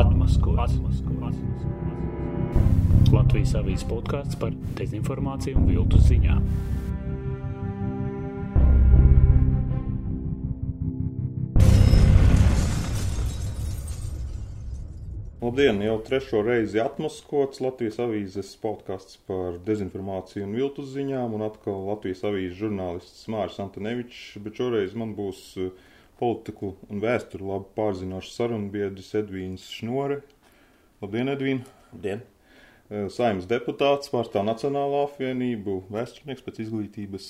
Atmaskots. 0.00 0.56
Atmaskots. 0.56 1.36
Latvijas 3.12 3.50
avīzes 3.58 3.82
podkāsts 3.84 4.38
par 4.40 4.54
dezinformāciju 4.78 5.58
un 5.60 5.66
viltus 5.68 6.06
ziņām. 6.08 6.40
Labdien! 15.44 15.82
Jau 15.84 15.98
trešo 16.06 16.40
reizi 16.46 16.80
atmaskots 16.80 17.60
Latvijas 17.60 18.00
avīzes 18.00 18.54
podkāsts 18.62 19.20
par 19.28 19.60
dezinformāciju 19.68 20.48
un 20.48 20.56
viltus 20.56 20.94
ziņām, 20.94 21.36
un 21.36 21.44
atkal 21.50 21.76
Latvijas 21.90 22.24
avīzes 22.30 22.56
žurnālists 22.62 23.28
Māris 23.28 23.60
Antonevičs, 23.60 24.38
bet 24.46 24.56
šoreiz 24.62 24.96
man 24.96 25.12
būs 25.18 25.44
uh, 25.60 25.89
politiku 26.20 26.74
un 26.88 27.00
vēsturi 27.02 27.46
labi 27.48 27.70
pārzinošs 27.76 28.36
sarunbiedris 28.36 29.14
Edvīns 29.18 29.66
Šnore. 29.72 30.20
Labdien, 31.00 31.32
Edvīn! 31.32 31.64
Labdien! 31.94 32.22
Saimnes 32.90 33.46
deputāts 33.46 34.10
pārstāv 34.10 34.42
Nacionālo 34.48 35.04
apvienību, 35.06 35.76
vēsturnieks 35.94 36.42
pēc 36.42 36.64
izglītības. 36.64 37.28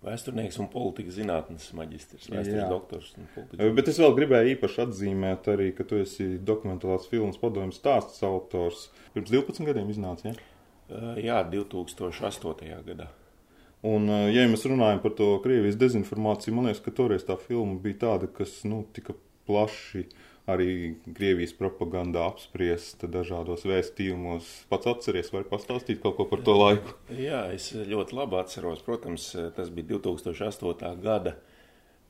Vēsturnieks 0.00 0.56
un 0.62 0.68
politikas 0.72 1.18
zinātnes 1.20 1.68
maģistrs, 1.76 2.30
vēstures 2.32 2.72
doktors. 2.72 3.12
Bet 3.76 3.90
es 3.92 4.00
vēl 4.00 4.16
gribēju 4.16 4.54
īpaši 4.56 4.82
atzīmēt 4.86 5.50
arī, 5.52 5.68
ka 5.76 5.84
tu 5.86 6.00
esi 6.00 6.32
dokumentālās 6.40 7.06
filmas 7.10 7.38
padomjas 7.40 7.78
stāsts 7.82 8.24
autors. 8.26 8.88
Pirms 9.14 9.30
12 9.30 9.68
gadiem 9.68 9.92
iznāca, 9.92 10.32
ja? 10.32 10.48
Jā, 11.20 11.42
2008. 11.52 12.72
gadā. 12.88 13.10
Un, 13.86 14.10
ja 14.28 14.44
mēs 14.50 14.66
runājam 14.68 14.98
par 15.00 15.14
to 15.16 15.30
Krievijas 15.44 15.78
dezinformāciju, 15.80 16.52
man 16.56 16.68
liekas, 16.68 16.82
ka 16.84 16.92
toreiz 16.92 17.24
tā 17.24 17.38
filma 17.40 17.78
bija 17.80 18.02
tāda, 18.02 18.28
kas 18.28 18.58
nu, 18.68 18.82
tika 18.92 19.14
plaši 19.48 20.04
arī 20.50 20.96
Krievijas 21.16 21.52
propagandā 21.56 22.24
apspriesta 22.28 23.08
dažādos 23.10 23.64
vēstījumos. 23.68 24.48
Pats 24.70 24.90
atceries, 24.90 25.30
vai 25.32 25.44
pastāstīt 25.48 26.00
kaut 26.02 26.18
ko 26.18 26.26
par 26.28 26.42
to 26.44 26.56
laiku? 26.56 26.96
Jā, 27.14 27.46
es 27.54 27.70
ļoti 27.72 28.18
labi 28.18 28.40
atceros. 28.40 28.82
Protams, 28.86 29.30
tas 29.56 29.70
bija 29.74 29.96
2008. 29.96 30.90
gada 31.04 31.36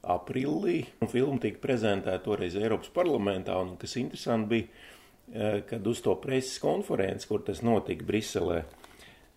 aprīlī. 0.00 0.84
Filma 1.12 1.38
tika 1.42 1.60
prezentēta 1.62 2.22
toreiz 2.24 2.56
Eiropas 2.58 2.92
parlamentā, 2.94 3.58
un 3.60 3.76
kas 3.80 3.98
interesanti 4.00 4.50
bija, 4.54 5.62
kad 5.68 5.86
uz 5.86 6.00
to 6.02 6.16
preses 6.22 6.58
konferenci, 6.62 7.28
kur 7.30 7.44
tas 7.46 7.60
notika 7.62 8.06
Briselē, 8.08 8.64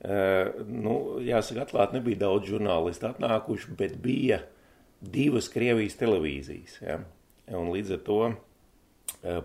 nu, 0.03 0.95
jāsaka, 1.23 1.63
atklāti 1.63 1.97
nebija 1.99 2.25
daudz 2.25 2.49
žurnālistu 2.51 3.07
atnākuši, 3.07 3.75
bet 3.79 3.95
bija 4.03 4.41
divas 4.99 5.47
Krievijas 5.51 5.95
televīzijas. 5.99 6.79
Ja? 6.83 6.99
Un 7.55 7.71
līdz 7.71 7.95
ar 7.97 8.01
to, 8.07 8.19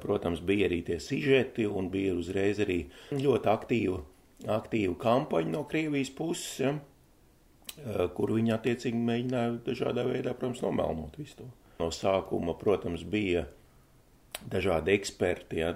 protams, 0.02 0.42
bija 0.42 0.66
arī 0.68 0.80
tie 0.86 0.98
sižeti 1.02 1.66
un 1.66 1.90
bija 1.92 2.16
uzreiz 2.18 2.58
arī 2.62 2.80
ļoti 3.14 3.52
aktīva, 3.52 4.02
aktīva 4.58 4.96
kampaņa 5.02 5.54
no 5.54 5.64
Krievijas 5.70 6.10
puses, 6.14 6.58
ja? 6.62 6.74
kur 8.14 8.34
viņi 8.34 8.56
attiecīgi 8.56 8.98
mēģināja 8.98 9.54
dažādā 9.68 10.02
veidā, 10.08 10.34
protams, 10.34 10.64
nomelnot 10.64 11.14
visu 11.20 11.44
to. 11.44 11.48
No 11.78 11.92
sākuma, 11.94 12.56
protams, 12.58 13.04
bija 13.06 13.44
dažādi 14.50 14.96
eksperti, 14.98 15.62
ja? 15.62 15.70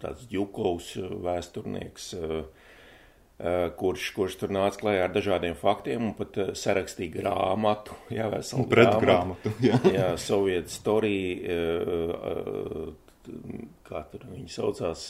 tāds 0.00 0.24
Jukovs 0.32 0.94
vēsturnieks, 0.96 2.14
Eh, 2.16 2.44
kurš, 3.78 4.10
kurš 4.14 4.36
tur 4.38 4.52
nāca 4.54 4.78
klajā 4.78 5.08
ar 5.08 5.14
dažādiem 5.14 5.56
faktiem 5.58 6.06
un 6.06 6.14
pat 6.14 6.38
eh, 6.38 6.52
sarakstīja 6.58 7.18
grāmatu. 7.18 7.96
Jā, 8.18 8.28
veselu 8.32 8.66
grāmatu. 8.70 9.52
Jā, 9.64 9.80
jā 9.90 10.08
Soviet 10.20 10.70
story, 10.70 11.18
eh, 11.42 12.94
kā 13.88 14.04
tur 14.12 14.26
viņi 14.30 14.50
saucās, 14.52 15.08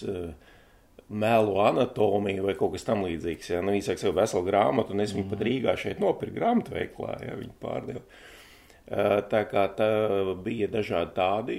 mēlu 1.15 1.57
anatomija 1.61 2.45
vai 2.47 2.55
kaut 2.57 2.77
kas 2.77 2.87
tam 2.87 3.03
līdzīgs. 3.05 3.51
Jā, 3.53 3.63
nu, 3.65 3.75
saka 3.85 4.01
sev 4.01 4.15
veselu 4.17 4.47
grāmatu, 4.47 4.95
un 4.95 5.03
es 5.05 5.13
viņu 5.13 5.27
mm. 5.27 5.33
pat 5.35 5.43
Rīgā 5.49 5.75
šeit 5.79 6.01
nopirku 6.03 6.39
grāmatu 6.39 6.77
veiklā, 6.77 7.19
jā, 7.27 7.35
viņi 7.41 7.57
pārdeva. 7.61 8.05
Tā 9.33 9.41
kā 9.49 9.65
tā 9.75 9.89
bija 10.45 10.69
dažādi 10.71 11.15
tādi, 11.17 11.57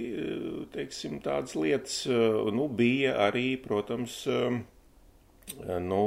teiksim, 0.72 1.18
tādas 1.26 1.56
lietas, 1.58 1.96
nu, 2.56 2.68
bija 2.70 3.16
arī, 3.26 3.48
protams, 3.60 4.22
nu, 5.90 6.06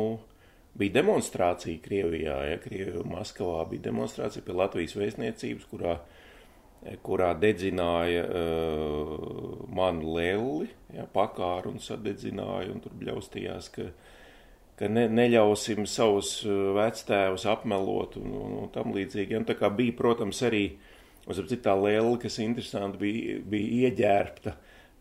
bija 0.79 0.99
demonstrācija 1.01 1.83
Krievijā, 1.83 2.37
ja 2.53 2.59
Krievijā, 2.63 3.03
Maskavā 3.09 3.65
bija 3.71 3.89
demonstrācija 3.89 4.45
pie 4.47 4.57
Latvijas 4.57 4.95
vēstniecības, 4.99 5.67
kurā, 5.71 5.97
kurā 7.07 7.33
dedzināja 7.39 8.27
uh, 8.29 9.17
manu 9.75 10.15
lelli, 10.17 10.69
ja, 10.95 11.09
pakāru 11.15 11.75
un 11.75 11.83
sadedzināja, 11.83 12.71
un 12.75 12.85
tur 12.85 12.95
bļaustījās, 13.01 13.73
ka, 13.75 13.89
ka 14.79 14.93
ne, 14.93 15.09
neļausim 15.11 15.87
savus 15.91 16.39
vectēvus 16.79 17.49
apmelot 17.51 18.17
un, 18.23 18.31
un, 18.39 18.57
un 18.63 18.73
tam 18.75 18.95
līdzīgi. 18.95 19.35
Ja, 19.35 19.43
un 19.43 19.49
tā 19.49 19.59
kā 19.59 19.73
bija, 19.75 19.97
protams, 19.99 20.45
arī, 20.47 20.65
uz 21.29 21.43
ap 21.43 21.51
citā 21.51 21.75
lelli, 21.75 22.17
kas 22.23 22.39
interesanti 22.45 23.03
bija, 23.03 23.39
bija 23.51 23.89
ieģērbta 23.89 24.55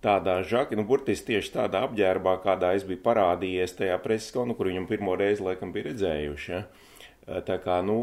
tādā 0.04 0.42
žakā, 0.48 0.78
nu, 0.78 0.86
burtiski 0.88 1.34
tieši 1.34 1.54
tādā 1.56 1.84
apģērbā, 1.88 2.38
kādā 2.44 2.74
es 2.78 2.86
biju 2.88 3.02
parādījies 3.06 3.78
tajā 3.80 3.98
preses 4.04 4.34
konā, 4.36 4.58
kur 4.58 4.70
viņam 4.72 4.90
pirmo 4.90 5.16
reizi 5.20 5.46
laikam 5.46 5.74
bija 5.76 5.92
redzējuši. 5.92 6.54
Ja? 6.54 6.66
Tā 7.44 7.58
kā 7.60 7.82
nu, 7.84 7.98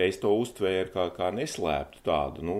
es 0.00 0.16
to 0.22 0.30
uztvēru 0.40 0.88
kā, 0.94 1.02
kā 1.12 1.26
neslēptu 1.36 2.00
tādu 2.06 2.44
nu, 2.48 2.54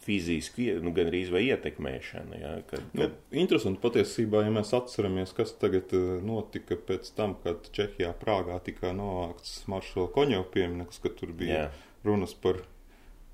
fizisku, 0.00 0.70
nu, 0.80 0.94
gan 0.96 1.10
arī 1.10 1.20
ietekmēšanu. 1.26 2.38
Ja, 2.40 2.52
kad, 2.70 2.86
kad... 2.94 2.96
Nu, 2.96 3.08
interesanti 3.42 3.82
patiesībā, 3.82 4.46
ja 4.46 4.54
mēs 4.54 4.72
atceramies, 4.78 5.34
kas 5.36 5.52
tagad 5.60 5.92
notika 6.24 6.78
pēc 6.80 7.10
tam, 7.18 7.36
kad 7.44 7.68
Čehijā, 7.76 8.14
Prāgā 8.16 8.56
tika 8.64 8.94
novākts 8.96 9.66
Maršala 9.68 10.08
Koņeva 10.16 10.48
piemineklis, 10.54 11.02
kad 11.04 11.18
tur 11.20 11.36
bija 11.36 11.66
Jā. 11.66 11.68
runas 12.08 12.32
par 12.32 12.62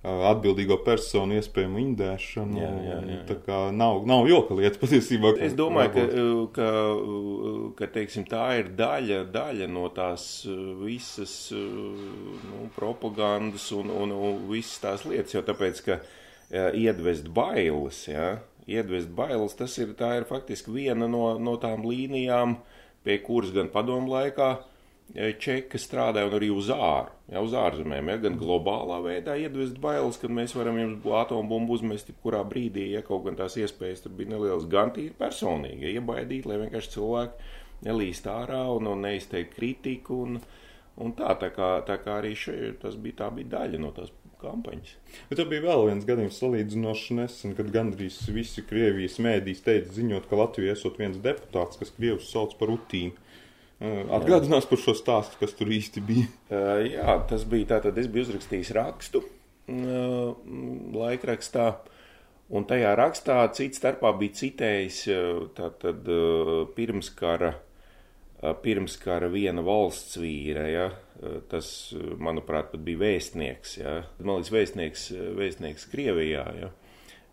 atbildīgo 0.02 0.80
personu 0.82 1.36
iespējamu 1.38 1.78
indēšanu. 1.78 2.58
Jā, 2.58 2.70
jā, 2.86 2.96
jā. 3.06 3.18
Tā 3.28 3.36
kā 3.44 3.58
nav, 3.74 4.00
nav 4.08 4.26
joka 4.26 4.56
lieta 4.58 4.80
patiesībā. 4.80 5.36
Es 5.46 5.54
domāju, 5.58 5.92
ka, 5.94 6.06
ka, 6.56 6.70
ka 7.78 7.88
teiksim, 7.94 8.26
tā 8.30 8.46
ir 8.58 8.72
daļa, 8.78 9.20
daļa 9.30 9.68
no 9.70 9.86
tās 9.94 10.26
visas 10.82 11.36
nu, 11.54 12.64
propagandas 12.74 13.68
un, 13.78 13.94
un, 13.94 14.16
un 14.16 14.42
visas 14.50 14.82
tās 14.82 15.06
lietas, 15.06 15.36
jo 15.36 15.44
tāpēc, 15.46 15.84
ka 15.86 16.00
iedvest 16.74 17.30
bailes, 17.32 18.02
ja, 18.10 18.34
iedvest 18.66 19.14
bailes, 19.14 19.54
tas 19.58 19.78
ir, 19.78 19.94
ir 19.94 20.26
faktiski 20.28 20.74
viena 20.74 21.06
no, 21.10 21.38
no 21.38 21.54
tām 21.62 21.86
līnijām, 21.86 22.58
pie 23.06 23.22
kuras 23.22 23.54
gan 23.54 23.70
padomu 23.70 24.10
laikā 24.16 24.50
čeka 25.12 25.76
strādāja 25.80 26.28
un 26.30 26.36
arī 26.38 26.48
uz 26.54 26.70
āru, 26.72 27.12
ja, 27.28 27.42
uz 27.44 27.52
ārzemēm, 27.56 28.08
ja, 28.08 28.16
gan 28.22 28.38
globālā 28.40 29.00
veidā 29.04 29.36
iedvest 29.36 29.76
bailes, 29.82 30.16
ka 30.20 30.30
mēs 30.32 30.54
varam 30.56 30.78
jums 30.80 31.08
atombumbu 31.22 31.76
uzmest 31.76 32.08
jebkurā 32.08 32.40
brīdī, 32.48 32.88
ja 32.94 33.02
kaut 33.04 33.26
gan 33.26 33.36
tās 33.36 33.58
iespējas 33.60 34.06
tur 34.06 34.14
bija 34.16 34.32
nelielas, 34.32 34.64
gan 34.72 34.94
tīri 34.96 35.12
personīgi, 35.18 35.84
ja, 35.84 36.00
iebaidīt, 36.00 36.48
lai 36.48 36.62
vienkārši 36.64 36.94
cilvēki 36.96 37.52
nelīst 37.88 38.28
ārā 38.30 38.64
un, 38.72 38.88
un 38.88 39.04
neizteikt 39.04 39.56
kritiku 39.58 40.22
un, 40.24 40.40
un 41.02 41.14
tā, 41.18 41.36
tā 41.40 41.52
kā, 41.52 41.74
tā 41.88 41.98
kā 42.00 42.18
arī 42.22 42.32
šeit 42.38 42.80
tas 42.84 42.96
bija, 42.96 43.24
tā 43.24 43.32
bija 43.36 43.58
daļa 43.58 43.82
no 43.82 43.92
tās 43.96 44.14
kampaņas. 44.42 44.94
Bet 45.28 45.38
tā 45.38 45.46
bija 45.48 45.64
vēl 45.66 45.86
viens 45.90 46.06
gadījums 46.08 46.40
salīdzinoši 46.42 47.18
nesen, 47.18 47.56
kad 47.58 47.70
gandrīz 47.74 48.18
visi 48.34 48.64
Krievijas 48.66 49.20
mēdīs 49.22 49.62
teica 49.66 49.92
ziņot, 49.94 50.26
ka 50.30 50.40
Latvija 50.40 50.74
esot 50.76 50.98
viens 51.02 51.20
deputāts, 51.22 51.78
kas 51.80 51.92
Krievus 51.94 52.30
sauc 52.32 52.56
par 52.58 52.72
utīnu. 52.74 53.21
Atgādinās 53.82 54.66
par 54.70 54.78
šo 54.78 54.94
stāstu, 54.94 55.38
kas 55.40 55.54
tur 55.58 55.70
īsti 55.74 56.02
bija. 56.06 56.26
Jā, 56.86 57.16
tas 57.30 57.46
bija 57.48 57.74
tā, 57.74 57.80
tad 57.88 57.98
es 57.98 58.06
biju 58.10 58.28
uzrakstījis 58.28 58.74
rakstu 58.78 59.24
laikrakstā, 61.02 61.66
un 62.52 62.66
tajā 62.68 62.94
rakstā 62.98 63.38
cits 63.56 63.80
starpā 63.80 64.12
bija 64.18 64.38
citējis 64.40 64.98
tātad 65.56 66.10
pirmskara, 66.76 67.54
pirmskara 68.62 69.30
viena 69.32 69.62
valsts 69.66 70.18
vīra, 70.20 70.66
ja, 70.70 70.88
tas, 71.50 71.94
manuprāt, 72.18 72.72
pat 72.74 72.82
bija 72.82 73.02
vēstnieks, 73.04 73.76
ja, 73.78 73.98
man 74.18 74.40
liekas, 74.40 74.54
vēstnieks, 74.56 75.08
vēstnieks 75.38 75.90
Krievijā, 75.92 76.46
ja. 76.58 76.72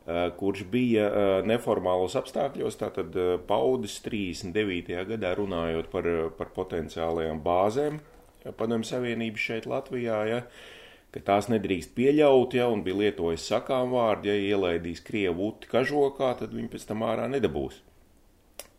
Eh, 0.07 0.31
kurš 0.37 0.63
bija 0.71 1.05
eh, 1.05 1.29
neformālos 1.45 2.15
apstākļos, 2.17 2.77
tātad 2.79 3.13
eh, 3.19 3.33
paudis 3.45 3.99
39. 4.01 4.95
gadā 5.11 5.33
runājot 5.37 5.89
par, 5.91 6.07
par 6.39 6.49
potenciālajām 6.55 7.43
bāzēm 7.45 7.99
padomju 8.57 8.87
savienības 8.87 9.43
šeit 9.43 9.67
Latvijā, 9.69 10.17
ja, 10.25 10.39
ka 11.13 11.21
tās 11.27 11.49
nedrīkst 11.51 11.91
pieļaut, 11.97 12.55
ja, 12.57 12.69
un 12.71 12.81
bija 12.85 12.97
lietojis 13.03 13.45
sakām 13.51 13.91
vārdu, 13.93 14.31
ja 14.31 14.55
ielaidīs 14.55 15.03
Krievu 15.05 15.51
uti 15.51 15.69
kažokā, 15.69 16.31
tad 16.39 16.55
viņi 16.55 16.71
pēc 16.71 16.87
tam 16.89 17.03
ārā 17.05 17.27
nedabūs. 17.29 17.81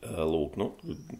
Lūk, 0.00 0.54
nu, 0.56 0.70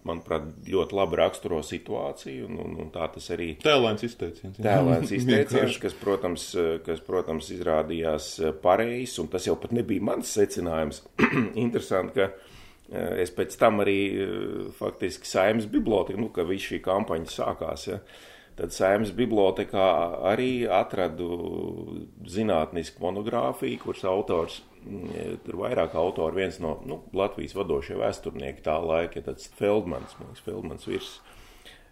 manuprāt, 0.09 0.47
ļoti 0.65 0.97
labi 0.97 1.19
raksturo 1.21 1.59
situāciju, 1.67 2.47
un, 2.49 2.61
un, 2.65 2.79
un 2.81 2.93
tā 2.95 3.11
tas 3.13 3.27
arī 3.35 3.51
tēlēns 3.61 4.07
izteiciens. 4.09 4.57
Tēlēns 4.57 5.13
izteiciens, 5.19 5.77
kas, 5.83 5.97
protams, 6.01 6.47
kas, 6.87 7.03
protams, 7.05 7.51
izrādījās 7.53 8.31
pareizs, 8.65 9.19
un 9.21 9.29
tas 9.33 9.51
jau 9.51 9.59
pat 9.61 9.77
nebija 9.77 10.07
mans 10.09 10.33
secinājums. 10.39 11.03
Interesanti, 11.67 12.17
ka 12.23 12.33
Es 12.91 13.31
pēc 13.31 13.55
tam 13.55 13.79
arī 13.85 14.01
faktiski 14.75 15.29
saimnes 15.29 15.69
biblioteka, 15.71 16.19
nu, 16.19 16.31
ka 16.35 16.43
viss 16.49 16.73
šī 16.73 16.81
kampaņa 16.83 17.31
sākās, 17.31 17.87
ja, 17.87 18.01
tad 18.59 18.75
saimnes 18.75 19.13
bibliotekā 19.15 19.87
arī 20.33 20.67
atradu 20.67 21.29
zinātnisku 22.27 23.05
monogrāfiju, 23.05 23.79
kuras 23.85 24.03
autors, 24.11 24.59
tur 25.45 25.61
vairāk 25.61 25.97
autori, 25.99 26.43
viens 26.43 26.61
no 26.63 26.79
nu, 26.89 27.03
Latvijas 27.17 27.57
vadošie 27.59 27.99
vēsturnieki 28.01 28.65
tā 28.65 28.79
laika, 28.81 29.23
tāds 29.27 29.51
Feldmans, 29.59 30.17
man 30.19 30.31
liekas, 30.31 30.47
Feldmans 30.47 30.89
virs 30.89 31.19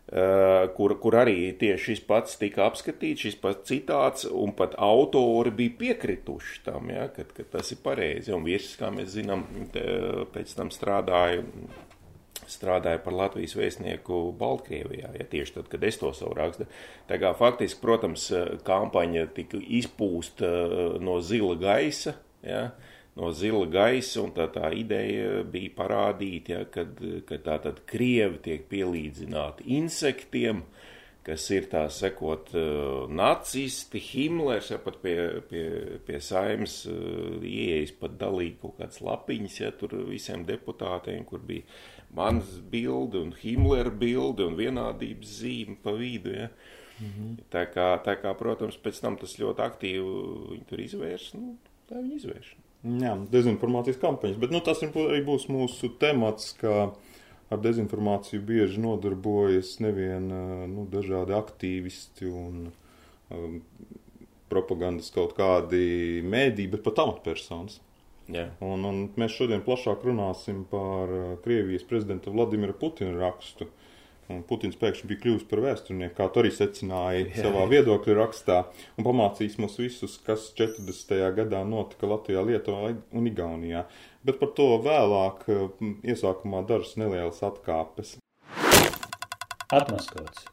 Eh, 0.09 0.67
kur, 0.73 0.95
kur 0.97 1.19
arī 1.21 1.51
tieši 1.61 1.91
šis 1.91 1.99
pats 2.09 2.39
tika 2.41 2.63
apskatīts, 2.65 3.27
šis 3.27 3.35
pats 3.43 3.69
citāts, 3.69 4.25
un 4.25 4.55
pat 4.57 4.73
autori 4.81 5.53
bija 5.53 5.75
piekrituši 5.83 6.63
tam, 6.65 6.89
ja, 6.89 7.11
ka, 7.13 7.27
ka 7.37 7.45
tas 7.53 7.75
ir 7.75 7.83
pareizi. 7.85 8.33
Un 8.33 8.47
viesis, 8.47 8.79
kā 8.81 8.89
mēs 8.95 9.13
zinām, 9.19 9.45
pēc 10.33 10.55
tam 10.57 10.73
strādāja, 10.73 11.43
strādāja 12.49 13.03
par 13.05 13.19
Latvijas 13.19 13.53
vēstnieku 13.59 14.23
Baltkrievijā, 14.41 15.13
ja 15.19 15.29
tieši 15.29 15.59
tad, 15.59 15.69
kad 15.69 15.85
es 15.85 16.01
to 16.01 16.15
savu 16.17 16.39
rakstu. 16.41 16.65
Tā 17.11 17.21
kā 17.21 17.35
faktiski, 17.37 17.83
protams, 17.85 18.31
kampaņa 18.65 19.27
tika 19.37 19.61
izpūsta 19.61 20.49
eh, 20.49 20.97
no 21.05 21.21
zila 21.21 21.59
gaisa, 21.61 22.17
ja, 22.43 22.69
no 23.19 23.33
zila 23.35 23.67
gaisa, 23.71 24.23
un 24.23 24.35
tā, 24.37 24.49
tā 24.55 24.71
ideja 24.77 25.43
bija 25.49 25.75
parādīt, 25.79 26.53
ja, 26.55 26.63
kad, 26.71 27.01
ka 27.29 27.41
tā 27.45 27.59
tad 27.65 27.83
krievi 27.89 28.43
tiek 28.45 28.69
pielīdzināti 28.71 29.67
insektiem, 29.79 30.63
kas 31.27 31.45
ir 31.53 31.67
tā 31.69 31.83
sekot 31.93 32.55
uh, 32.57 33.11
nacisti, 33.13 34.01
Himlers, 34.01 34.71
ja 34.73 34.79
pat 34.81 34.97
pie, 35.03 35.17
pie, 35.51 35.65
pie 36.07 36.21
saimas 36.25 36.81
uh, 36.89 37.37
ieejas 37.45 37.93
pat 38.01 38.17
dalīja 38.21 38.57
kaut 38.63 38.79
kāds 38.79 39.03
lapiņas, 39.05 39.61
ja 39.61 39.73
tur 39.77 39.99
visiem 40.09 40.47
deputātiem, 40.49 41.27
kur 41.29 41.43
bija 41.45 41.67
mans 42.17 42.57
bilde 42.73 43.21
un 43.21 43.35
Himlera 43.37 43.93
bilde 43.93 44.47
un 44.49 44.57
vienādības 44.57 45.35
zīme 45.43 45.77
pa 45.83 45.93
vidu, 45.99 46.33
ja. 46.33 46.49
-hmm. 46.99 47.37
tā, 47.53 47.67
kā, 47.73 47.89
tā 48.05 48.17
kā, 48.23 48.33
protams, 48.39 48.79
pēc 48.81 49.01
tam 49.03 49.19
tas 49.21 49.37
ļoti 49.39 49.65
aktīvi 49.65 50.15
viņi 50.53 50.67
tur 50.71 50.81
izvērš, 50.85 51.29
nu, 51.39 51.57
tā 51.89 52.01
viņi 52.01 52.19
izvērš. 52.21 52.55
Jā, 53.03 53.17
dezinformācijas 53.33 53.99
kampaņas, 53.99 54.39
bet 54.39 54.53
nu, 54.55 54.61
tas 54.65 54.85
arī 54.87 55.23
būs 55.27 55.49
mūsu 55.51 55.91
temats, 55.99 56.53
ka 56.61 56.93
ar 57.51 57.63
dezinformāciju 57.65 58.45
bieži 58.47 58.79
nodarbojas 58.85 59.79
nevien 59.83 60.29
nu, 60.71 60.85
dažādi 60.93 61.35
aktīvisti 61.35 62.29
un 62.31 62.69
um, 63.35 63.59
propagandas 64.53 65.11
kaut 65.15 65.35
kādi 65.37 66.23
mēdī, 66.25 66.69
bet 66.71 66.85
pat 66.87 67.03
amatpersonas. 67.05 67.81
Yeah. 68.29 68.53
Un, 68.61 68.85
un 68.85 69.03
mēs 69.17 69.35
šodien 69.39 69.65
plašāk 69.65 70.05
runāsim 70.05 70.63
par 70.69 71.11
Krievijas 71.45 71.87
prezidenta 71.89 72.33
Vladimira 72.33 72.77
Putina 72.77 73.15
rakstu, 73.17 73.71
Un 74.29 74.43
Putins 74.45 74.77
pēkšņi 74.77 75.09
bija 75.09 75.23
kļuvis 75.23 75.47
par 75.49 75.63
vēsturnieku, 75.65 76.15
kā 76.19 76.27
tu 76.33 76.43
arī 76.43 76.51
secināji 76.53 77.25
jā, 77.31 77.47
savā 77.47 77.63
jā. 77.65 77.71
viedokļa 77.73 78.17
rakstā, 78.19 78.59
un 78.99 79.07
pamācīs 79.07 79.57
mums 79.63 79.79
visus, 79.81 80.19
kas 80.27 80.51
40. 80.59 81.17
gadā 81.39 81.63
notika 81.65 82.11
Latvijā, 82.11 82.45
Lietuvā 82.45 82.93
un 82.93 83.31
Igaunijā. 83.31 83.87
Bet 84.29 84.37
par 84.43 84.53
to 84.59 84.69
vēlāk 84.85 85.49
iesākumā 86.05 86.61
dažas 86.69 86.99
nelielas 87.01 87.41
atkāpes. 87.47 88.19
Atmaskots. 89.73 90.47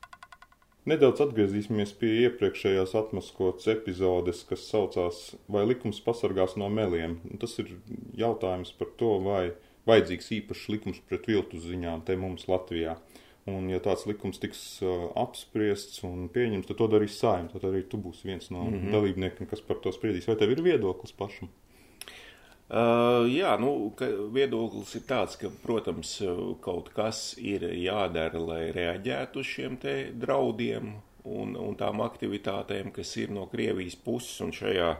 Nedaudz 0.86 1.24
atgriezīsimies 1.24 1.96
pie 1.98 2.12
iepriekšējās 2.28 2.92
atmaskotas 3.00 3.66
epizodes, 3.74 4.44
kas 4.46 4.68
saucās 4.70 5.22
Vai 5.50 5.64
likums 5.66 5.98
pasargās 6.06 6.54
no 6.62 6.68
meliem? 6.70 7.16
Un 7.26 7.42
tas 7.42 7.56
ir 7.64 7.72
jautājums 8.14 8.70
par 8.78 8.92
to, 9.00 9.16
vai 9.26 9.56
vajadzīgs 9.90 10.30
īpašs 10.40 10.68
likums 10.74 11.00
pret 11.10 11.26
viltu 11.30 11.58
ziņām 11.64 12.04
te 12.06 12.18
mums 12.20 12.46
Latvijā. 12.52 13.00
Un, 13.46 13.68
ja 13.70 13.78
tāds 13.78 14.08
likums 14.10 14.40
tiks 14.42 14.60
uh, 14.82 15.12
apspriests 15.22 16.00
un 16.08 16.24
pieņemts, 16.34 16.66
tad 16.66 16.80
to 16.80 16.88
darīs 16.90 17.18
saimta. 17.22 17.60
Tad 17.60 17.68
arī 17.70 17.84
tu 17.90 18.00
būsi 18.02 18.26
viens 18.26 18.50
no 18.50 18.64
mm 18.64 18.74
-hmm. 18.74 18.96
dalībniekiem, 18.96 19.48
kas 19.52 19.62
par 19.62 19.78
to 19.84 19.92
spriedīs. 19.94 20.26
Vai 20.28 20.36
tev 20.36 20.52
ir 20.52 20.62
viedoklis 20.66 21.14
pašam? 21.14 21.50
Uh, 22.66 23.30
jā, 23.30 23.60
nu, 23.62 23.94
viedoklis 24.34 24.96
ir 24.96 25.04
tāds, 25.06 25.38
ka, 25.38 25.52
protams, 25.64 26.22
kaut 26.62 26.90
kas 26.90 27.36
ir 27.38 27.62
jādara, 27.62 28.40
lai 28.40 28.72
reaģētu 28.72 29.40
uz 29.40 29.46
šiem 29.46 29.78
draudiem 30.14 30.96
un, 31.24 31.56
un 31.56 31.76
tām 31.76 32.02
aktivitātēm, 32.02 32.92
kas 32.92 33.18
ir 33.18 33.30
no 33.30 33.46
Krievijas 33.46 33.96
puses 33.96 34.42
un 34.42 34.52
šajā, 34.52 34.98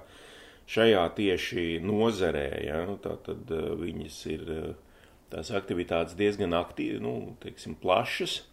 šajā 0.68 1.10
tieši 1.16 1.80
nozarē. 1.82 2.66
Ja, 2.66 2.86
nu, 2.86 2.98
tā 2.98 3.18
tad 3.18 3.50
uh, 3.50 3.74
viņas 3.74 4.26
ir. 4.26 4.42
Uh, 4.50 4.85
tās 5.34 5.52
aktivitātes 5.56 6.18
diezgan 6.18 6.56
aktīvi, 6.58 7.00
nu, 7.04 7.16
teiksim, 7.44 7.78
plašas. 7.82 8.44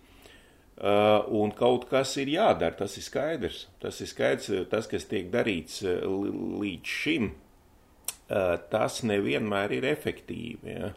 Uh, 0.82 1.20
un 1.36 1.52
kaut 1.54 1.84
kas 1.90 2.14
ir 2.18 2.30
jādara, 2.32 2.74
tas 2.74 2.96
ir 2.96 3.04
skaidrs. 3.04 3.66
Tas 3.82 4.00
ir 4.00 4.08
skaidrs, 4.10 4.48
tas, 4.72 4.88
kas 4.90 5.04
tiek 5.06 5.28
darīts 5.30 5.82
uh, 5.84 6.00
līdz 6.62 6.94
šim, 7.02 7.28
uh, 8.32 8.56
tas 8.72 9.02
nevienmēr 9.06 9.76
ir 9.76 9.86
efektīvi. 9.92 10.72
Ja? 10.72 10.90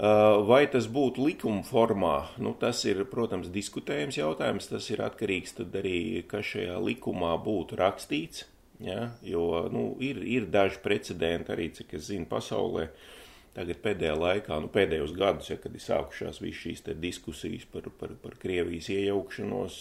Uh, 0.00 0.38
vai 0.48 0.62
tas 0.70 0.86
būtu 0.88 1.26
likuma 1.26 1.66
formā, 1.66 2.14
nu, 2.40 2.54
tas 2.56 2.80
ir, 2.88 3.02
protams, 3.10 3.50
diskutējams 3.52 4.20
jautājums. 4.22 4.70
Tas 4.70 4.86
ir 4.94 5.02
atkarīgs 5.04 5.58
arī, 5.66 6.22
kas 6.30 6.54
šajā 6.54 6.78
likumā 6.80 7.34
būtu 7.42 7.76
rakstīts. 7.82 8.46
Ja? 8.80 9.10
Jo 9.26 9.66
nu, 9.74 9.90
ir, 10.00 10.22
ir 10.24 10.46
daži 10.48 10.80
precedenti 10.80 11.52
arī, 11.52 11.72
cik 11.74 11.98
es 11.98 12.06
zinu, 12.14 12.30
pasaulē. 12.30 12.86
Uh, 12.86 13.19
Tagad 13.50 13.80
pēdējā 13.82 14.12
laikā, 14.14 14.56
nu, 14.62 14.68
pēdējos 14.70 15.10
gados, 15.18 15.48
ja, 15.50 15.56
kad 15.58 15.74
ir 15.74 15.82
sākušās 15.82 16.38
visas 16.38 16.60
šīs 16.62 16.84
diskusijas 17.02 17.64
par, 17.72 17.88
par, 17.98 18.12
par 18.22 18.36
Krievijas 18.38 18.86
iejaukšanos, 18.94 19.78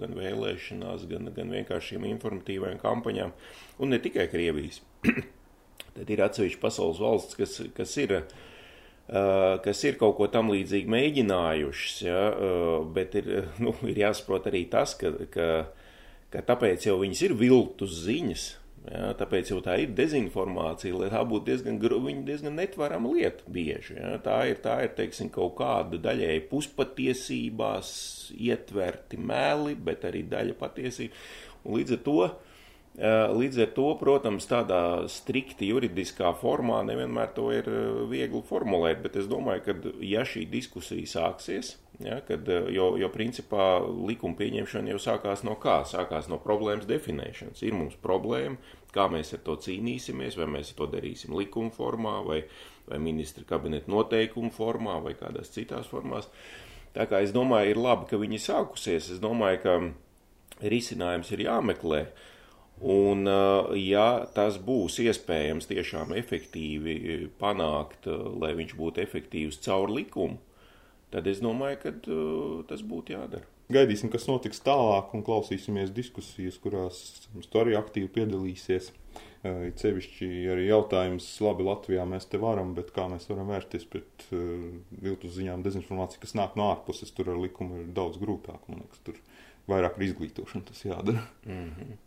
gan 0.00 0.14
vēlēšanās, 0.16 1.04
gan, 1.10 1.28
gan 1.36 1.52
vienkārši 1.52 1.94
šīm 1.94 2.06
informatīvām 2.14 2.78
kampaņām, 2.80 3.34
un 3.84 3.92
ne 3.92 3.98
tikai 4.00 4.24
Krievijas, 4.32 4.80
tad 5.98 6.14
ir 6.14 6.22
atsevišķi 6.24 6.62
pasaules 6.62 7.02
valsts, 7.04 7.36
kas, 7.40 7.60
kas 7.76 7.98
ir. 8.00 8.22
Kas 9.10 9.80
ir 9.82 9.96
kaut 9.98 10.12
ko 10.20 10.28
tam 10.30 10.52
līdzīgu 10.52 10.86
mēģinājušas, 10.94 11.94
ja, 12.04 12.18
bet 12.94 13.16
ir, 13.18 13.30
nu, 13.64 13.72
ir 13.90 13.98
jāsaprot 14.04 14.46
arī 14.46 14.60
tas, 14.70 14.92
ka, 14.94 15.10
ka, 15.34 15.46
ka 16.30 16.42
tāpēc 16.46 16.86
jau 16.86 16.94
viņas 17.00 17.24
ir 17.26 17.34
viltus 17.40 17.96
ziņas, 18.04 18.44
Ja, 18.88 19.10
tāpēc 19.12 19.50
jau 19.52 19.58
tā 19.60 19.74
ir 19.82 19.90
dezinformācija, 19.92 20.96
lai 20.96 21.10
tā 21.12 21.20
būtu 21.28 21.50
diezgan, 21.50 21.80
diezgan 22.24 22.54
netvarama 22.56 23.10
lieta 23.12 23.44
bieži. 23.52 23.98
Ja. 23.98 24.14
Tā 24.24 24.38
ir, 24.48 24.62
tā 24.64 24.78
ir 24.86 24.94
teiksim, 24.96 25.28
kaut 25.34 25.58
kāda 25.58 26.00
daļēji 26.00 26.46
puspatiesībās 26.48 27.90
ietverti 28.40 29.20
meli, 29.20 29.76
bet 29.76 30.06
arī 30.08 30.24
daļa 30.32 30.56
patiesība. 30.62 31.20
Un 31.64 31.76
līdz 31.76 31.98
ar 31.98 32.06
to 32.06 32.16
Līdz 33.00 33.60
ar 33.62 33.68
to, 33.72 33.86
protams, 34.00 34.48
tādā 34.50 35.06
strikti 35.08 35.68
juridiskā 35.70 36.32
formā 36.36 36.80
nevienmēr 36.84 37.30
to 37.36 37.46
ir 37.54 37.68
viegli 38.10 38.42
formulēt, 38.44 38.98
bet 39.04 39.16
es 39.22 39.28
domāju, 39.30 39.62
ka 39.64 39.92
ja 40.04 40.24
šī 40.26 40.42
diskusija 40.50 41.06
sāksies, 41.08 41.76
ja, 42.04 42.20
kad, 42.26 42.48
jo, 42.72 42.92
jo 43.00 43.08
principā 43.12 43.80
likuma 43.84 44.38
pieņemšana 44.38 44.94
jau 44.94 45.00
sākās 45.02 45.44
no 45.46 45.56
kā? 45.60 45.80
Sākās 45.88 46.30
no 46.32 46.40
problēmas 46.42 46.88
definēšanas. 46.88 47.62
Ir 47.66 47.76
mums 47.76 47.98
problēma, 48.00 48.56
kā 48.94 49.06
mēs 49.12 49.34
ar 49.36 49.44
to 49.46 49.56
cīnīsimies, 49.60 50.38
vai 50.40 50.48
mēs 50.56 50.72
to 50.78 50.88
darīsim 50.90 51.36
likuma 51.36 51.72
formā, 51.74 52.18
vai, 52.26 52.42
vai 52.88 53.00
ministra 53.02 53.44
kabineta 53.48 53.92
noteikumu 53.92 54.52
formā, 54.54 54.98
vai 55.04 55.14
kādās 55.18 55.52
citās 55.54 55.90
formās. 55.90 56.30
Tā 56.96 57.06
kā 57.06 57.20
es 57.22 57.34
domāju, 57.34 57.74
ir 57.74 57.78
labi, 57.78 58.08
ka 58.10 58.18
viņi 58.18 58.40
sākusies. 58.42 59.12
Es 59.14 59.22
domāju, 59.22 59.62
ka 59.62 60.68
risinājums 60.72 61.30
ir 61.34 61.46
jāmeklē. 61.46 62.04
Un, 62.80 63.26
uh, 63.28 63.74
ja 63.76 64.24
tas 64.34 64.56
būs 64.56 64.96
iespējams 65.04 65.68
tiešām 65.68 66.14
efektīvi 66.16 66.94
panākt, 67.40 68.08
uh, 68.08 68.30
lai 68.40 68.54
viņš 68.56 68.72
būtu 68.78 69.02
efektīvs 69.04 69.60
caur 69.66 69.92
likumu, 69.92 70.40
tad 71.12 71.26
es 71.30 71.42
domāju, 71.44 71.80
ka 71.82 71.92
uh, 71.94 72.60
tas 72.68 72.84
būtu 72.86 73.16
jādara. 73.16 73.46
Gaidīsim, 73.70 74.10
kas 74.10 74.26
notiks 74.26 74.62
tālāk, 74.66 75.12
un 75.14 75.22
klausīsimies 75.26 75.92
diskusijas, 75.94 76.58
kurās 76.58 77.28
tu 77.52 77.60
arī 77.60 77.76
aktīvi 77.78 78.10
piedalīsies. 78.16 78.90
Ir 79.40 79.70
sevišķi 79.80 80.26
arī 80.52 80.66
jautājums, 80.66 81.26
labi, 81.40 81.64
Latvijā 81.64 82.02
mēs 82.04 82.26
te 82.28 82.36
varam, 82.42 82.74
bet 82.76 82.90
kā 82.92 83.06
mēs 83.08 83.24
varam 83.30 83.48
vērsties 83.48 83.86
pret 83.88 84.26
uh, 84.36 84.66
viltus 85.00 85.38
ziņām, 85.38 85.62
dezinformāciju, 85.64 86.20
kas 86.26 86.36
nāk 86.36 86.58
no 86.60 86.68
ārpuses, 86.74 87.14
tur 87.16 87.32
ar 87.32 87.40
likumu 87.40 87.84
ir 87.84 87.88
daudz 87.96 88.20
grūtāk. 88.20 88.66
Man 88.68 88.82
liekas, 88.82 89.00
tur 89.06 89.16
vairāk 89.70 89.96
ar 89.96 90.06
izglītošanu 90.10 90.68
tas 90.68 90.84
jādara. 90.84 91.24
Mm 91.46 91.66
-hmm. 91.70 91.98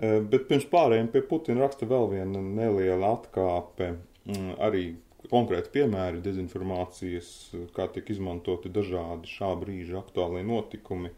Eh, 0.00 0.20
bet 0.24 0.48
pirms 0.48 0.64
pārējiem 0.72 1.10
pie 1.12 1.20
Putina 1.28 1.66
raksta 1.66 1.86
vēl 1.88 2.08
viena 2.14 2.40
neliela 2.40 3.12
atkāpe. 3.18 3.96
Mm, 4.24 4.54
arī 4.62 4.84
konkrēti 5.30 5.70
piemēri 5.76 6.22
dezinformācijas, 6.24 7.28
kā 7.76 7.86
tiek 7.94 8.08
izmantoti 8.14 8.72
dažādi 8.72 9.30
šā 9.30 9.52
brīža 9.60 10.00
aktuālie 10.00 10.42
notikumi. 10.46 11.12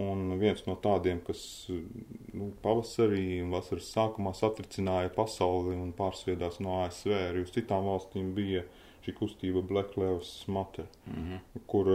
Un 0.00 0.36
viens 0.40 0.62
no 0.64 0.76
tādiem, 0.80 1.18
kas 1.26 1.40
nu, 1.68 2.52
pavasarī 2.62 3.40
un 3.42 3.50
vasaras 3.52 3.90
sākumā 3.92 4.32
satricināja 4.38 5.10
pasauli 5.12 5.74
un 5.76 5.90
pārsviedās 5.96 6.60
no 6.64 6.78
ASV 6.84 7.12
arī 7.16 7.42
uz 7.44 7.52
citām 7.52 7.88
valstīm, 7.90 8.30
bija 8.36 8.62
šī 9.04 9.16
kustība 9.18 9.64
Black 9.66 9.98
Lives 10.00 10.46
Matter, 10.48 10.86
mm 11.06 11.26
-hmm. 11.26 11.66
kur, 11.66 11.90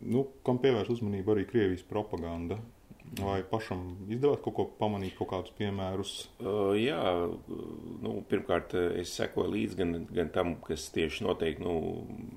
nu, 0.00 0.26
kam 0.46 0.58
pievērš 0.58 0.90
uzmanību 0.96 1.34
arī 1.34 1.46
Krievijas 1.46 1.82
propaganda. 1.82 2.58
Vai 3.16 3.40
pašam 3.46 3.82
izdevās 4.10 4.40
kaut 4.44 4.54
ko 4.56 4.64
pamanīt, 4.78 5.14
kaut 5.16 5.30
kādus 5.30 5.54
piemērus? 5.56 6.12
Uh, 6.42 6.74
jā, 6.76 6.98
nu, 8.04 8.12
pirmkārt, 8.28 8.74
es 9.00 9.14
sekoju 9.16 9.52
līdzi 9.54 9.78
gan, 9.78 9.94
gan 10.12 10.32
tam, 10.34 10.54
kas 10.64 10.88
tieši 10.94 11.24
notiek 11.24 11.62
nu, 11.62 11.72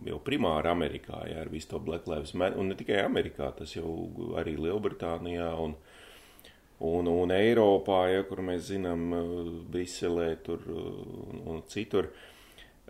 jau 0.08 0.20
primāri 0.24 0.72
Amerikā, 0.72 1.24
jā, 1.28 1.42
ar 1.44 1.51
visu 1.51 1.74
to 1.74 1.82
Black 1.84 2.08
Lives 2.10 2.34
Matter, 2.38 2.60
un 2.62 2.72
ne 2.72 2.78
tikai 2.80 3.01
Amerikā, 3.04 3.51
tas 3.58 3.75
jau 3.75 3.92
arī 4.40 4.56
Lielbritānijā 4.60 5.50
un, 5.66 5.75
un, 6.88 7.12
un 7.12 7.36
Eiropā, 7.36 8.04
ja, 8.13 8.25
kur 8.30 8.44
mēs 8.48 8.70
zinām, 8.72 9.08
uh, 9.18 9.42
Briselē 9.74 10.34
tur 10.46 10.63
un, 10.72 11.42
un 11.51 11.66
citur. 11.74 12.13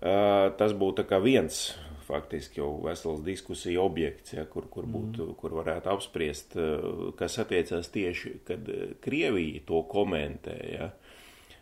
Uh, 0.01 0.51
tas 0.57 0.73
būtu 0.77 1.05
viens 1.21 1.65
faktiski 2.05 2.59
jau 2.59 2.69
vesels 2.85 3.23
diskusija 3.25 3.81
objekts, 3.81 4.33
ja, 4.35 4.45
kur, 4.49 4.67
kur, 4.71 4.87
būtu, 4.89 5.25
mm. 5.25 5.37
kur 5.39 5.55
varētu 5.59 5.91
apspriest, 5.93 6.57
eh, 6.59 6.85
kas 7.19 7.39
attiecās 7.43 7.91
tieši, 7.93 8.35
kad 8.47 8.69
eh, 8.69 8.93
Krievija 9.03 9.63
to 9.67 9.83
komentē. 9.91 10.57
Ja. 10.71 10.91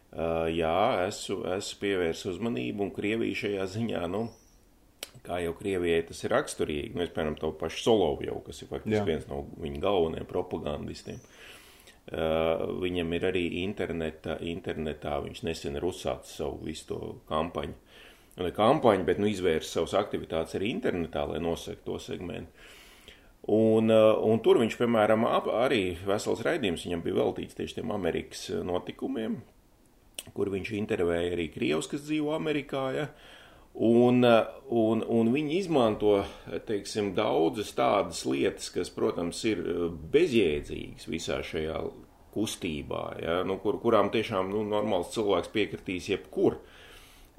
Eh, 0.10 0.50
jā, 0.58 0.76
esmu, 1.08 1.42
esmu 1.58 1.82
pievērsis 1.84 2.32
uzmanību, 2.36 2.88
un 2.88 2.94
Krievija 2.96 3.44
šajā 3.44 3.68
ziņā, 3.76 4.06
nu, 4.12 4.26
kā 5.26 5.42
jau 5.44 5.54
Krievijai 5.60 6.06
tas 6.10 6.24
ir 6.24 6.34
raksturīgi, 6.36 6.96
nu, 6.96 7.06
es, 7.06 7.14
piemēram, 7.16 7.38
to 7.40 7.52
pašu 7.60 7.84
Solovjovu, 7.86 8.46
kas 8.48 8.64
ir 8.64 8.72
faktiski 8.72 8.98
Jā. 8.98 9.06
viens 9.08 9.30
no 9.30 9.44
viņa 9.60 9.84
galvenajiem 9.86 10.30
propagandistiem. 10.30 11.22
Uh, 12.10 12.64
viņam 12.82 13.12
ir 13.14 13.26
arī 13.28 13.44
interneta, 13.60 14.40
internetā, 14.42 15.20
viņš 15.22 15.44
nesen 15.46 15.76
ir 15.78 15.84
uzsācis 15.86 16.40
savu 16.40 16.64
visu 16.66 16.88
to 16.90 16.98
kampaņu 17.30 17.76
ne 17.76 17.90
kampaņu, 18.38 19.06
bet 19.08 19.20
nu, 19.20 19.30
izvērst 19.30 19.76
savas 19.76 19.96
aktivitātes 20.00 20.56
arī 20.60 20.74
internetā, 20.76 21.26
lai 21.28 21.42
nosegtu 21.44 21.94
to 21.94 22.04
segmentu. 22.04 22.52
Un, 23.50 23.90
uh, 23.90 24.14
un 24.30 24.42
tur 24.46 24.60
viņš, 24.62 24.76
piemēram, 24.78 25.24
ap, 25.26 25.48
arī 25.64 25.96
vesels 26.06 26.44
raidījums 26.46 26.84
viņam 26.86 27.02
bija 27.06 27.18
veltīts 27.22 27.58
tieši 27.58 27.80
tiem 27.80 27.94
Amerikas 27.96 28.44
uh, 28.52 28.60
notikumiem, 28.68 29.40
kur 30.36 30.52
viņš 30.54 30.74
intervēja 30.78 31.34
arī 31.34 31.48
Krievus, 31.54 31.88
kas 31.90 32.04
dzīvo 32.06 32.36
Amerikā. 32.36 32.84
Ja? 32.94 33.08
Un, 33.74 34.22
uh, 34.28 34.52
un, 34.70 35.02
un 35.02 35.32
viņi 35.34 35.56
izmanto 35.64 36.20
teiksim, 36.68 37.16
daudzas 37.18 37.72
tādas 37.78 38.22
lietas, 38.28 38.70
kas, 38.76 38.92
protams, 38.94 39.42
ir 39.50 39.64
bezjēdzīgas 40.14 41.10
visā 41.10 41.40
šajā 41.42 41.80
kustībā, 42.36 43.04
ja? 43.24 43.40
nu, 43.48 43.58
kur, 43.64 43.80
kurām 43.82 44.12
tiešām 44.14 44.52
nu, 44.54 44.62
normāls 44.68 45.16
cilvēks 45.16 45.50
piekritīs 45.56 46.12
jebkur. 46.12 46.60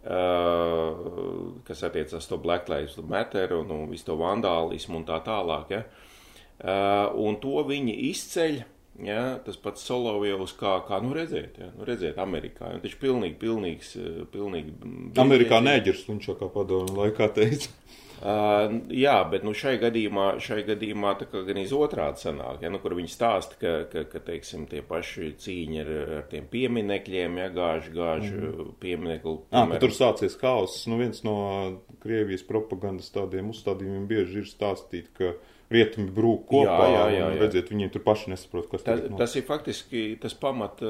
Uh, 0.01 1.61
kas 1.67 1.83
attiecas 1.85 2.25
to 2.25 2.39
Black 2.41 2.71
Lives 2.73 2.97
Matter 3.05 3.53
un, 3.53 3.69
un 3.75 3.91
visu 3.91 4.07
to 4.07 4.15
vandālismu 4.17 4.97
un 4.97 5.05
tā 5.05 5.19
tālāk. 5.27 5.75
Ja? 5.75 5.83
Uh, 6.61 7.11
un 7.21 7.37
to 7.43 7.61
viņi 7.69 7.99
izceļ. 8.11 8.63
Ja, 9.01 9.39
tas 9.41 9.57
pats 9.57 9.85
Solovjovs, 9.87 10.53
kā, 10.61 10.75
kā 10.85 10.99
nu 11.01 11.15
redzēt, 11.17 11.55
ja, 11.63 11.71
nu 11.73 11.87
redzēt 11.89 12.19
Amerikā. 12.21 12.75
Viņš 12.83 12.97
ir 12.97 12.99
pilnīgi, 13.01 13.37
pilnīgs, 13.41 13.93
pilnīgi. 14.33 14.75
Amerikā 15.23 15.61
neģers, 15.65 16.03
viņš 16.09 16.27
jau 16.29 16.35
kā 16.37 16.49
padomu 16.53 16.99
laikā 16.99 17.31
teica. 17.33 17.71
Uh, 18.21 18.75
jā, 18.93 19.15
bet 19.33 19.47
nu, 19.47 19.55
šai 19.57 19.79
gadījumā, 19.81 20.27
šai 20.45 20.59
gadījumā 20.69 21.15
gan 21.33 21.61
otrādi 21.77 22.21
sanāk, 22.21 22.59
ja, 22.61 22.69
nu, 22.69 22.77
kur 22.83 22.93
viņi 22.99 23.09
stāsta, 23.09 23.57
ka, 23.57 23.71
ka, 23.89 24.03
ka 24.13 24.21
teiksim, 24.27 24.67
tie 24.69 24.83
paši 24.85 25.31
cīņi 25.41 25.81
ar, 25.81 25.93
ar 26.19 26.27
tiem 26.29 26.51
pieminekļiem, 26.53 27.39
ja 27.41 27.47
gāži, 27.55 27.95
gāži 27.95 28.35
mm. 28.37 28.75
pieminekli. 28.83 29.39
Ah, 29.57 29.73
tur 29.81 29.95
sācies 29.97 30.37
kaos. 30.41 30.83
Nu, 30.91 30.99
viens 31.01 31.25
no 31.25 31.39
Krievijas 32.05 32.45
propagandas 32.45 33.09
tādiem 33.15 33.55
uzstādījumiem 33.55 34.05
bieži 34.11 34.43
ir 34.43 34.53
stāstīt, 34.53 35.09
ka 35.17 35.33
rietumi 35.73 36.13
brūk 36.13 36.45
kopā, 36.51 36.77
jā, 36.77 36.93
jā, 36.93 37.09
jā, 37.15 37.25
jā. 37.25 37.41
redziet, 37.41 37.73
viņi 37.73 37.91
tur 37.95 38.05
paši 38.05 38.35
nesaprot, 38.35 38.69
kas 38.69 38.85
tas 38.85 39.01
ir. 39.01 39.17
Tas 39.17 39.39
ir 39.41 39.49
faktiski 39.49 40.05
tas 40.21 40.37
pamat, 40.37 40.85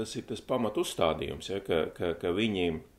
tas 0.00 0.16
ir 0.16 0.24
tas 0.32 0.40
pamat 0.48 0.80
uzstādījums, 0.80 1.52
ja, 1.52 1.60
ka, 1.66 1.84
ka, 1.92 2.14
ka 2.22 2.32
viņi 2.32 2.68
Eh, 2.72 2.93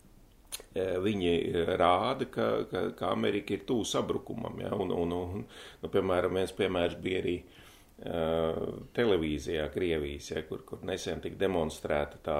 viņi 0.75 1.29
eh, 1.31 1.69
rāda, 1.79 2.27
ka, 2.31 2.47
ka, 2.71 2.81
ka 2.97 3.11
Amerika 3.11 3.55
ir 3.55 3.65
tuvu 3.67 3.85
sabrukumam. 3.87 4.59
Ja? 4.63 4.73
Un, 4.75 4.91
un, 4.91 5.13
un, 5.15 5.45
nu, 5.81 5.91
piemēram, 5.91 6.35
viens 6.39 6.55
piemērs 6.55 6.97
bija 7.01 7.21
arī 7.23 7.35
uh, 7.43 8.81
televīzijā, 8.95 9.69
Krievijas, 9.73 10.31
ja? 10.33 10.43
kur, 10.49 10.65
kur 10.67 10.83
nesen 10.87 11.23
tika 11.23 11.39
demonstrēta 11.45 12.21
tā 12.25 12.39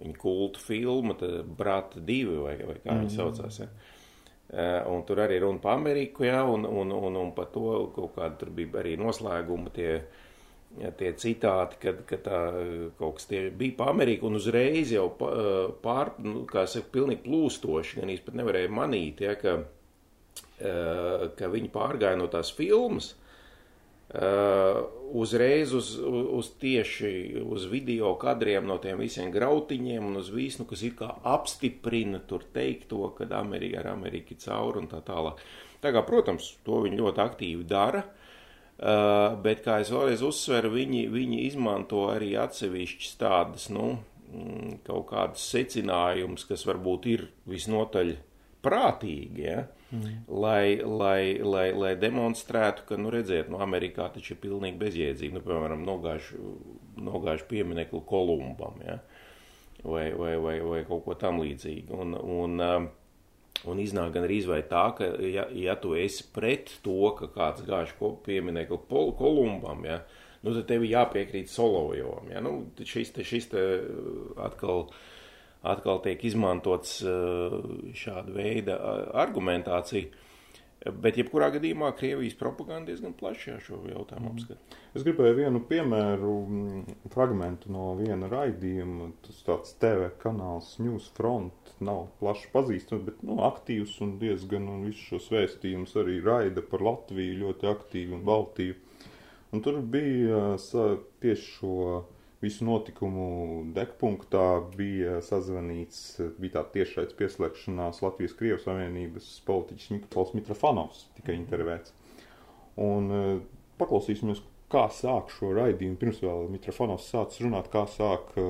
viņa 0.00 0.16
kultu 0.20 0.60
filma, 0.60 1.16
Brata 1.58 2.00
divi 2.00 2.36
vai, 2.40 2.56
vai 2.64 2.80
kā 2.80 2.92
mm 2.92 3.04
viņa 3.04 3.16
saucās. 3.16 3.60
Ja? 3.64 3.70
Uh, 4.46 4.92
un 4.94 5.02
tur 5.02 5.24
arī 5.24 5.40
runa 5.42 5.58
par 5.60 5.80
Ameriku, 5.80 6.24
ja? 6.28 6.44
un, 6.48 6.64
un, 6.64 6.92
un, 6.94 7.18
un 7.24 7.34
par 7.34 7.50
to 7.52 7.90
kaut 7.96 8.14
kāda 8.16 8.38
tur 8.40 8.54
bija 8.54 8.80
arī 8.80 8.94
noslēguma 9.00 9.72
tie 9.74 9.90
uh, 9.98 10.22
ja, 10.80 10.92
tie 10.96 11.12
citāti, 11.18 11.78
kad, 11.82 12.00
kad 12.08 12.24
tā 12.26 12.40
kaut 12.98 13.18
kas 13.18 13.28
bija 13.30 13.76
pa 13.78 13.90
Ameriku 13.92 14.30
un 14.30 14.38
uzreiz 14.40 14.92
jau 14.94 15.08
pār, 15.82 16.14
nu, 16.24 16.44
kā 16.50 16.66
saka, 16.70 16.90
pilnīgi 16.94 17.24
plūstoši, 17.26 18.00
gan 18.00 18.12
īsti 18.14 18.26
pat 18.26 18.40
nevarēja 18.40 18.72
manīt, 18.72 19.22
ja, 19.26 19.36
ka, 19.40 19.58
ka 21.38 21.52
viņi 21.52 21.72
pārgāja 21.72 22.18
no 22.20 22.28
tās 22.32 22.52
filmas, 22.56 23.14
uzreiz 25.16 25.72
uz, 25.74 25.88
uz 25.98 26.52
tieši 26.62 27.08
uz 27.42 27.64
video 27.68 28.12
kadriem 28.20 28.68
no 28.68 28.76
tiem 28.80 29.00
visiem 29.02 29.32
grautiņiem 29.34 30.06
un 30.06 30.20
uz 30.20 30.30
visu, 30.32 30.62
nu, 30.62 30.68
kas 30.70 30.84
it 30.86 30.94
kā 31.00 31.10
apstiprina 31.26 32.22
tur 32.30 32.46
teikto, 32.54 33.10
kad 33.18 33.34
Amerika 33.34 33.82
ar 33.82 33.90
Ameriku 33.96 34.38
cauri 34.38 34.84
un 34.84 34.86
tā 34.92 35.02
tālāk. 35.04 35.42
Tā 35.82 35.90
kā, 35.92 36.04
protams, 36.06 36.54
to 36.64 36.78
viņi 36.86 37.02
ļoti 37.02 37.22
aktīvi 37.26 37.66
dara. 37.68 38.04
Uh, 38.06 38.14
Uh, 38.15 38.15
bet, 38.76 39.62
kā 39.64 39.80
es 39.80 39.90
vēlreiz 39.92 40.22
uzsveru, 40.26 40.74
viņi, 40.74 41.06
viņi 41.12 41.42
izmanto 41.46 42.06
arī 42.12 42.34
atsevišķas 42.40 43.16
tādas, 43.20 43.70
nu, 43.72 43.94
mm, 44.28 44.82
kaut 44.86 45.08
kādas 45.12 45.46
secinājumus, 45.54 46.44
kas 46.48 46.66
varbūt 46.68 47.08
ir 47.12 47.26
visnotaļ 47.48 48.16
prātīgi, 48.66 49.46
ja? 49.46 49.64
mm. 49.94 50.26
lai, 50.28 50.76
lai, 50.82 51.38
lai, 51.40 51.70
lai 51.72 51.94
demonstrētu, 52.00 52.84
ka, 52.88 52.98
nu, 53.00 53.12
redziet, 53.14 53.48
nu, 53.52 53.60
Amerikā 53.64 54.10
taču 54.12 54.34
ir 54.34 54.42
pilnīgi 54.42 54.80
bezjēdzīgi, 54.82 55.38
nu, 55.38 55.44
piemēram, 55.46 55.86
nogājuši, 55.86 56.42
nogājuši 57.06 57.48
pieminekli 57.52 58.02
Kolumbam, 58.08 58.82
ja? 58.84 59.00
vai, 59.86 60.10
vai, 60.18 60.36
vai, 60.42 60.60
vai 60.60 60.84
kaut 60.88 61.04
ko 61.06 61.16
tam 61.16 61.40
līdzīgu. 61.44 62.00
Un, 62.02 62.16
un, 62.16 62.60
uh, 62.60 62.88
Un 63.66 63.80
iznāk 63.82 64.12
gan 64.14 64.26
arī 64.26 64.38
tā, 64.70 64.84
ka, 64.98 65.08
ja, 65.26 65.46
ja 65.50 65.74
tu 65.80 65.94
esi 65.98 66.24
pret 66.34 66.70
to, 66.84 67.12
ka 67.18 67.28
kāds 67.34 67.64
gāž 67.66 67.94
pieminekli 68.24 68.78
Kolumbam, 68.88 69.84
ja, 69.84 70.00
nu, 70.42 70.54
tad 70.54 70.66
tev 70.68 70.86
jāpiekrīt 70.86 71.50
Solovjom. 71.50 72.30
Ja, 72.30 72.42
nu, 72.44 72.70
šis 72.78 73.10
te, 73.16 73.24
šis 73.26 73.50
te 73.50 73.64
atkal, 74.38 74.86
atkal 75.66 76.02
tiek 76.04 76.22
izmantots 76.24 77.00
šāda 77.02 78.36
veida 78.36 78.78
argumentācija. 79.26 80.25
Bet, 80.86 81.16
jebkurā 81.18 81.48
gadījumā, 81.54 81.88
Krievijas 81.98 82.36
propaganda 82.38 82.92
diezgan 82.92 83.14
plaši 83.18 83.56
šo 83.64 83.80
jautājumu 83.90 84.28
mm. 84.28 84.34
apskata. 84.34 84.78
Es 84.94 85.04
gribēju 85.06 85.36
vienu 85.40 85.62
piemēru, 85.66 86.34
mm, 86.46 86.96
fragment 87.14 87.66
no 87.72 87.88
viena 87.98 88.28
raidījuma. 88.30 89.08
Tas 89.26 89.40
tāds 89.46 89.74
TV 89.82 90.10
kanāls 90.22 90.76
News 90.82 91.08
Front 91.16 91.72
nav 91.82 92.06
plaši 92.20 92.50
pazīstams, 92.54 93.06
bet 93.08 93.24
nu, 93.26 93.40
aktīvs 93.48 93.96
un 94.06 94.16
diezgan 94.22 94.68
un 94.70 94.84
visus 94.86 95.08
šos 95.10 95.30
vēstījumus 95.34 95.96
arī 96.02 96.20
raida 96.24 96.62
par 96.62 96.84
Latviju 96.86 97.40
ļoti 97.42 97.70
aktīvi 97.72 98.18
un 98.18 98.26
Baltiju. 98.28 98.78
Un 99.54 99.62
tur 99.64 99.80
bija 99.80 100.56
tieši 101.22 101.50
šo 101.56 101.74
visu 102.42 102.66
notikumu 102.68 103.26
degpunktā 103.76 104.46
bija 104.76 105.20
sazvanīts, 105.24 106.00
bija 106.40 106.58
tā 106.58 106.64
tiešais 106.74 107.14
pieslēgšanās 107.16 108.02
Latvijas 108.04 108.36
Krievijas 108.36 108.66
Savienības 108.68 109.30
politiķis 109.48 109.94
Nikolaus 109.94 110.34
Mitrofanovs 110.36 111.06
tika 111.16 111.32
intervēts. 111.36 111.94
Un 112.82 113.08
e, 113.08 113.22
paklausīsimies, 113.80 114.42
kā 114.72 114.84
sāk 114.92 115.32
šo 115.32 115.54
raidījumu, 115.56 115.96
pirms 116.00 116.20
vēl 116.24 116.50
Mitrofanovs 116.52 117.08
sācis 117.12 117.44
runāt, 117.46 117.70
kā 117.72 117.86
sāk 117.88 118.36
e, 118.36 118.44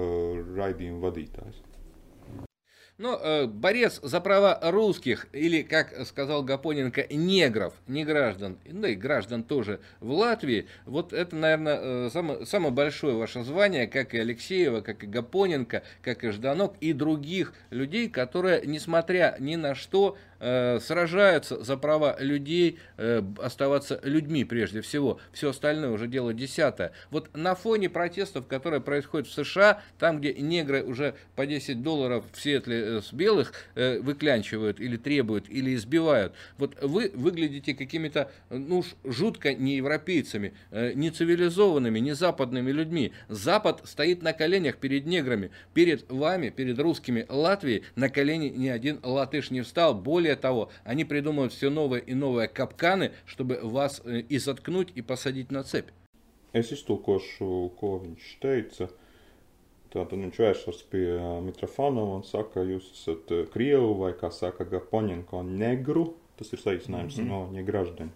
raidījumu 0.59 1.05
vadītājs. 1.07 1.63
Но 2.99 3.13
ну, 3.13 3.19
э, 3.23 3.47
борец 3.47 4.01
за 4.03 4.23
права 4.23 4.59
русских, 4.63 5.27
или, 5.33 5.61
как 5.61 6.07
сказал 6.07 6.43
Гапоненко, 6.43 7.07
негров, 7.11 7.75
не 7.87 8.07
граждан, 8.07 8.57
ну 8.65 8.87
и 8.87 8.95
граждан 8.95 9.43
тоже 9.43 9.81
в 10.01 10.13
Латвии, 10.13 10.67
вот 10.87 11.13
это, 11.13 11.37
наверное, 11.37 11.79
э, 11.79 12.11
самое, 12.11 12.47
самое 12.47 12.73
большое 12.73 13.15
ваше 13.15 13.43
звание, 13.43 13.87
как 13.87 14.15
и 14.15 14.19
Алексеева, 14.19 14.81
как 14.81 15.05
и 15.05 15.07
Гапоненко, 15.07 15.83
как 16.01 16.25
и 16.25 16.31
Жданок, 16.31 16.75
и 16.81 16.95
других 16.95 17.53
людей, 17.69 18.09
которые, 18.09 18.63
несмотря 18.65 19.37
ни 19.41 19.57
на 19.57 19.75
что, 19.75 20.17
Э, 20.39 20.79
сражаются 20.81 21.63
за 21.65 21.79
права 21.79 22.17
людей 22.19 22.79
э, 22.99 23.23
оставаться 23.39 24.01
людьми 24.03 24.45
прежде 24.45 24.83
всего. 24.83 25.19
Все 25.33 25.51
остальное 25.51 25.91
уже 25.91 26.09
дело 26.09 26.35
десятое. 26.35 26.93
Вот 27.11 27.35
на 27.35 27.55
фоне 27.55 27.89
протестов, 27.89 28.47
которые 28.47 28.83
происходят 28.83 29.27
в 29.29 29.33
США, 29.33 29.81
там, 29.99 30.19
где 30.19 30.35
негры 30.35 30.83
уже 30.83 31.15
по 31.37 31.47
10 31.47 31.83
долларов 31.83 32.25
в 32.33 32.41
Сиэтле 32.41 32.86
э, 32.87 33.01
с 33.03 33.13
белых 33.13 33.53
э, 33.75 33.99
выклянчивают 34.01 34.81
или 34.81 34.97
требуют, 34.97 35.49
или 35.49 35.75
избивают. 35.75 36.33
Вот 36.59 36.77
вы 36.83 37.11
выглядите 37.15 37.75
какими-то, 37.75 38.31
ну 38.51 38.79
уж 38.79 38.95
жутко 39.05 39.55
не 39.55 39.77
европейцами, 39.77 40.55
не 40.71 41.11
цивилизованными, 41.11 41.99
не 41.99 42.15
западными 42.15 42.71
людьми. 42.71 43.13
Запад 43.29 43.83
стоит 43.85 44.23
на 44.23 44.33
коленях 44.33 44.77
перед 44.77 45.07
неграми, 45.07 45.51
перед 45.75 46.11
вами, 46.11 46.51
перед 46.51 46.79
русскими 46.79 47.27
Латвии 47.29 47.85
на 47.95 48.09
колени 48.09 48.49
ни 48.49 48.69
один 48.69 49.01
латыш 49.03 49.51
не 49.51 49.63
встал. 49.63 49.95
Более 49.95 50.37
того, 50.37 50.71
они 50.85 51.05
придумывают 51.05 51.53
все 51.53 51.71
новые 51.71 52.03
и 52.03 52.15
новые 52.15 52.49
капканы, 52.49 53.13
чтобы 53.27 53.59
вас 53.63 54.03
и 54.07 54.39
заткнуть, 54.39 54.93
и 54.95 55.03
посадить 55.03 55.51
на 55.51 55.63
цепь. 55.65 55.91
Es 56.57 56.71
iztulkošu, 56.73 57.47
ko 57.77 57.99
viņš 58.01 58.29
teica. 58.41 58.89
Tātad 59.97 60.21
viņš 60.21 60.39
vēršas 60.43 60.83
pie 60.93 61.05
Mitrofanova 61.47 62.19
un 62.19 62.25
saka, 62.29 62.65
jūs 62.69 62.91
esat 62.93 63.33
Krievu 63.55 63.95
vai, 64.03 64.13
kā 64.19 64.29
saka, 64.35 64.67
Gapoņenko 64.69 65.41
negru. 65.49 66.11
Tas 66.37 66.53
ir 66.53 66.61
saīsinājums 66.61 67.17
mm 67.17 67.25
-hmm. 67.25 67.31
no 67.33 67.49
Ņegraždeni. 67.57 68.13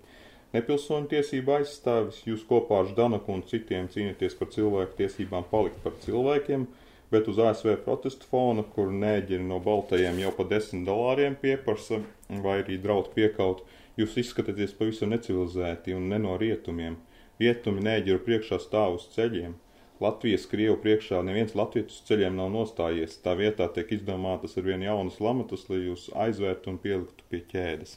Nepilsoņu 0.50 1.06
tiesību 1.12 1.52
aizstāvis, 1.60 2.24
jūs 2.26 2.42
kopā 2.48 2.80
ar 2.82 2.88
Ždanaku 2.90 3.32
un 3.32 3.42
citiem 3.46 3.86
cīnāties 3.88 4.34
par 4.38 4.48
cilvēku 4.50 4.96
tiesībām 4.98 5.44
palikt 5.50 5.78
par 5.84 5.92
cilvēkiem, 6.02 6.64
bet 7.10 7.28
uz 7.30 7.38
ASV 7.38 7.76
protestu 7.84 8.26
fona, 8.26 8.64
kur 8.74 8.90
nēģeri 8.90 9.46
no 9.46 9.60
baltajiem 9.62 10.18
jau 10.18 10.32
pa 10.34 10.44
desmit 10.50 10.88
dolāriem 10.88 11.36
pieprasa 11.38 12.00
vai 12.28 12.56
arī 12.64 12.80
draud 12.82 13.12
piekaut, 13.14 13.62
jūs 13.96 14.18
izskatāties 14.24 14.74
pavisam 14.78 15.14
necivilizēti 15.14 15.94
un 15.94 16.10
ne 16.10 16.18
no 16.18 16.36
rietumiem. 16.42 16.98
Rietumi 17.40 17.86
nēģeru 17.86 18.20
priekšā 18.26 18.58
stāv 18.60 18.98
uz 18.98 19.06
ceļiem. 19.14 19.54
Latvijas 20.00 20.46
Krievu 20.48 20.78
priekšā 20.80 21.18
neviens 21.28 21.52
latviešu 21.52 21.92
uz 21.92 22.02
ceļiem 22.08 22.38
nav 22.38 22.48
nostājies. 22.54 23.18
Tā 23.20 23.34
vietā 23.36 23.66
tiek 23.74 23.90
izdomātas 23.92 24.56
ar 24.56 24.64
vien 24.64 24.80
jaunas 24.86 25.18
lamatas, 25.20 25.66
lai 25.68 25.82
jūs 25.82 26.06
aizvērtu 26.16 26.72
un 26.72 26.78
pieliktu 26.80 27.26
pie 27.28 27.44
ķēdes. 27.52 27.96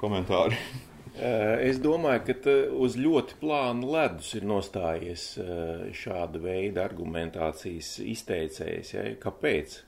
Komentāri. 0.00 0.60
Es 1.16 1.78
domāju, 1.80 2.34
ka 2.36 2.52
uz 2.76 2.92
ļoti 3.00 3.38
plānu 3.40 3.86
ledus 3.88 4.34
ir 4.36 4.42
nostājies 4.44 5.22
šāda 5.96 6.42
veida 6.42 6.82
argumentācijas 6.84 7.94
izteicējs. 8.04 8.90
Ja? 8.92 9.04
Kāpēc? 9.22 9.78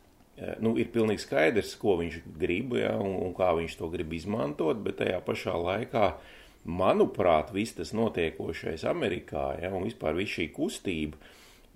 Nu, 0.64 0.72
ir 0.80 0.88
pilnīgi 0.94 1.26
skaidrs, 1.26 1.74
ko 1.82 1.98
viņš 2.00 2.22
grib 2.40 2.78
ja? 2.80 2.94
un, 2.96 3.18
un 3.26 3.36
kā 3.36 3.50
viņš 3.58 3.76
to 3.76 3.90
grib 3.92 4.14
izmantot, 4.16 4.80
bet 4.80 5.02
tajā 5.02 5.20
pašā 5.26 5.58
laikā 5.66 6.06
uh, 6.14 6.32
manuprāt, 6.68 7.52
viss 7.54 7.76
tas 7.78 7.94
notiekošais 7.96 8.84
Amerikā, 8.88 9.50
ja, 9.62 9.72
un 9.74 9.86
vispār 9.88 10.16
viss 10.18 10.36
šī 10.36 10.50
kustība 10.54 11.18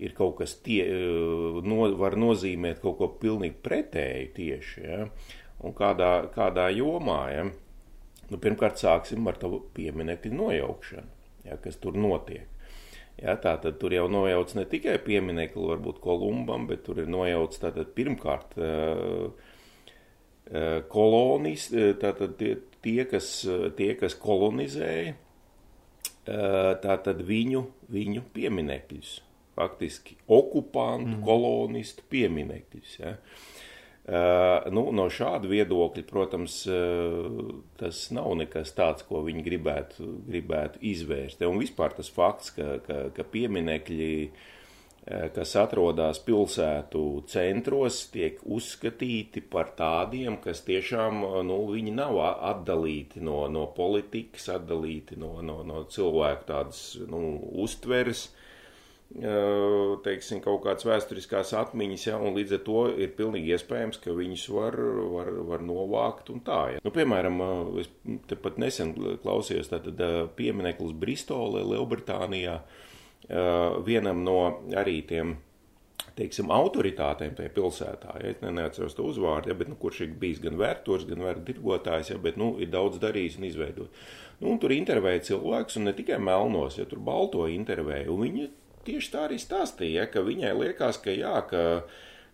ir 0.03 0.13
kaut 0.17 0.37
kas 0.41 0.55
tie, 0.65 0.83
eh, 0.85 1.59
no, 1.65 1.87
var 1.97 2.17
nozīmēt 2.19 2.81
kaut 2.83 2.99
ko 2.99 3.09
pilnīgi 3.21 3.57
pretēju 3.65 4.31
tieši, 4.37 4.85
ja, 4.85 5.03
un 5.63 5.75
kādā, 5.77 6.13
kādā 6.33 6.69
jomā, 6.75 7.21
ja. 7.33 7.45
Nu, 8.29 8.39
pirmkārt, 8.41 8.79
sāksim 8.79 9.27
ar 9.27 9.37
tavu 9.37 9.59
pieminekļu 9.75 10.33
nojaukšanu, 10.33 11.09
ja, 11.49 11.57
kas 11.61 11.77
tur 11.81 11.97
notiek. 11.99 12.47
Ja, 13.19 13.35
tā 13.37 13.53
tad 13.61 13.77
tur 13.77 13.93
jau 13.93 14.07
nojauc 14.09 14.55
ne 14.57 14.63
tikai 14.65 14.95
pieminekli, 15.03 15.67
varbūt 15.69 15.99
Kolumbam, 16.01 16.65
bet 16.69 16.81
tur 16.87 17.03
ir 17.03 17.11
nojauc 17.13 17.53
tātad 17.61 17.91
pirmkārt 17.93 18.55
uh, 18.57 19.29
kolonis, 20.89 21.67
tātad 22.01 22.41
tie, 22.83 23.03
kas, 23.09 23.29
tie, 23.77 23.93
kas 23.99 24.15
kolonizēja, 24.19 25.15
tātad 26.83 27.19
viņu, 27.27 27.65
viņu 27.91 28.23
pieminekļus, 28.35 29.17
faktiski 29.57 30.15
okupantu, 30.31 31.17
mm. 31.17 31.25
kolonistu 31.25 32.05
pieminekļus. 32.13 32.95
Ja. 33.01 33.17
Uh, 34.03 34.65
nu, 34.75 34.89
no 34.91 35.05
šāda 35.11 35.47
viedokļa, 35.47 36.01
protams, 36.09 36.57
uh, 36.67 37.53
tas 37.79 38.05
nav 38.11 38.33
nekas 38.39 38.73
tāds, 38.75 39.05
ko 39.07 39.21
viņi 39.23 39.43
gribētu, 39.45 40.07
gribētu 40.27 40.81
izvērst. 40.91 41.43
Un 41.47 41.61
vispār 41.61 41.95
tas 41.95 42.11
fakts, 42.11 42.51
ka, 42.57 42.81
ka, 42.83 42.97
ka 43.15 43.27
pieminekļi 43.31 44.09
uh, 44.25 44.35
Eh, 44.35 44.62
kas 45.03 45.51
atrodas 45.59 46.21
pilsētu 46.23 47.01
centros, 47.27 48.05
tiek 48.13 48.37
uzskatīti 48.47 49.41
par 49.51 49.73
tādiem, 49.75 50.37
kas 50.43 50.63
tiešām 50.63 51.25
eh, 51.27 51.41
nu, 51.49 51.57
nav 51.91 52.19
atdalīti 52.23 53.23
no, 53.23 53.41
no 53.51 53.65
politikas, 53.75 54.47
atdalīti 54.53 55.19
no, 55.19 55.35
no, 55.43 55.59
no 55.67 55.83
cilvēku 55.91 56.47
tādas 56.47 56.79
nu, 57.11 57.19
uztveres, 57.65 58.29
eh, 59.17 59.91
teiksim, 60.07 60.39
kaut 60.45 60.63
kādas 60.63 60.87
vēsturiskās 60.87 61.51
atmiņas, 61.65 62.07
ja, 62.07 62.21
un 62.23 62.39
līdz 62.39 62.55
ar 62.61 62.63
to 62.69 62.85
ir 62.95 63.11
pilnīgi 63.19 63.51
iespējams, 63.57 63.99
ka 64.05 64.15
viņus 64.15 64.47
var, 64.55 64.79
var, 65.17 65.33
var 65.51 65.67
novākt 65.67 66.31
un 66.31 66.39
tā. 66.47 66.61
Ja. 66.77 66.85
Nu, 66.85 66.95
piemēram, 66.95 67.43
es 67.83 67.91
tepat 68.31 68.55
nesen 68.63 68.95
klausījos 69.25 69.67
tātad 69.75 69.99
piemineklis 70.39 70.95
Bristolē, 70.95 71.67
Lielbritānijā, 71.73 72.61
Uh, 72.63 72.89
vienam 73.87 74.23
no 74.25 74.37
arī 74.79 75.01
tiem 75.07 75.37
teiksim, 76.17 76.51
autoritātēm 76.53 77.33
tajā 77.37 77.51
pilsētā. 77.55 78.17
Ja, 78.21 78.33
es 78.33 78.41
neatceros 78.43 78.95
to 78.97 79.05
uzvārdu, 79.09 79.49
ja, 79.49 79.57
bet, 79.57 79.69
nu, 79.71 79.77
kurš 79.79 80.03
ir 80.05 80.15
bijis 80.19 80.41
gan 80.43 80.57
vērtors, 80.59 81.07
gan 81.09 81.23
vērtirgotājs, 81.25 82.13
ja, 82.13 82.19
bet 82.21 82.37
nu, 82.39 82.53
ir 82.61 82.69
daudz 82.73 82.99
darījis 83.01 83.39
un 83.39 83.47
izveidojis. 83.49 84.07
Nu, 84.41 84.51
un 84.53 84.59
tur 84.61 84.73
intervēja 84.75 85.23
cilvēks, 85.31 85.79
un 85.79 85.89
ne 85.89 85.95
tikai 85.97 86.19
melnos, 86.21 86.77
ja 86.77 86.85
tur 86.89 87.01
balto 87.03 87.47
intervēja. 87.49 88.13
Viņa 88.13 88.47
tieši 88.87 89.13
tā 89.13 89.27
arī 89.27 89.39
stāstīja, 89.41 90.03
ja, 90.03 90.09
ka 90.11 90.25
viņai 90.25 90.53
liekas, 90.59 90.99
ka, 91.01 91.13
jā, 91.15 91.35
ka, 91.49 91.63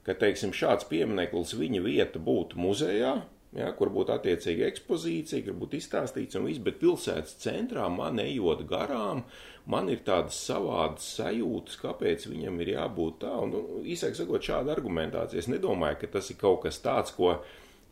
ka 0.07 0.17
teiksim, 0.23 0.55
šāds 0.55 0.87
piemineklis 0.89 1.55
viņa 1.59 1.83
vieta 1.85 2.21
būtu 2.23 2.59
muzejā, 2.59 3.19
ja, 3.57 3.69
kur 3.77 3.91
būtu 3.93 4.13
attiecīga 4.13 4.67
ekspozīcija, 4.69 5.45
kur 5.47 5.57
būtu 5.63 5.79
izstāstīts 5.79 6.37
un 6.39 6.49
viss, 6.49 6.61
bet 6.63 6.79
pilsētas 6.81 7.37
centrā 7.43 7.87
man 7.93 8.21
ejot 8.21 8.65
garām, 8.69 9.23
man 9.69 9.89
ir 9.93 10.03
tādas 10.05 10.37
savādas 10.49 11.07
sajūtas, 11.17 11.79
kāpēc 11.81 12.29
viņam 12.29 12.61
ir 12.63 12.75
jābūt 12.75 13.23
tā. 13.23 13.33
Un, 13.45 13.55
nu, 13.55 13.63
īsāk 13.85 14.17
sakot, 14.17 14.45
šāda 14.45 14.75
argumentācija. 14.77 15.41
Es 15.41 15.49
nedomāju, 15.51 16.03
ka 16.03 16.13
tas 16.19 16.29
ir 16.29 16.39
kaut 16.41 16.63
kas 16.67 16.81
tāds, 16.83 17.13
ko, 17.17 17.35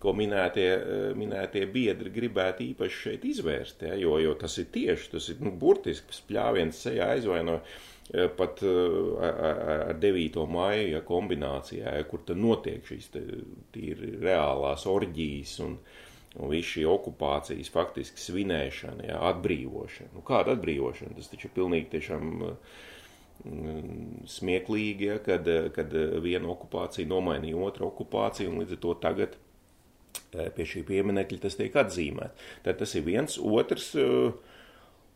ko 0.01 0.13
minētie, 0.13 0.69
minētie 1.17 1.65
biedri 1.73 2.13
gribētu 2.13 2.67
īpaši 2.71 3.03
šeit 3.03 3.29
izvērst, 3.29 3.85
ja, 3.89 3.97
jo, 3.97 4.17
jo 4.21 4.37
tas 4.37 4.57
ir 4.61 4.69
tieši, 4.73 5.13
tas 5.17 5.29
ir 5.33 5.41
nu, 5.41 5.53
burtiski 5.57 6.21
spļāviens 6.21 6.85
sejā 6.85 7.13
aizvainoja 7.17 7.63
Eh, 7.65 7.96
pat 8.11 8.61
eh, 8.63 9.29
ar 9.89 9.97
9. 9.99 10.43
māju 10.47 10.91
ja, 10.93 11.01
kombinācijā, 11.03 11.95
ja, 11.99 12.07
kur 12.07 12.23
tad 12.27 12.39
notiek 12.39 12.85
šīs 12.87 13.09
tīri 13.11 14.13
reālās 14.21 14.85
orģijas 14.87 15.57
un, 15.65 15.77
un 16.37 16.53
viss 16.53 16.71
šī 16.77 16.85
okupācijas 16.87 17.71
faktiski 17.73 18.23
svinēšana, 18.23 19.09
ja, 19.09 19.19
atbrīvošana. 19.33 20.13
Nu, 20.15 20.23
kāda 20.27 20.55
atbrīvošana? 20.55 21.17
Tas 21.17 21.27
taču 21.33 21.49
ir 21.49 21.55
pilnīgi 21.57 21.91
tiešām 21.97 22.31
mm, 23.43 24.23
smieklīgi, 24.37 25.11
ja, 25.11 25.19
kad, 25.23 25.49
kad 25.75 25.99
viena 26.23 26.53
okupācija 26.55 27.09
nomainīja 27.11 27.59
otru 27.67 27.91
okupāciju 27.91 28.53
un 28.53 28.63
līdz 28.63 28.77
ar 28.77 28.85
to 28.87 28.99
tagad 29.03 29.35
eh, 30.31 30.47
pie 30.47 30.63
šī 30.63 30.87
pieminekļa 30.87 31.43
tas 31.43 31.59
tiek 31.59 31.75
atzīmēt. 31.75 32.47
Tad 32.63 32.79
tas 32.85 32.95
ir 32.95 33.09
viens, 33.11 33.35
otrs. 33.35 33.97
Uh, 33.99 34.55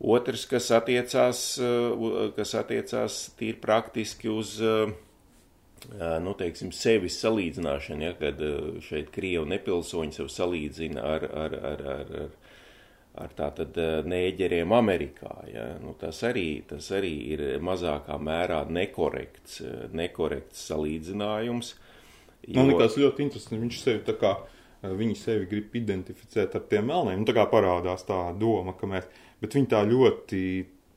Otrs, 0.02 0.48
kas 0.50 0.66
attiecās, 0.74 1.40
eh, 1.62 2.30
kas 2.34 2.56
attiecās 2.58 3.18
tīri 3.38 3.60
praktiski 3.62 4.28
uz, 4.28 4.56
eh, 4.60 4.90
eh, 5.92 6.18
nu, 6.18 6.34
teiksim, 6.34 6.72
sevis 6.74 7.20
salīdzināšanu, 7.22 8.02
ja, 8.02 8.12
kad 8.18 8.42
šeit 8.82 9.12
Krievu 9.14 9.46
nepilsoņi 9.46 10.12
sev 10.18 10.26
salīdzina 10.26 11.04
ar, 11.06 11.28
ar, 11.44 11.54
ar, 11.54 11.86
ar, 11.94 12.12
ar, 12.24 12.30
ar 13.14 13.28
tātad 13.38 13.78
nēģeriem 14.08 14.72
Amerikā. 14.72 15.36
Ja. 15.52 15.78
Nu, 15.78 15.94
tas, 15.94 16.22
arī, 16.26 16.64
tas 16.66 16.90
arī 16.90 17.14
ir 17.36 17.46
mazākā 17.60 18.18
mērā 18.18 18.64
nekorekts, 18.68 19.62
nekorekts 19.92 20.66
salīdzinājums. 20.70 21.74
Jo... 22.48 22.58
Man 22.58 22.72
liekas 22.72 22.98
ļoti 22.98 23.22
interesanti, 23.22 23.62
viņš 23.62 23.82
sevi 23.84 24.02
tā 24.08 24.18
kā, 24.18 24.36
viņi 24.82 25.14
sevi 25.14 25.46
grib 25.46 25.76
identificēt 25.78 26.56
ar 26.58 26.64
tiem 26.66 26.88
melniem, 26.90 27.20
un 27.20 27.28
tā 27.28 27.36
kā 27.36 27.44
parādās 27.46 28.02
tā 28.08 28.32
doma, 28.34 28.74
ka 28.74 28.88
mēs 28.90 29.06
bet 29.42 29.58
viņi 29.58 29.72
tā 29.74 29.82
ļoti 29.88 30.42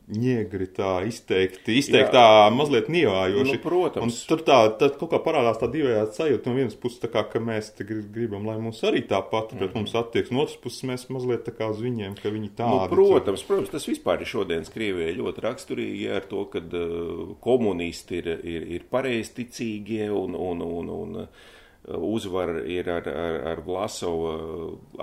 Niegri 0.06 0.68
tā 0.70 1.00
izteikti, 1.10 1.80
izteikti 1.80 2.14
tā 2.14 2.52
mazliet 2.54 2.92
nievājoši. 2.94 3.56
Nu, 3.56 3.62
protams. 3.64 4.20
Un 4.22 4.28
tur 4.30 4.44
tā, 4.46 4.58
tā 4.78 4.92
kaut 5.00 5.10
kā 5.16 5.20
parādās 5.26 5.58
tā 5.58 5.66
divējā 5.74 6.04
sajūta. 6.14 6.52
No 6.52 6.60
vienas 6.60 6.76
puses, 6.78 7.00
tā 7.02 7.10
kā, 7.10 7.24
ka 7.32 7.42
mēs 7.42 7.72
gribam, 7.82 8.46
lai 8.46 8.60
mums 8.62 8.84
arī 8.86 9.02
tāpat, 9.10 9.56
bet 9.58 9.72
mm. 9.72 9.80
mums 9.82 9.98
attieks. 9.98 10.30
No 10.30 10.44
otras 10.44 10.60
puses, 10.62 10.86
mēs 10.86 11.08
mazliet 11.10 11.48
tā 11.48 11.56
kā 11.58 11.72
uz 11.74 11.82
viņiem, 11.82 12.20
ka 12.22 12.30
viņi 12.30 12.52
tādi. 12.54 12.84
Nu, 12.84 12.92
protams, 12.94 13.42
tur. 13.42 13.50
protams, 13.50 13.74
tas 13.74 13.90
vispār 13.90 14.22
ir 14.22 14.30
šodienas 14.30 14.70
Krievijai 14.76 15.18
ļoti 15.18 15.46
raksturīgi 15.48 16.08
ar 16.14 16.30
to, 16.30 16.46
ka 16.54 16.62
uh, 16.62 17.34
komunisti 17.42 18.22
ir, 18.22 18.32
ir, 18.46 18.72
ir 18.78 18.88
pareizticīgie 18.94 20.12
un, 20.14 20.38
un, 20.38 20.62
un, 20.70 20.98
un, 21.00 21.22
un 21.26 21.30
uzvara 21.86 22.64
ir 22.66 22.88
ar, 22.90 23.06
ar, 23.06 23.36
ar 23.52 23.62
Vlasova 23.66 24.34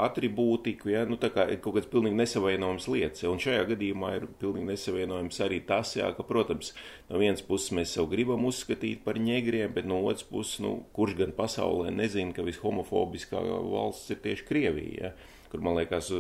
atribūtiku, 0.03 0.91
ja, 0.91 1.05
nu 1.07 1.19
tā 1.21 1.31
kā 1.35 1.45
ir 1.53 1.61
kaut 1.63 1.77
kāds 1.77 1.91
pilnīgi 1.93 2.19
nesavienojams 2.19 2.89
lietas, 2.91 3.23
ja, 3.23 3.31
un 3.31 3.39
šajā 3.43 3.69
gadījumā 3.71 4.11
ir 4.19 4.27
pilnīgi 4.41 4.67
nesavienojams 4.73 5.39
arī 5.47 5.61
tas, 5.69 5.95
jā, 5.99 6.11
ka, 6.17 6.27
protams, 6.27 6.73
no 7.11 7.23
vienas 7.23 7.45
puses 7.47 7.75
mēs 7.79 7.95
sev 7.95 8.11
gribam 8.11 8.49
uzskatīt 8.49 9.05
par 9.07 9.21
ņegriem, 9.23 9.71
bet 9.77 9.87
no 9.87 10.01
otras 10.03 10.27
puses, 10.27 10.59
nu, 10.65 10.75
kurš 10.97 11.15
gan 11.23 11.37
pasaulē 11.39 11.95
nezina, 11.95 12.35
ka 12.35 12.47
vishomofobiskā 12.47 13.43
valsts 13.47 14.15
ir 14.15 14.23
tieši 14.27 14.49
Krievija, 14.51 15.13
ja, 15.13 15.15
kur, 15.53 15.63
man 15.63 15.79
liekas, 15.79 16.11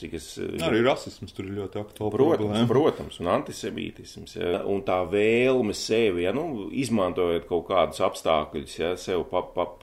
cik 0.00 0.18
es. 0.18 0.28
Arī 0.66 0.82
rasisms 0.84 1.34
tur 1.36 1.48
ir 1.48 1.56
ļoti 1.60 1.80
aktuāls. 1.80 2.12
Protams, 2.14 2.42
problēma. 2.42 2.68
protams, 2.70 3.18
un 3.22 3.32
antisemītisms. 3.32 4.36
Ja, 4.38 4.60
un 4.68 4.84
tā 4.86 5.00
vēlme 5.10 5.74
sevi, 5.76 6.26
ja, 6.26 6.34
nu, 6.36 6.68
izmantojot 6.72 7.48
kaut 7.48 7.66
kādus 7.70 8.02
apstākļus, 8.04 8.78
ja, 8.78 8.94
sev 9.00 9.26
pap, 9.30 9.52
pap, 9.56 9.82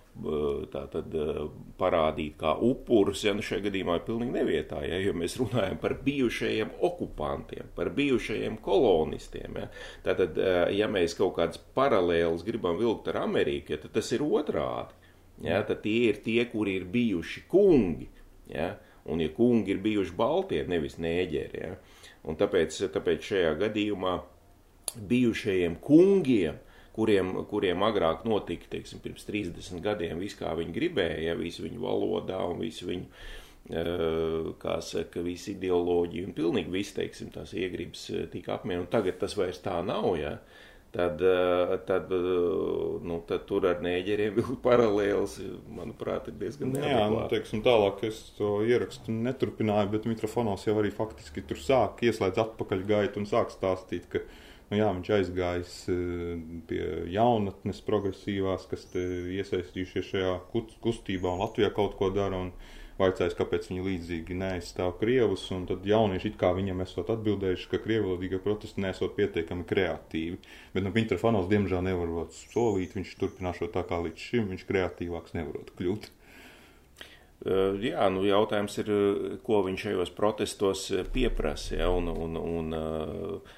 tā 0.70 0.84
tad 0.94 1.16
parādīt 1.80 2.36
kā 2.38 2.54
upurus, 2.62 3.24
ja 3.26 3.34
nu 3.34 3.42
šajā 3.42 3.64
gadījumā 3.66 3.98
ir 3.98 4.04
pilnīgi 4.06 4.36
nevietā, 4.36 4.84
ja, 4.86 5.00
jo 5.02 5.16
mēs 5.18 5.40
runājam 5.42 5.80
par 5.82 5.98
bijušajiem 6.06 6.76
okupantiem, 6.86 7.72
par 7.74 7.90
bijušajiem 7.98 8.60
kolonistiem. 8.62 9.58
Ja. 9.64 9.70
Tātad, 10.06 10.38
ja 10.78 10.90
mēs 10.92 11.18
kaut 11.18 11.40
kādas 11.40 11.62
paralēlas 11.74 12.46
gribam 12.46 12.78
vilkt 12.78 13.10
ar 13.10 13.24
Ameriku, 13.26 13.74
ja, 13.74 13.82
tad 13.82 13.98
tas 13.98 14.14
ir 14.14 14.22
otrādi. 14.26 15.02
Ja, 15.44 15.64
tad 15.66 15.82
tie 15.82 16.12
ir 16.12 16.20
tie, 16.24 16.44
kuri 16.46 16.78
ir 16.78 16.86
bijuši 16.94 17.48
kungi. 17.50 18.06
Ja, 18.54 18.76
un 19.10 19.24
ja 19.24 19.32
kungi 19.36 19.74
ir 19.74 19.82
bijuši 19.84 20.16
baltie, 20.18 20.62
nevis 20.70 21.00
nēģeri. 21.02 21.64
Ja, 21.64 21.74
un 22.28 22.38
tāpēc, 22.40 22.78
tāpēc 22.94 23.32
šajā 23.34 23.56
gadījumā 23.66 24.20
bijušajiem 25.10 25.80
kungiem 25.84 26.62
kuriem, 26.94 27.34
kuriem 27.50 27.86
agrāk 27.86 28.26
notika, 28.30 28.70
teiksim, 28.76 29.02
pirms 29.04 29.26
30 29.28 29.82
gadiem, 29.84 30.20
viss 30.22 30.38
kā 30.40 30.54
viņi 30.58 30.76
gribēja, 30.76 31.22
ja, 31.30 31.38
visu 31.40 31.66
viņu 31.66 31.82
valodā 31.84 32.40
un 32.50 32.62
visu 32.62 32.90
viņu, 32.90 33.08
uh, 33.08 34.52
kā 34.62 34.78
saka, 34.86 35.24
visu 35.26 35.54
ideoloģiju 35.54 36.30
un 36.30 36.38
pilnīgi 36.38 36.74
viss, 36.74 36.96
teiksim, 36.98 37.32
tās 37.34 37.56
iegribas 37.58 38.06
tika 38.34 38.58
apmierināti, 38.58 38.88
un 38.88 38.94
tagad 38.94 39.20
tas 39.24 39.38
vairs 39.40 39.62
tā 39.64 39.80
nav, 39.86 40.14
ja. 40.20 40.38
Tad, 40.94 41.22
tad, 41.88 42.12
nu, 43.02 43.16
tad 43.26 43.48
tur 43.50 43.66
ar 43.66 43.80
nēģeriem 43.82 44.36
vilkt 44.36 44.60
paralēls, 44.68 45.40
manuprāt, 45.74 46.28
ir 46.30 46.38
diezgan 46.38 46.70
neadekvāti. 46.70 46.94
Jā, 46.94 47.08
nu, 47.10 47.24
teiksim, 47.32 47.64
tālāk 47.66 48.04
es 48.12 48.20
to 48.38 48.60
ierakstu 48.62 49.16
neturpināju, 49.16 49.90
bet 49.96 50.06
Mitrofanovs 50.06 50.68
jau 50.68 50.78
arī 50.78 50.94
faktiski 50.94 51.42
tur 51.50 51.58
sāk 51.58 52.06
ieslēdz 52.06 52.44
atpakaļ 52.46 52.86
gaitu 52.94 53.24
un 53.24 53.30
sāk 53.32 53.50
stāstīt, 53.56 54.06
ka 54.14 54.22
Nu, 54.74 54.80
jā, 54.80 54.88
viņš 54.90 55.10
aizgājis 55.14 55.74
eh, 55.94 56.30
pie 56.66 56.82
jaunatnes 57.14 57.82
progresīvās, 57.86 58.64
kas 58.72 58.88
iesaistījušies 58.98 60.08
šajā 60.08 60.32
kustībā 60.82 61.30
un 61.30 61.44
Latvijā 61.44 61.70
kaut 61.76 61.94
ko 62.00 62.10
dara. 62.16 62.40
Un 62.48 62.50
vaicājis, 63.04 63.38
kāpēc 63.38 63.70
viņi 63.70 63.86
līdzīgi 63.88 64.40
neaizstāv 64.40 64.96
krievus. 65.02 65.46
Tad 65.70 65.86
jaunieši 65.88 66.32
it 66.32 66.40
kā 66.42 66.54
viņam 66.58 66.82
esot 66.86 67.12
atbildējuši, 67.14 67.70
ka 67.72 67.82
krievlodīgie 67.84 68.42
protesti 68.44 68.84
nesot 68.84 69.16
pietiekami 69.20 69.68
kreatīvi. 69.70 70.42
Bet 70.74 70.88
nu, 70.88 70.96
Mitrofanovs 70.96 71.52
diemžēl 71.52 71.86
nevarot 71.92 72.36
solīt, 72.40 72.98
viņš 72.98 73.16
turpināšot 73.22 73.76
tā 73.78 73.86
kā 73.90 74.02
līdz 74.08 74.28
šim, 74.30 74.52
viņš 74.56 74.68
kreatīvāks 74.72 75.38
nevarot 75.38 75.74
kļūt. 75.78 76.12
Eh, 77.44 77.76
jā, 77.90 78.06
nu 78.08 78.22
jautājums 78.24 78.78
ir, 78.80 78.90
eh, 78.94 79.32
ko 79.44 79.58
viņš 79.66 79.82
šajos 79.84 80.12
protestos 80.16 80.86
eh, 80.96 81.04
pieprasa. 81.04 81.76
Ja, 81.76 81.90
un, 81.92 82.08
un, 82.08 82.38
un, 82.40 82.70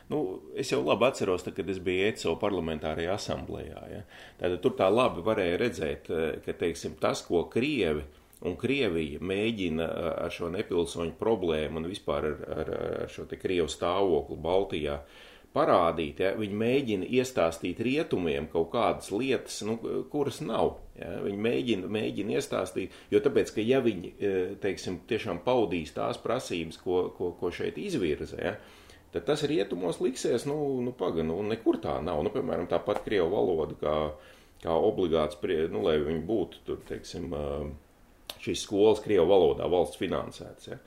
nu, 0.09 0.21
es 0.57 0.71
jau 0.73 0.79
labi 0.81 1.05
atceros, 1.05 1.45
tā, 1.45 1.53
kad 1.53 1.69
es 1.69 1.77
biju 1.85 2.07
ECO 2.09 2.33
parlamentārajā 2.41 3.13
asamblējā. 3.13 3.83
Ja. 3.91 4.01
Tātad 4.39 4.63
tur 4.63 4.73
tā 4.79 4.89
labi 4.89 5.21
varēja 5.25 5.59
redzēt, 5.61 6.09
ka 6.47 6.57
teiksim, 6.57 6.97
tas, 7.01 7.21
ko 7.27 7.43
Krievi 7.51 8.07
un 8.43 8.57
Krievija 8.59 9.21
mēģina 9.23 9.85
ar 10.25 10.33
šo 10.33 10.49
nepilsoņu 10.53 11.15
problēmu 11.19 11.79
un 11.79 11.87
vispār 11.89 12.31
ar, 12.31 12.41
ar, 12.57 12.73
ar 13.05 13.13
šo 13.13 13.27
te 13.29 13.39
Krievu 13.39 13.71
stāvokli 13.71 14.37
Baltijā 14.43 14.99
uh, 14.99 15.23
parādīt, 15.55 16.19
ja, 16.19 16.33
viņi 16.35 16.57
mēģina 16.59 17.09
iestāstīt 17.19 17.79
rietumiem 17.85 18.49
kaut 18.51 18.71
kādas 18.73 19.11
lietas, 19.15 19.61
nu, 19.67 19.77
kuras 20.11 20.41
nav. 20.43 20.79
Ja, 20.99 21.15
viņi 21.23 21.41
mēģina, 21.47 21.91
mēģina 21.95 22.37
iestāstīt, 22.39 22.95
jo 23.11 23.21
tāpēc, 23.23 23.53
ka 23.55 23.63
ja 23.63 23.81
viņi, 23.83 24.11
e, 24.15 24.33
teiksim, 24.63 25.01
tiešām 25.09 25.41
paudīs 25.45 25.93
tās 25.95 26.19
prasības, 26.23 26.79
ko, 26.83 27.05
ko, 27.17 27.33
ko 27.39 27.51
šeit 27.55 27.79
izvirza, 27.81 28.39
ja, 28.39 28.55
tad 29.15 29.27
tas 29.29 29.43
rietumos 29.47 30.01
liksies, 30.03 30.47
nu, 30.49 30.57
nu 30.83 30.95
paga, 30.95 31.23
nu, 31.23 31.39
nekur 31.47 31.79
tā 31.83 31.97
nav. 32.03 32.23
Nu, 32.25 32.31
piemēram, 32.35 32.67
tāpat 32.71 33.03
Krievu 33.07 33.31
valoda 33.35 33.79
kā, 33.79 33.97
kā 34.63 34.75
obligāts, 34.75 35.39
nu, 35.71 35.83
lai 35.87 35.97
viņi 36.03 36.23
būtu, 36.27 36.63
tur, 36.67 36.83
teiksim, 36.87 37.31
šīs 38.45 38.65
skolas 38.67 39.01
Krievu 39.03 39.27
valodā 39.29 39.69
valsts 39.71 39.99
finansētas. 40.01 40.69
Ja. 40.71 40.81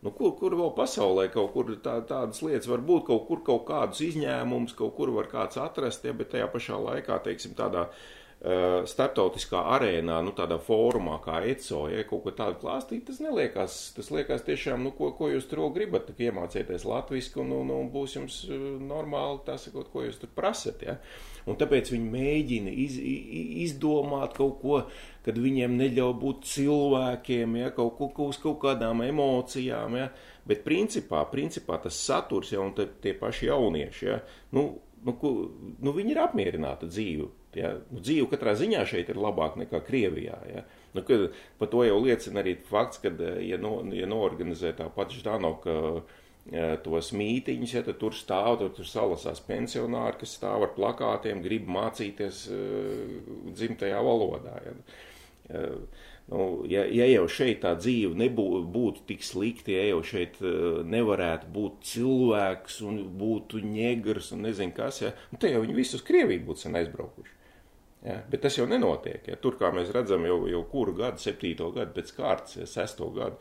Nu, 0.00 0.14
kur, 0.16 0.32
kur 0.38 0.54
vēl 0.56 0.70
pasaulē 0.76 1.26
kaut 1.32 1.52
kur 1.52 1.74
tā, 1.84 1.98
tādas 2.08 2.40
lietas 2.40 2.70
var 2.70 2.80
būt, 2.84 3.04
kaut 3.10 3.26
kur 3.28 3.42
kaut 3.44 3.66
kādus 3.68 4.00
izņēmumus, 4.06 4.72
kaut 4.78 4.94
kur 4.96 5.12
var 5.12 5.28
kāds 5.28 5.60
atrast, 5.60 6.06
ja, 6.08 6.14
bet 6.16 6.32
tajā 6.32 6.46
pašā 6.48 6.78
laikā, 6.80 7.18
teiksim, 7.26 7.52
tādā 7.58 7.82
uh, 7.90 8.78
starptautiskā 8.88 9.60
arēnā, 9.74 10.22
nu, 10.24 10.32
tādā 10.36 10.56
fórumā 10.64 11.18
kā 11.26 11.42
ECO, 11.50 11.82
ja 11.92 12.06
kaut 12.08 12.24
ko 12.24 12.32
tādu 12.38 12.56
klāstīt, 12.62 13.04
tas 13.10 13.20
neliekas, 13.20 13.76
tas 13.98 14.08
liekas 14.14 14.46
tiešām, 14.48 14.86
nu, 14.88 14.94
ko, 14.96 15.10
ko 15.18 15.28
jūs 15.34 15.50
tur 15.50 15.66
gribat, 15.74 16.08
iemācieties 16.16 16.88
latvisku, 16.88 17.44
nu, 17.44 17.60
nu, 17.68 17.82
būs 17.92 18.16
jums 18.16 18.40
uh, 18.48 18.56
normāli 18.80 19.44
tas, 19.50 19.68
ko 19.68 20.06
jūs 20.06 20.22
tur 20.22 20.32
prasat, 20.32 20.88
ja. 20.88 20.96
Un 21.48 21.56
tāpēc 21.60 21.92
viņi 21.94 22.10
mēģina 22.12 22.74
iz, 22.84 22.98
izdomāt 23.66 24.34
kaut 24.36 24.58
ko, 24.60 24.82
kad 25.24 25.38
viņiem 25.40 25.78
neļauj 25.78 26.12
būt 26.20 26.44
cilvēkiem, 26.50 27.56
ja, 27.62 27.72
kaut, 27.76 27.96
kaut, 27.98 28.20
uz 28.28 28.40
kaut 28.42 28.60
kādām 28.64 29.04
emocijām. 29.06 29.96
Ja. 30.00 30.10
Bet 30.48 30.64
principā, 30.66 31.24
principā 31.32 31.80
tas 31.82 31.98
saturs, 32.00 32.52
ja, 32.54 32.62
un 32.64 32.74
te, 32.76 32.88
tie 33.02 33.14
paši 33.16 33.50
jaunieši, 33.50 34.06
ja, 34.08 34.20
nu, 34.56 34.66
nu, 35.06 35.16
nu, 35.80 35.94
viņi 35.96 36.14
ir 36.14 36.22
apmierināti 36.24 36.88
dzīvi. 36.90 37.28
Ja. 37.58 37.74
Nu, 37.90 37.98
dzīve 38.04 38.28
katrā 38.30 38.54
ziņā 38.58 38.84
šeit 38.86 39.10
ir 39.10 39.18
labāka 39.18 39.58
nekā 39.64 39.80
Krievijā. 39.86 40.38
Ja. 40.52 40.64
Nu, 40.94 41.02
kad, 41.06 41.30
par 41.58 41.70
to 41.72 41.82
jau 41.86 41.98
liecina 42.02 42.44
arī 42.44 42.56
fakts, 42.68 43.02
ka, 43.02 43.12
ja, 43.42 43.58
no, 43.62 43.80
ja 43.94 44.08
noorganizē 44.10 44.74
tā 44.78 44.86
pati 44.94 45.18
Ždanoka 45.18 45.74
tos 46.84 47.12
mītīņus, 47.14 47.74
ja 47.76 47.82
tur 47.92 48.16
stāv, 48.16 48.56
tad 48.62 48.76
tur 48.78 48.88
salasās 48.88 49.42
pensionāri, 49.46 50.18
kas 50.22 50.36
stāv 50.38 50.66
ar 50.66 50.72
plakātiem, 50.74 51.42
grib 51.44 51.68
mācīties 51.70 52.46
uh, 52.50 53.18
dzimtajā 53.54 54.00
valodā. 54.02 54.56
Ja. 54.64 54.76
Uh, 55.50 56.06
nu, 56.30 56.46
ja, 56.70 56.84
ja 56.86 57.06
jau 57.10 57.26
šeit 57.30 57.60
tā 57.64 57.74
dzīve 57.78 58.16
nebūtu 58.18 58.62
būtu 58.72 59.04
tik 59.10 59.26
slikta, 59.26 59.74
ja 59.74 59.88
jau 59.90 60.00
šeit 60.06 60.38
nevarētu 60.40 61.50
būt 61.54 61.82
cilvēks 61.92 62.80
un 62.86 63.02
būtu 63.20 63.62
ņegrs 63.66 64.32
un 64.36 64.46
nezinu 64.48 64.74
kas, 64.76 65.02
ja, 65.04 65.12
nu, 65.32 65.40
te 65.42 65.52
jau 65.52 65.62
viņi 65.66 65.76
visus 65.76 66.06
Krieviju 66.06 66.46
būtu 66.48 66.66
sen 66.66 66.78
aizbraukuši. 66.80 67.36
Ja, 68.00 68.16
bet 68.30 68.40
tas 68.46 68.56
jau 68.56 68.64
nenotiek. 68.68 69.26
Ja. 69.28 69.36
Tur, 69.36 69.58
kā 69.60 69.68
mēs 69.76 69.90
redzam, 69.92 70.24
jau, 70.24 70.38
jau 70.48 70.62
kuru 70.70 70.94
gadu, 70.96 71.20
septīto 71.20 71.68
gadu 71.74 71.92
pēc 71.98 72.14
kārtas, 72.16 72.56
ja, 72.56 72.68
sesto 72.68 73.10
gadu, 73.12 73.36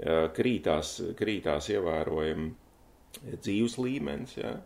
krītās, 0.00 0.96
krītās 1.18 1.68
ievērojami 1.72 2.50
dzīves 3.42 3.78
līmenis. 3.78 4.36
Ja. 4.38 4.56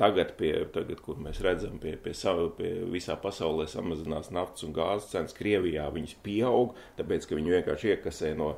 Tagad, 0.00 0.32
pie, 0.40 0.50
tagad, 0.74 0.98
kur 1.04 1.20
mēs 1.22 1.38
redzam, 1.44 1.76
pie, 1.78 1.94
pie, 2.02 2.14
savu, 2.18 2.48
pie 2.56 2.72
visā 2.90 3.14
pasaulē 3.20 3.68
samazinās 3.70 4.32
naftas 4.34 4.66
un 4.66 4.74
gāzes 4.74 5.12
cenas, 5.12 5.36
Krievijā 5.36 5.86
viņas 5.94 6.16
pieaug, 6.24 6.74
tāpēc, 6.98 7.28
ka 7.28 7.38
viņi 7.38 7.54
vienkārši 7.54 7.92
iekasē 7.94 8.32
no, 8.40 8.56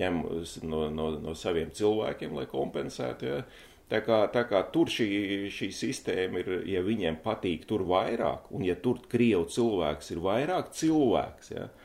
ņem, 0.00 0.22
no, 0.64 0.86
no, 0.94 1.10
no 1.20 1.36
saviem 1.36 1.74
cilvēkiem, 1.76 2.32
lai 2.38 2.48
kompensētu. 2.48 3.28
Ja. 3.28 3.44
Tā 3.92 4.00
kā, 4.00 4.22
tā 4.32 4.46
kā 4.48 4.62
tur 4.72 4.88
šī, 4.88 5.10
šī 5.52 5.68
sistēma 5.76 6.40
ir, 6.40 6.54
ja 6.72 6.80
viņiem 6.80 7.18
patīk 7.20 7.66
tur 7.68 7.84
vairāk, 7.84 8.48
un 8.56 8.64
ja 8.64 8.78
tur 8.80 9.02
Krievu 9.12 9.44
cilvēks 9.52 10.14
ir 10.14 10.22
vairāk 10.24 10.72
cilvēks, 10.72 11.52
ja, 11.52 11.66
uh, 11.68 11.83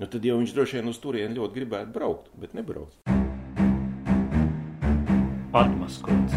nu, 0.00 0.06
tad 0.10 0.24
jau 0.26 0.40
viņš 0.40 0.54
droši 0.56 0.80
vien 0.80 0.90
uz 0.90 0.98
turieni 1.02 1.38
ļoti 1.38 1.60
gribētu 1.60 1.94
braukt, 1.94 2.30
bet 2.40 2.54
nebraukt. 2.58 2.98
Atmaskots. 5.54 6.34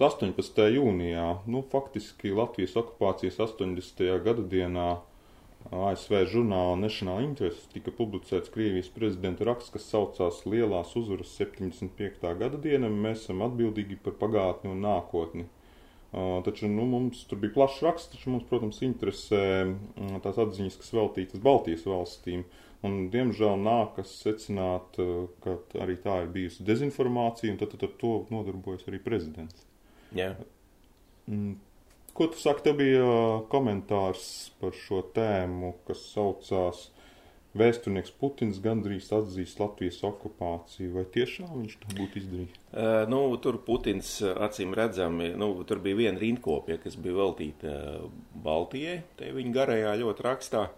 18. 0.00 0.62
jūnijā, 0.72 1.24
nu, 1.50 1.60
faktiski 1.72 2.30
Latvijas 2.32 2.72
okupācijas 2.80 3.36
80. 3.44 4.06
gada 4.24 4.44
dienā 4.54 4.86
ASV 5.68 6.22
žurnālā 6.32 6.78
National 6.80 7.20
Interest 7.20 7.66
tika 7.74 7.92
publicēts 7.92 8.48
Krievijas 8.54 8.88
prezidenta 8.94 9.44
raksts, 9.44 9.74
kas 9.74 9.90
saucās 9.92 10.40
Lielās 10.48 10.94
uzvaras 10.96 11.34
75. 11.36 12.32
gada 12.40 12.58
diena. 12.64 12.88
Mēs 12.88 13.26
esam 13.26 13.44
atbildīgi 13.44 13.98
par 14.06 14.16
pagātni 14.22 14.72
un 14.72 14.80
nākotni. 14.86 15.44
Taču 16.10 16.66
nu, 16.66 16.88
mums 16.90 17.22
tur 17.30 17.38
bija 17.38 17.54
plašs 17.54 17.82
raksts, 17.86 18.10
taču 18.16 18.32
mums, 18.32 18.46
protams, 18.50 18.80
interesē 18.82 19.42
tās 20.24 20.40
atziņas, 20.42 20.78
kas 20.80 20.94
veltītas 20.96 21.42
Baltijas 21.44 21.86
valstīm. 21.86 22.42
Un, 22.86 22.96
diemžēl 23.12 23.60
nākas 23.60 24.10
secināt, 24.22 24.96
ka 25.44 25.56
arī 25.84 25.98
tā 26.00 26.22
ir 26.24 26.30
bijusi 26.34 26.64
dezinformācija, 26.66 27.52
un 27.52 27.60
tad, 27.60 27.74
tad 27.74 27.84
ar 27.86 27.92
to 28.00 28.14
nodarbojas 28.32 28.86
arī 28.88 28.98
prezidents. 29.04 29.66
Jā. 30.16 30.32
Ko 32.16 32.26
tu 32.26 32.40
saki? 32.40 32.64
Tev 32.64 32.80
bija 32.80 33.04
komentārs 33.52 34.24
par 34.58 34.74
šo 34.74 35.04
tēmu, 35.14 35.76
kas 35.86 36.02
saucās 36.10 36.88
Vēsturnieks 37.50 38.12
Putins 38.14 38.60
gandrīz 38.62 39.08
atzīst 39.10 39.58
Latvijas 39.58 39.96
okupāciju. 40.06 40.92
Vai 40.94 41.02
tiešām 41.10 41.48
viņš 41.56 41.72
to 41.82 41.94
būtu 41.98 42.20
izdarījis? 42.20 42.58
Uh, 42.70 42.90
nu, 43.10 43.22
tur 43.42 43.56
Putins 43.66 44.12
acīm 44.22 44.74
redzami, 44.78 45.32
nu, 45.38 45.48
tur 45.66 45.80
bija 45.82 45.98
viena 45.98 46.20
rindkopja, 46.22 46.78
kas 46.78 46.94
bija 46.94 47.16
veltīta 47.18 47.72
Baltijai, 48.44 49.00
te 49.18 49.32
viņa 49.34 49.54
garajā 49.56 49.96
ļoti 49.98 50.26
rakstā. 50.26 50.68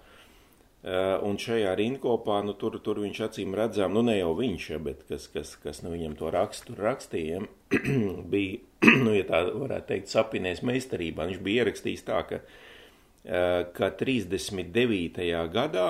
Uh, 0.82 1.20
un 1.28 1.37
šajā 1.38 1.74
rindkopā, 1.78 2.40
nu, 2.42 2.54
tur, 2.58 2.78
tur 2.82 2.98
viņš 3.04 3.20
acīm 3.28 3.52
redzam, 3.54 3.92
nu, 3.94 4.00
ne 4.08 4.16
jau 4.16 4.32
viņš, 4.35 4.64
ja, 4.72 4.78
bet 4.82 5.04
kas, 5.06 5.28
kas, 5.30 5.52
kas 5.61 5.82
nu, 5.85 5.92
viņam 5.92 6.16
to 6.18 6.30
rakstu 6.32 6.74
rakstīja, 6.78 7.42
bija, 8.32 8.62
nu, 9.04 9.12
ja 9.12 9.26
tā 9.28 9.42
varētu 9.52 9.90
teikt, 9.92 10.11
sapinies 10.11 10.64
meistarībā. 10.64 11.28
Viņš 11.28 11.44
bija 11.44 11.66
ierakstījis 11.66 12.06
tā, 12.08 12.22
ka, 12.32 12.40
uh, 12.40 13.61
ka 13.76 13.92
39. 14.00 15.28
gadā 15.52 15.87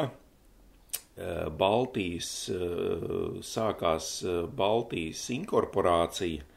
Baltijas, 1.58 2.48
eh, 2.48 3.40
sākās 3.44 4.06
eh, 4.24 4.42
Baltijas 4.48 5.26
inkorporācija, 5.34 6.48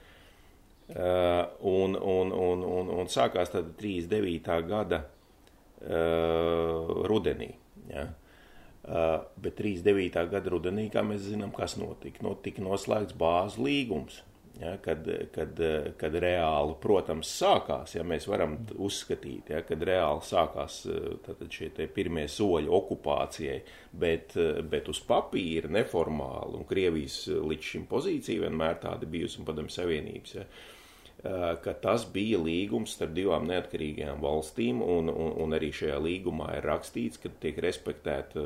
un, 0.85 1.95
un, 1.97 2.29
un, 2.29 2.59
un, 2.61 2.89
un 2.93 3.07
sākās 3.09 3.49
tad 3.49 3.71
39. 3.79 4.57
gada 4.69 4.99
rudenī. 7.09 7.47
Ja? 7.89 8.03
Bet 9.41 9.57
39. 9.57 10.27
gada 10.29 10.53
rudenī, 10.53 10.85
kā 10.93 11.01
mēs 11.01 11.25
zinām, 11.25 11.49
kas 11.57 11.73
notika? 11.81 12.21
Notika 12.21 12.61
noslēgts 12.61 13.17
bāzu 13.17 13.65
līgums 13.65 14.21
ja, 14.61 14.75
kad, 14.83 15.07
kad, 15.35 15.59
kad 15.99 16.15
reāli, 16.21 16.75
protams, 16.81 17.31
sākās, 17.41 17.95
ja 17.97 18.05
mēs 18.07 18.27
varam 18.29 18.57
uzskatīt, 18.75 19.51
ja, 19.51 19.61
kad 19.67 19.83
reāli 19.87 20.23
sākās 20.25 20.81
šie 21.51 21.71
pirmie 21.95 22.27
soļi 22.31 22.71
okupācijai, 22.79 23.59
bet, 23.91 24.37
bet 24.71 24.89
uz 24.91 25.01
papīra 25.07 25.71
neformāli, 25.79 26.59
un 26.59 26.69
Krievijas 26.69 27.25
līdz 27.33 27.73
šim 27.73 27.89
pozīcija 27.91 28.45
vienmēr 28.47 28.79
tāda 28.83 29.09
bijusi 29.09 29.41
un 29.41 29.49
padomju 29.49 29.75
savienības, 29.75 30.37
ja, 30.39 30.47
ka 31.63 31.73
tas 31.81 32.05
bija 32.13 32.37
līgums 32.37 32.93
starp 32.95 33.15
divām 33.15 33.47
neatkarīgajām 33.49 34.19
valstīm, 34.21 34.81
un, 34.83 35.09
un, 35.09 35.31
un 35.41 35.57
arī 35.57 35.71
šajā 35.73 35.97
līgumā 36.03 36.51
ir 36.59 36.67
rakstīts, 36.69 37.21
ka 37.21 37.31
tiek 37.41 37.57
respektēta 37.65 38.43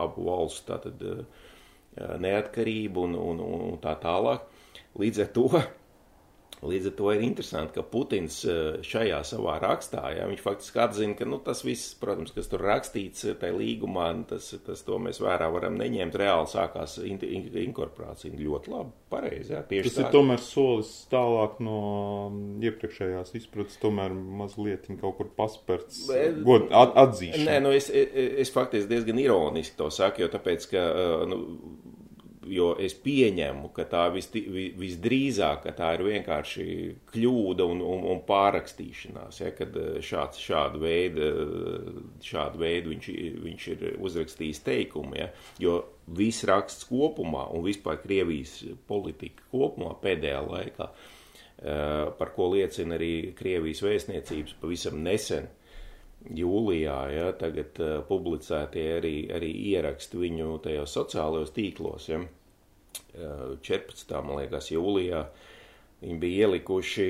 abu 0.00 0.24
valstu 0.30 0.72
tātad 0.72 1.04
neatkarība 2.22 3.02
un, 3.04 3.16
un, 3.20 3.42
un 3.44 3.80
tā 3.82 3.96
tālāk. 4.00 4.46
Līdz 4.96 5.26
ar 5.26 5.34
to 5.36 5.48
Līdz 6.64 6.88
ar 6.88 6.94
to 6.96 7.10
ir 7.12 7.20
interesanti, 7.20 7.74
ka 7.76 7.82
Putins 7.84 8.38
eh, 8.48 8.78
šajā 8.84 9.18
savā 9.28 9.58
rakstā, 9.60 10.06
ja, 10.16 10.24
viņš 10.30 10.40
faktiski 10.40 10.80
atzina, 10.80 11.16
ka 11.18 11.26
nu, 11.28 11.36
tas 11.44 11.60
viss, 11.66 11.92
protams, 12.00 12.32
kas 12.32 12.48
tur 12.48 12.64
rakstīts 12.64 13.26
eh, 13.28 13.36
tajā 13.36 13.58
līgumā, 13.58 14.06
nu, 14.16 14.24
tas, 14.30 14.48
tas 14.64 14.80
to 14.86 14.96
mēs 15.02 15.20
vērā 15.20 15.50
varam 15.52 15.76
neņemt. 15.76 16.16
Reāli 16.16 16.48
sākās 16.48 16.96
in, 17.04 17.20
in, 17.28 17.50
inkorporācija 17.66 18.40
ļoti 18.40 18.72
labi, 18.72 18.94
pareizi. 19.12 19.52
Ja, 19.52 19.60
tas 19.68 19.98
tā. 19.98 20.06
ir 20.06 20.14
tomēr 20.14 20.40
solis 20.40 20.94
tālāk 21.12 21.60
no 21.66 21.80
mm, 22.30 22.64
iepriekšējās 22.70 23.36
izpratnes, 23.36 23.76
tomēr 23.82 24.16
mazliet 24.16 24.88
kaut 25.02 25.20
kur 25.20 25.28
paspērts 25.36 26.06
god 26.46 26.70
at, 26.72 26.96
atzīšana. 27.04 27.50
Nē, 27.50 27.58
nu 27.66 27.76
es, 27.76 27.90
es, 27.92 28.16
es 28.46 28.54
faktiski 28.54 28.94
diezgan 28.94 29.20
ironiski 29.20 29.76
to 29.76 29.92
saku, 29.92 30.24
jo 30.24 30.32
tāpēc, 30.32 30.70
ka, 30.72 30.88
eh, 30.88 31.28
nu, 31.28 31.42
jo 32.52 32.70
es 32.82 32.94
pieņemu, 33.02 33.70
ka 33.76 33.86
tā 33.90 34.04
vis, 34.14 34.28
visdrīzāk 34.32 35.64
ka 35.64 35.72
tā 35.76 35.92
ir 35.96 36.04
vienkārši 36.06 36.66
kļūda 37.12 37.66
un, 37.72 37.82
un, 37.84 38.06
un 38.12 38.22
pārrakstīšanās, 38.28 39.40
ja, 39.42 39.52
kad 39.56 39.76
eh, 39.80 39.98
šāds, 40.04 40.40
šādu 40.42 40.82
veidu, 40.82 41.28
šādu 42.24 42.62
veidu 42.62 42.94
viņš, 42.94 43.10
viņš 43.48 43.68
ir 43.74 43.84
uzrakstījis 43.96 44.64
teikumu, 44.66 45.18
ja, 45.20 45.28
jo 45.62 45.80
viss 46.16 46.46
raksts 46.48 46.88
kopumā 46.88 47.48
un 47.56 47.66
vispār 47.66 48.00
Krievijas 48.02 48.60
politika 48.88 49.46
kopumā 49.52 49.96
pēdējā 50.02 50.42
laikā, 50.46 50.90
eh, 50.90 51.92
par 52.18 52.34
ko 52.36 52.50
liecina 52.54 52.98
arī 52.98 53.14
Krievijas 53.38 53.84
vēstniecības 53.86 54.58
pavisam 54.62 55.02
nesen, 55.04 55.50
jūlijā, 56.34 56.96
ja, 57.14 57.26
tagad 57.38 57.78
uh, 57.82 57.98
publicētie 58.08 58.86
arī, 58.98 59.14
arī 59.34 59.50
ieraksti 59.72 60.20
viņu 60.20 60.58
tajos 60.64 60.94
sociālajos 60.96 61.52
tīklos, 61.56 62.08
ja, 62.10 62.20
14. 63.16 64.16
man 64.24 64.40
liekas, 64.40 64.70
jūlijā. 64.72 65.26
Viņi 66.02 66.16
bija 66.20 66.46
ielikuši 66.46 67.06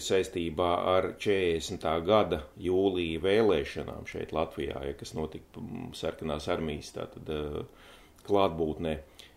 saistībā 0.00 0.68
ar 0.94 1.10
40. 1.20 1.84
gada 2.06 2.38
jūlija 2.66 3.20
vēlēšanām 3.26 4.06
šeit 4.08 4.32
Latvijā, 4.32 4.80
ja, 4.88 4.94
kas 4.96 5.12
notika 5.16 5.64
sarkanās 5.98 6.48
armijas 6.48 6.94
tātad, 6.96 7.28
klātbūtnē. 8.24 8.94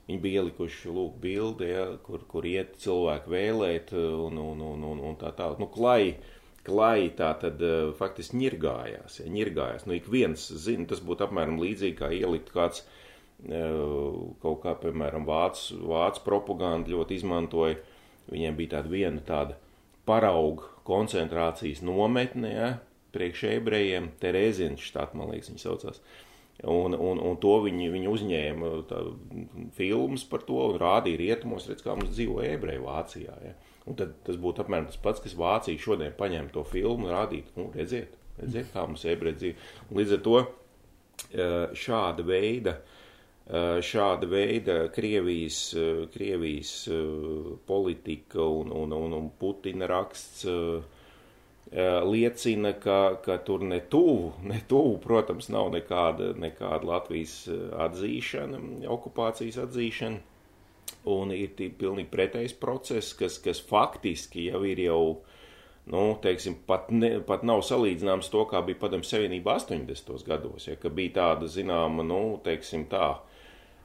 Viņi 0.08 0.22
bija 0.24 0.44
ielikuši 0.44 0.96
lūk, 0.96 1.20
bildi, 1.24 1.68
ja, 1.74 1.84
kur, 2.08 2.24
kur 2.32 2.48
iet 2.48 2.78
cilvēki 2.84 3.36
vēlēt 3.36 3.94
un, 4.00 4.40
un, 4.40 4.64
un, 4.72 4.88
un, 4.94 5.04
un 5.12 5.20
tā 5.20 5.36
tālāk. 5.36 5.60
Nu, 5.60 5.68
klai, 5.72 6.16
klai 6.64 7.12
tā 7.20 7.34
tad 7.44 7.60
faktiski 8.00 8.40
ņirgājās. 8.40 9.20
Ja, 9.20 9.30
ņirgājās. 9.36 9.88
Nu, 9.88 10.00
ik 10.00 10.08
viens 10.12 10.48
zina, 10.64 10.88
tas 10.92 11.04
būtu 11.04 11.28
apmēram 11.28 11.60
līdzīgi 11.60 12.00
kā 12.00 12.12
ielikt 12.16 12.52
kāds 12.56 12.84
uh, 12.84 13.00
kaut 13.44 14.62
kā, 14.64 14.76
piemēram, 14.80 15.26
vācu, 15.28 15.82
vācu 15.90 16.24
propaganda 16.24 16.94
ļoti 16.94 17.20
izmantoja. 17.20 17.80
Viņiem 18.32 18.56
bija 18.56 18.78
tāda 18.78 18.92
viena 18.92 19.24
tāda 19.28 19.58
parauga 20.08 20.70
koncentrācijas 20.88 21.82
nometne, 21.84 22.52
ja, 22.52 22.70
priekš 23.16 23.44
ebrejiem, 23.58 24.12
Terēzina 24.22 24.80
štat, 24.80 25.14
man 25.18 25.34
liekas, 25.34 25.52
viņi 25.52 25.64
saucās. 25.64 26.00
Un, 26.70 26.96
un, 26.96 27.20
un 27.20 27.38
to 27.42 27.58
viņi, 27.66 27.90
viņi 27.92 28.10
uzņēma 28.12 28.72
tā, 28.88 29.02
filmas 29.76 30.24
par 30.30 30.46
to 30.48 30.62
un 30.70 30.80
rādīja 30.80 31.20
rietumos, 31.20 31.68
redz, 31.68 31.84
kā 31.84 31.98
mums 31.98 32.14
dzīvo 32.14 32.44
ebreji 32.46 32.84
Vācijā. 32.84 33.36
Ja. 33.44 33.54
Un 33.90 33.98
tad 34.00 34.14
tas 34.24 34.38
būtu 34.40 34.64
apmēram 34.64 34.88
tas 34.88 35.02
pats, 35.02 35.24
kas 35.24 35.36
Vācija 35.36 35.82
šodien 35.82 36.14
paņem 36.16 36.52
to 36.54 36.64
filmu 36.68 37.10
un 37.10 37.16
rādītu, 37.18 37.58
nu, 37.60 37.68
redziet, 37.76 38.14
redziet, 38.40 38.70
kā 38.72 38.86
mums 38.88 39.04
ebreji 39.10 39.40
dzīvo. 39.42 39.72
Un 39.90 40.00
līdz 40.00 40.16
ar 40.16 40.24
to 40.30 40.44
šāda 41.84 42.24
veida 42.26 42.78
uh, 42.78 42.93
šāda 43.52 44.28
veida 44.30 44.88
Krievijas, 44.88 45.74
eh, 45.74 46.08
Krievijas 46.14 46.88
eh, 46.88 46.94
politika 47.68 48.42
un, 48.42 48.72
un, 48.72 48.94
un, 48.94 49.14
un 49.14 49.32
Putina 49.40 49.88
raksts 49.88 50.46
liecina, 52.06 52.74
ka, 52.78 53.16
ka 53.26 53.40
tur 53.42 53.64
ne 53.66 53.80
tuvu, 53.90 54.34
ne 54.52 54.62
tuvu, 54.70 55.00
protams, 55.02 55.50
nav 55.50 55.72
nekāda, 55.74 56.34
nekāda 56.38 56.86
Latvijas 56.86 57.48
atzīšana, 57.50 58.60
okupācijas 58.94 59.58
atzīšana. 59.66 60.22
Un 61.10 61.34
ir 61.34 61.50
pilnīgi 61.58 62.12
pretējs 62.12 62.54
process, 62.62 63.16
kas, 63.18 63.40
kas 63.42 63.60
faktiski 63.60 64.46
jau 64.52 64.62
ir 64.64 64.80
jau, 64.86 65.02
nu, 65.90 66.04
teiksim, 66.22 66.60
pat, 66.68 66.92
ne, 66.94 67.18
pat 67.26 67.44
nav 67.44 67.64
salīdzināms 67.66 68.30
to, 68.32 68.46
kā 68.48 68.62
bija 68.64 68.80
padomju 68.86 69.10
savienība 69.10 69.58
80. 69.58 70.14
gados, 70.28 70.70
ja, 70.70 70.78
ka 70.80 70.94
bija 70.94 71.16
tāda, 71.18 71.50
zināma, 71.52 72.06
nu, 72.08 72.22
teiksim 72.46 72.86
tā, 72.92 73.10
uh, 73.18 73.33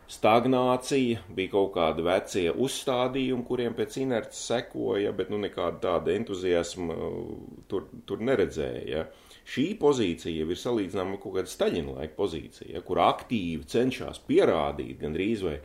stagnācija, 0.09 1.21
bija 1.37 1.53
kaut 1.53 1.75
kādi 1.75 2.05
vecie 2.07 2.47
uzstādījumi, 2.53 3.45
kuriem 3.49 3.75
pēc 3.77 3.99
inerces 4.01 4.41
sekoja, 4.49 5.13
bet 5.17 5.29
nu 5.33 5.41
nekāda 5.43 5.83
tāda 5.83 6.15
entuziasma 6.17 6.97
uh, 6.97 7.35
tur, 7.69 7.91
tur 8.09 8.23
neredzēja. 8.25 8.85
Ja. 8.89 9.05
Šī 9.49 9.67
pozīcija 9.81 10.45
ir 10.45 10.61
salīdzināma 10.61 11.17
ar 11.17 11.21
kaut 11.23 11.37
kādu 11.37 11.53
Staļina 11.53 11.99
laika 12.01 12.17
pozīciju, 12.17 12.81
kur 12.89 13.03
aktīvi 13.05 13.69
cenšas 13.69 14.21
pierādīt 14.29 14.99
gandrīz 15.03 15.45
vai 15.45 15.59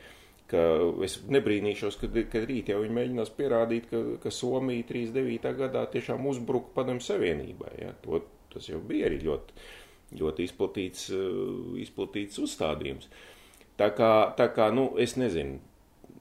ka 0.51 0.62
es 1.08 1.17
nebrīnīšos, 1.34 1.97
kad, 2.01 2.19
kad 2.32 2.47
rīt 2.47 2.69
jau 2.71 2.82
viņi 2.84 2.97
mēģinās 2.99 3.32
pierādīt, 3.36 3.88
ka, 3.89 4.01
ka 4.23 4.32
Somija 4.32 4.86
39. 4.91 5.53
gadā 5.60 5.86
tiešām 5.91 6.27
uzbruka 6.29 6.75
padomju 6.75 7.03
savienībai. 7.03 7.77
Ja. 7.79 7.95
To, 8.03 8.21
tas 8.53 8.67
jau 8.69 8.84
bija 8.88 9.08
arī 9.08 9.23
ļoti, 9.23 9.63
ļoti 10.19 10.47
izplatīts, 10.49 11.08
uh, 11.15 11.77
izplatīts 11.82 12.43
uzstādījums. 12.43 13.08
Uh, 13.08 13.29
Tā 13.80 13.90
kā, 13.98 14.12
tā 14.38 14.50
kā 14.54 14.70
nu, 14.74 14.92
es 15.02 15.16
nezinu, 15.18 15.60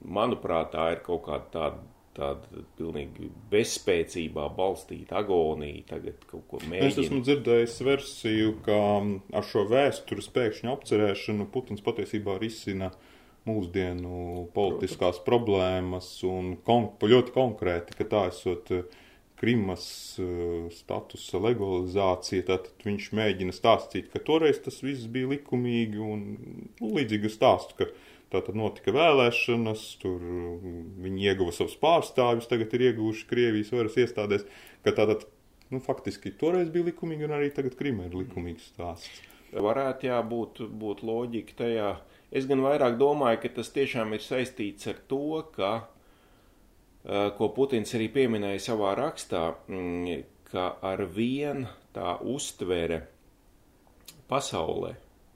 manuprāt, 0.02 0.72
tā 0.72 0.92
ir 0.94 1.02
kaut 1.06 1.26
kāda 1.28 1.50
tāda 1.52 1.82
tāda 2.16 2.62
pilnīgi 2.76 3.30
bezspēcībā 3.52 4.48
balstīta 4.56 5.20
agonija, 5.22 5.84
tagad 5.94 6.24
kaut 6.28 6.44
ko 6.50 6.60
mēģina. 6.60 6.90
Es 6.90 6.98
esmu 7.00 7.22
dzirdējis 7.24 7.78
versiju, 7.86 8.56
ka 8.66 8.76
ar 9.38 9.48
šo 9.48 9.64
vēstures 9.70 10.28
pēkšņu 10.34 10.74
apcerēšanu 10.74 11.48
Putins 11.54 11.84
patiesībā 11.84 12.36
risina 12.42 12.92
mūsdienu 13.48 14.44
politiskās 14.54 15.18
Protams. 15.18 15.26
problēmas 15.26 16.10
un 16.28 16.52
kon 16.66 16.90
ļoti 17.00 17.34
konkrēti, 17.34 17.96
ka 17.98 18.06
tā 18.12 18.26
esot 18.30 18.70
uh, 18.76 19.00
Krimas 19.42 19.84
uh, 20.22 20.70
statusa 20.70 21.40
legalizācija, 21.42 22.46
tad 22.46 22.70
viņš 22.86 23.10
mēģina 23.18 23.54
stāstīt, 23.56 24.12
ka 24.12 24.22
toreiz 24.22 24.62
tas 24.62 24.78
viss 24.86 25.10
bija 25.10 25.32
likumīgi 25.34 25.98
un 25.98 26.24
nu, 26.38 26.92
līdzīgi 26.94 27.32
stāstu, 27.32 27.80
ka 27.80 27.90
tā 28.32 28.40
tad 28.46 28.56
notika 28.56 28.94
vēlēšanas, 28.94 29.84
tur 30.02 30.22
viņi 31.04 31.28
ieguva 31.28 31.52
savus 31.52 31.74
pārstāvjus, 31.82 32.48
tagad 32.48 32.72
ir 32.78 32.86
ieguvuši 32.92 33.28
Krievijas 33.28 33.74
varas 33.74 33.98
iestādēs, 34.00 34.46
ka 34.86 34.94
tātad 34.96 35.26
nu, 35.72 35.80
faktiski 35.82 36.32
toreiz 36.38 36.70
bija 36.72 36.90
likumīgi, 36.90 37.26
un 37.26 37.36
arī 37.36 37.50
tagad 37.54 37.76
Krimē 37.78 38.08
ir 38.08 38.16
likumīgs 38.22 38.70
stāsts. 38.72 39.20
Varētu 39.52 40.08
jābūt 40.08 40.62
būt 40.80 41.02
loģika 41.04 41.58
tajā. 41.58 41.88
Es 42.32 42.46
gan 42.48 42.62
vairāk 42.64 42.96
domāju, 43.00 43.42
ka 43.42 43.50
tas 43.58 43.68
tiešām 43.74 44.14
ir 44.16 44.22
saistīts 44.24 44.88
ar 44.88 45.00
to, 45.10 45.42
ka, 45.52 45.72
ko 47.02 47.48
Putins 47.56 47.94
arī 47.98 48.06
pieminēja 48.14 48.60
savā 48.70 48.92
rakstā, 48.98 49.48
mm, 49.66 50.20
ka 50.52 50.68
ar 50.86 51.02
vien 51.10 51.64
tā 51.94 52.14
uztvere 52.22 53.00
pasaulē 54.30 54.92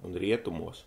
un 0.06 0.14
rietumos 0.20 0.84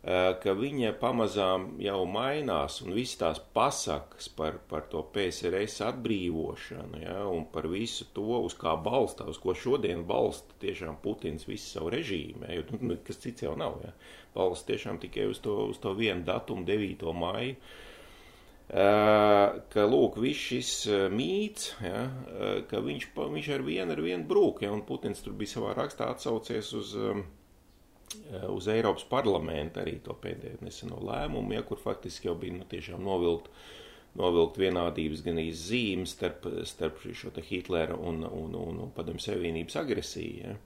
Eh, 0.00 0.30
ka 0.40 0.54
viņa 0.56 0.94
pamazām 0.96 1.74
jau 1.84 1.98
mainās 2.08 2.78
un 2.80 2.94
viss 2.96 3.18
tās 3.20 3.36
pasakas 3.52 4.30
par, 4.32 4.54
par 4.70 4.86
to 4.88 5.02
PSRS 5.12 5.82
atbrīvošanu, 5.90 7.02
ja, 7.02 7.18
un 7.28 7.44
par 7.52 7.68
visu 7.68 8.06
to, 8.16 8.24
uz 8.46 8.56
kā 8.56 8.72
balstā, 8.80 9.26
uz 9.28 9.36
ko 9.42 9.52
šodien 9.52 10.06
balsta 10.08 10.56
tiešām 10.64 10.96
Putins 11.04 11.44
visu 11.44 11.74
savu 11.74 11.92
režīmu, 11.92 12.46
ja, 12.48 12.56
jo, 12.56 12.80
nu, 12.80 12.96
kas 13.04 13.20
cits 13.20 13.44
jau 13.44 13.52
nav, 13.60 13.76
ja, 13.84 13.92
balsta 14.32 14.72
tiešām 14.72 15.02
tikai 15.04 15.28
uz 15.28 15.42
to, 15.44 15.58
uz 15.74 15.82
to 15.84 15.92
vienu 15.98 16.24
datumu, 16.24 16.64
9. 16.64 17.04
maiju, 17.20 17.60
eh, 17.60 17.89
ka, 18.70 19.84
lūk, 19.90 20.20
viss 20.22 20.46
šis 20.52 20.72
eh, 20.86 21.08
mīts, 21.10 21.72
ja, 21.82 22.06
ka 22.70 22.82
viņš, 22.84 23.10
viņš 23.18 23.52
ar 23.56 23.66
vienu 23.66 23.96
ar 23.96 24.02
vienu 24.04 24.28
brūk, 24.30 24.62
ja, 24.62 24.70
un 24.70 24.84
Putins 24.86 25.24
tur 25.24 25.34
bija 25.38 25.56
savā 25.56 25.74
rakstā 25.74 26.12
atsaucies 26.14 26.70
uz 26.78 26.94
um, 26.98 27.24
Eh, 28.32 28.46
uz 28.50 28.66
Eiropas 28.68 29.04
parlamentu 29.06 29.78
arī 29.78 30.00
to 30.02 30.16
pēdējo 30.18 30.64
neseno 30.66 30.98
lēmumu, 31.06 31.54
ja, 31.54 31.62
kur 31.66 31.78
faktiski 31.78 32.26
jau 32.26 32.34
bija 32.38 32.56
nu, 32.56 32.64
tiešām 32.66 33.04
novilkt, 33.06 33.46
novilkt 34.18 34.58
vienādības 34.58 35.22
gan 35.22 35.38
zīmes 35.54 36.16
starp, 36.16 36.48
starp 36.66 36.98
šo 37.06 37.30
Hitlera 37.46 37.94
un, 37.94 38.24
un, 38.26 38.56
un, 38.58 38.80
un 38.86 38.90
padomju 38.96 39.22
savienības 39.22 39.78
agresiju. 39.84 40.40
Ja. 40.42 40.56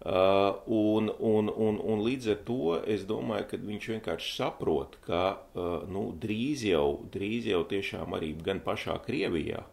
Uh, 0.00 0.56
un, 0.64 1.10
un, 1.18 1.50
un, 1.52 1.76
un 1.84 2.00
līdz 2.00 2.30
ar 2.32 2.38
to 2.48 2.76
es 2.88 3.02
domāju, 3.04 3.50
ka 3.50 3.58
viņš 3.60 3.88
vienkārši 3.90 4.30
saprot, 4.32 4.94
ka 5.04 5.24
uh, 5.36 5.82
nu, 5.92 6.06
drīz, 6.16 6.62
jau, 6.70 7.02
drīz 7.12 7.50
jau 7.50 7.60
tiešām 7.68 8.16
arī 8.16 8.30
gan 8.46 8.62
pašā 8.64 8.96
Krievijā 9.04 9.60
uh, 9.60 9.68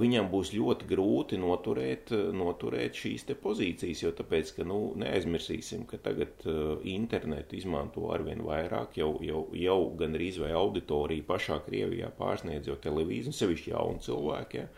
viņam 0.00 0.30
būs 0.32 0.54
ļoti 0.54 0.88
grūti 0.88 1.38
noturēt, 1.40 2.12
eh, 2.16 2.30
noturēt 2.32 2.96
šīs 2.96 3.26
pozīcijas, 3.42 4.02
jo 4.06 4.12
tāpēc, 4.16 4.54
ka, 4.56 4.64
nu, 4.64 4.94
neaizmirsīsim, 4.96 5.84
ka 5.90 5.98
tagad 5.98 6.44
uh, 6.46 6.80
internetu 6.84 7.58
izmanto 7.58 8.08
arvien 8.14 8.40
vairāk, 8.40 8.96
jau, 8.96 9.18
jau, 9.20 9.48
jau 9.52 9.80
gan 9.98 10.14
arī 10.14 10.30
vai 10.40 10.52
auditorija 10.56 11.26
pašā 11.28 11.60
Krievijā 11.66 12.08
pārsniedz 12.18 12.72
jau 12.72 12.76
televīziju, 12.80 13.36
sevišķi 13.36 13.74
jauni 13.74 14.00
cilvēki. 14.08 14.62
Ja? 14.62 14.68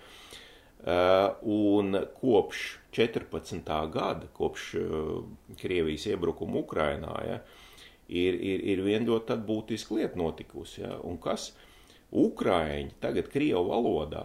Uh, 0.87 1.31
un 1.51 1.97
kopš 2.21 2.67
14. 2.97 3.73
gada, 3.93 4.31
kopš 4.37 4.71
uh, 4.81 5.21
Krievijas 5.61 6.07
iebrukuma 6.11 6.63
Ukrainā, 6.63 7.13
ja, 7.27 7.41
ir, 8.09 8.39
ir, 8.41 8.65
ir 8.73 8.85
viena 8.87 9.11
ļoti 9.11 9.37
būtiska 9.47 9.99
lieta 9.99 10.21
notikusi. 10.21 10.83
Ja? 10.85 10.97
Un 11.05 11.21
kas? 11.23 11.51
Ukraiņi 12.17 12.97
tagad 13.03 13.29
Krievu 13.33 13.67
valodā 13.69 14.25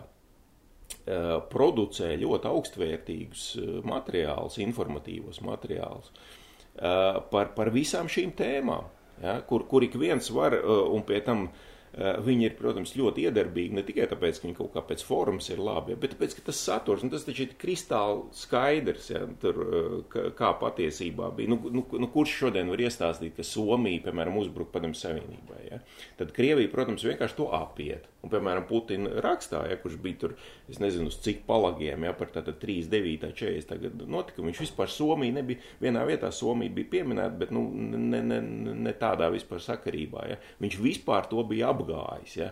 Eh, 1.01 1.38
producē 1.49 2.12
ļoti 2.21 2.45
augstvērtīgus 2.45 3.45
eh, 3.57 3.69
materiālus, 3.89 4.60
informatīvos 4.62 5.39
materiālus 5.41 6.12
eh, 6.12 7.17
par, 7.31 7.53
par 7.55 7.71
visām 7.73 8.10
šīm 8.12 8.36
tēmām, 8.38 8.86
ja, 9.23 9.39
kur, 9.49 9.65
kur 9.71 9.81
ik 9.88 9.97
viens 9.97 10.29
var, 10.36 10.53
un 10.62 11.01
pie 11.07 11.23
tam 11.25 11.47
uh, 11.47 11.63
Eh, 11.70 11.70
viņi 11.97 12.45
ir, 12.47 12.54
protams, 12.56 12.93
ļoti 12.95 13.25
iedarbīgi 13.27 13.75
ne 13.75 13.84
tikai 13.84 14.06
tāpēc, 14.08 14.39
ka 14.39 14.47
viņi 14.47 14.56
kaut 14.58 14.71
kā 14.75 14.84
pēc 14.88 15.04
formas 15.04 15.49
ir 15.51 15.60
labi, 15.60 15.97
bet 15.99 16.13
tāpēc, 16.15 16.38
ka 16.38 16.45
tas 16.47 16.62
saturs, 16.63 17.04
un 17.04 17.12
tas 17.12 17.25
taču 17.27 17.43
ir 17.43 17.56
kristāli 17.60 18.23
skaidrs, 18.38 19.10
ja, 19.12 19.25
tur, 19.41 19.60
eh, 19.62 20.30
kā 20.38 20.54
patiesībā 20.62 21.32
bija. 21.36 21.51
Nu, 21.51 21.60
nu, 21.71 21.84
nu, 21.84 22.10
kurš 22.13 22.38
šodien 22.45 22.71
var 22.71 22.80
iestāstīt, 22.80 23.36
ka 23.36 23.43
Somija, 23.43 24.06
piemēram, 24.08 24.39
uzbruka 24.39 24.77
padomu 24.77 24.95
savienībai? 24.95 25.62
Ja? 25.67 25.82
Tad 26.19 26.32
Krievija, 26.36 26.71
protams, 26.71 27.04
vienkārši 27.04 27.38
to 27.41 27.49
apiet. 27.60 28.08
Un, 28.21 28.30
piemēram, 28.30 28.67
Putina 28.69 29.12
rakstā, 29.25 29.63
ja, 29.67 29.75
kurš 29.82 29.97
bija 30.01 30.19
tur, 30.23 30.36
es 30.69 30.80
nezinu, 30.80 31.10
uz 31.10 31.17
cik 31.25 31.43
palagiem, 31.47 32.06
ja, 32.06 32.13
par 32.13 32.32
tātad 32.32 32.60
39. 32.62 33.32
40. 33.41 33.77
gadu 33.82 34.08
notikumu, 34.12 34.51
viņš 34.51 34.63
vispār 34.63 34.91
Somija 34.91 35.34
nebija, 35.39 35.60
vienā 35.82 36.04
vietā 36.08 36.30
Somija 36.36 36.71
bija 36.75 36.91
pieminēta, 36.91 37.34
bet, 37.41 37.51
nu, 37.56 37.65
ne, 37.73 38.21
ne, 38.21 38.39
ne 38.86 38.93
tādā 38.99 39.32
vispār 39.34 39.63
sakarībā, 39.63 40.25
ja. 40.30 40.38
Viņš 40.62 40.77
vispār 40.84 41.27
to 41.32 41.43
bija 41.47 41.71
apgādājis 41.73 41.80
apgājis. 41.81 42.37
Ja? 42.37 42.51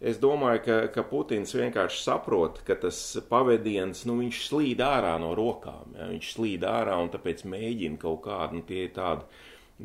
Es 0.00 0.18
domāju, 0.20 0.62
ka, 0.66 0.78
ka 0.92 1.04
Putins 1.08 1.54
vienkārši 1.56 2.02
saprot, 2.04 2.60
ka 2.66 2.76
tas 2.80 2.98
pavadiens, 3.30 4.04
nu, 4.08 4.18
viņš 4.20 4.42
slīd 4.50 4.82
ārā 4.84 5.16
no 5.22 5.34
rokām. 5.38 5.96
Ja? 5.96 6.10
Viņš 6.12 6.32
slīd 6.36 6.66
ārā 6.68 6.98
un 7.00 7.12
tāpēc 7.14 7.46
mēģina 7.48 8.00
kaut 8.02 8.24
kādu, 8.26 8.60
nu, 8.60 8.66
tie 8.68 8.86
ir 8.86 8.92
tādi 8.96 9.24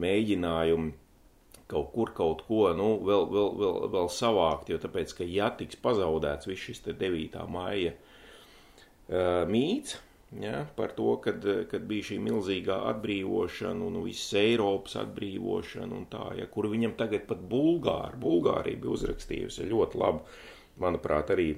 mēģinājumi 0.01 0.93
kaut 1.71 1.91
kur 1.93 2.12
kaut 2.12 2.41
ko, 2.47 2.65
nu, 2.75 2.97
vēl, 3.08 3.30
vēl, 3.32 3.51
vēl, 3.62 3.75
vēl 3.93 4.10
savākt, 4.12 4.71
jo 4.73 4.80
tāpēc, 4.84 5.13
ka 5.15 5.27
ja 5.27 5.47
tiks 5.56 5.80
pazaudēts 5.80 6.49
viss 6.49 6.67
šis 6.67 6.84
te 6.84 6.95
9. 6.99 7.38
maija 7.47 7.93
uh, 7.95 9.47
mīts, 9.47 9.95
ja, 10.39 10.65
par 10.76 10.94
to, 10.96 11.15
kad, 11.24 11.46
kad 11.72 11.88
bija 11.89 12.08
šī 12.12 12.20
milzīgā 12.24 12.78
atbrīvošana 12.94 13.88
un 13.88 14.00
visas 14.06 14.38
Eiropas 14.39 14.96
atbrīvošana 15.04 15.98
un 15.98 16.06
tā, 16.12 16.30
ja, 16.39 16.48
kur 16.54 16.70
viņam 16.72 16.96
tagad 17.00 17.28
pat 17.28 17.44
Bulgāri, 17.52 18.20
Bulgārija 18.22 18.80
bija 18.80 18.96
uzrakstījusi 18.98 19.67
ļoti 19.72 20.02
labu, 20.02 20.24
manuprāt, 20.82 21.34
arī 21.36 21.50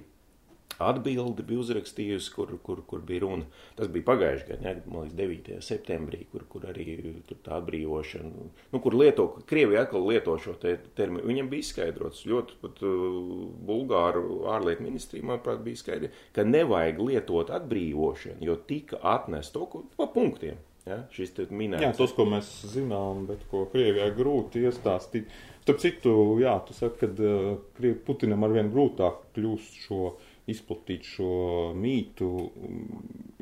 atbildi 0.82 1.44
bija 1.48 1.62
uzrakstījusi, 1.64 2.32
kur, 2.34 2.54
kur, 2.64 2.82
kur 2.88 3.04
bija 3.06 3.24
runa. 3.26 3.46
Tas 3.78 3.90
bija 3.94 4.08
pagājušajā 4.10 4.50
gadā, 4.50 4.74
man 4.90 5.10
liekas, 5.10 5.18
9. 5.20 5.62
septembrī, 5.66 6.24
kur, 6.32 6.46
kur 6.50 6.68
arī 6.70 6.98
tā 7.46 7.60
atbrīvošana, 7.60 8.48
nu, 8.74 8.82
kur 8.84 8.98
lieto, 8.98 9.28
Krievija 9.50 9.86
atkal 9.86 10.08
lieto 10.10 10.36
šo 10.42 10.56
te 10.60 10.76
terminu. 10.98 11.26
Viņam 11.30 11.50
bija 11.52 11.68
izskaidrots, 11.68 12.26
ļoti 12.30 12.60
pat 12.64 12.84
uh, 12.88 13.22
Bulgāru 13.70 14.44
ārlietu 14.54 14.88
ministrija, 14.88 15.28
manuprāt, 15.30 15.64
bija 15.66 15.82
skaidri, 15.84 16.12
ka 16.36 16.46
nevajag 16.48 17.02
lietot 17.04 17.54
atbrīvošanu, 17.54 18.42
jo 18.48 18.60
tika 18.68 19.02
atnest 19.16 19.56
to 19.56 19.68
pa 19.98 20.10
punktiem. 20.12 20.62
Ja, 20.84 20.98
šis 21.16 21.30
te 21.32 21.46
minēts. 21.48 21.80
Jā, 21.80 21.94
tas, 21.96 22.12
ko 22.12 22.26
mēs 22.28 22.48
zinām, 22.74 23.22
bet 23.30 23.46
ko 23.48 23.62
Krievijai 23.72 24.10
grūti 24.18 24.66
iestāstīt. 24.68 25.30
Starp 25.64 25.80
citu, 25.80 26.12
jā, 26.44 26.58
tu 26.68 26.76
saki, 26.76 27.08
ka 27.08 27.30
uh, 27.30 27.94
Putinam 28.04 28.44
arvien 28.44 28.68
grūtāk 28.74 29.22
kļūst 29.38 29.78
šo 29.86 30.02
uh, 30.10 30.33
izplatīt 30.50 31.08
šo 31.08 31.30
mītu. 31.78 32.30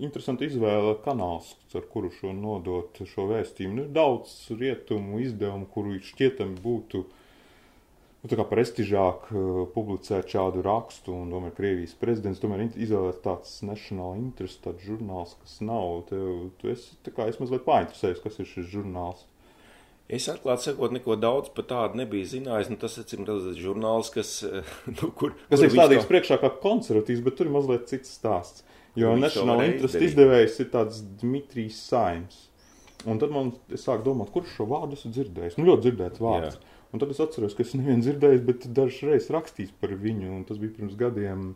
Interesanti 0.02 0.48
izvēle 0.50 0.96
kanāls, 1.06 1.56
ar 1.78 1.88
kuru 1.90 2.12
šo 2.14 2.34
nodot 2.38 3.02
šo 3.10 3.28
vēstījumu. 3.32 3.78
Nu, 3.78 3.88
ir 3.88 3.96
daudz 3.96 4.36
rietumu 4.54 5.22
izdevumu, 5.24 5.68
kuru 5.74 5.98
šķietami 6.12 6.62
būtu 6.62 7.04
nu, 8.22 8.30
kā 8.30 8.46
prestižāk 8.46 9.32
uh, 9.34 9.50
publicēt 9.74 10.30
šādu 10.36 10.62
rakstu, 10.66 11.16
un 11.24 11.34
tomēr 11.34 11.56
Krievijas 11.58 11.98
prezidents 11.98 12.42
tomēr 12.44 12.68
izvēlēt 12.70 13.24
tāds 13.26 13.58
national 13.66 14.20
interest, 14.20 14.62
tāds 14.66 14.86
žurnāls, 14.86 15.34
kas 15.42 15.58
nav. 15.66 16.04
Tev, 16.12 16.52
tu 16.62 16.70
esi, 16.74 16.94
kā 17.10 17.30
es 17.32 17.42
mazliet 17.42 17.66
painteresējos, 17.66 18.22
kas 18.26 18.42
ir 18.42 18.50
šis 18.54 18.70
žurnāls. 18.76 19.26
Es 20.12 20.28
atklāti 20.28 20.68
sakot, 20.68 20.92
neko 20.92 21.16
daudz 21.16 21.54
par 21.56 21.66
tādu 21.70 22.02
nebiju 22.02 22.28
zinājis. 22.34 22.72
Nu, 22.72 22.78
tas, 22.82 22.98
acīm 23.00 23.24
redzot, 23.28 23.56
ir 23.56 23.64
žurnāls, 23.64 24.12
kas, 24.12 24.34
nu, 24.98 25.12
kur, 25.18 25.38
kas 25.52 25.64
ir 25.64 25.72
stādīts 25.72 26.04
to... 26.04 26.12
priekšā 26.12 26.38
kā 26.42 26.52
konservatīvs, 26.64 27.24
bet 27.26 27.40
tur 27.40 27.48
ir 27.48 27.56
mazliet 27.56 27.88
cits 27.92 28.12
stāsts. 28.20 28.66
Jo 29.00 29.14
National 29.16 29.64
Interest 29.64 29.96
izdevējs 30.04 30.58
ir 30.60 30.72
tāds 30.74 31.00
Dmitrijs 31.22 31.80
Saims. 31.88 32.48
Un 33.08 33.22
tad 33.22 33.32
man 33.34 33.54
sāk 33.80 34.04
domāt, 34.06 34.34
kurš 34.34 34.58
šo 34.58 34.68
vārdu 34.70 34.98
esmu 34.98 35.14
dzirdējis. 35.16 35.56
Nu, 35.58 35.70
ļoti 35.72 35.88
dzirdēts 35.88 36.22
vārds. 36.22 36.58
Jā. 36.60 36.80
Un 36.92 37.02
tad 37.02 37.14
es 37.14 37.22
atceros, 37.24 37.56
ka 37.56 37.64
es 37.64 37.72
nevienu 37.78 38.04
dzirdējis, 38.04 38.44
bet 38.46 38.68
dažas 38.76 39.06
reizes 39.08 39.32
rakstījis 39.34 39.72
par 39.80 39.96
viņu. 39.96 40.34
Un 40.36 40.44
tas 40.48 40.60
bija 40.62 40.76
pirms 40.76 40.98
gadiem 41.00 41.54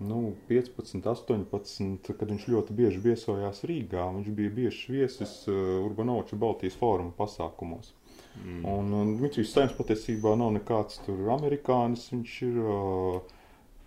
nu, 0.00 0.34
15, 0.48 1.06
18, 1.06 2.12
kad 2.16 2.30
viņš 2.32 2.46
ļoti 2.52 2.76
bieži 2.76 3.02
viesojās 3.04 3.64
Rīgā. 3.68 4.06
Viņš 4.16 4.30
bija 4.36 4.52
bieži 4.56 4.94
viesis 4.96 5.34
uh, 5.48 5.56
Urbanoča 5.84 6.38
Baltijas 6.40 6.78
fóruma 6.80 7.12
pasākumos. 7.16 7.92
Mm. 8.40 8.62
Un, 8.64 8.94
un 8.94 9.12
Dmitrijs 9.18 9.52
Saims 9.52 9.74
patiesībā 9.76 10.32
nav 10.38 10.54
nekāds 10.54 11.00
tur 11.04 11.20
amerikānis, 11.34 12.06
viņš 12.14 12.36
ir 12.46 12.60
uh, 12.62 13.36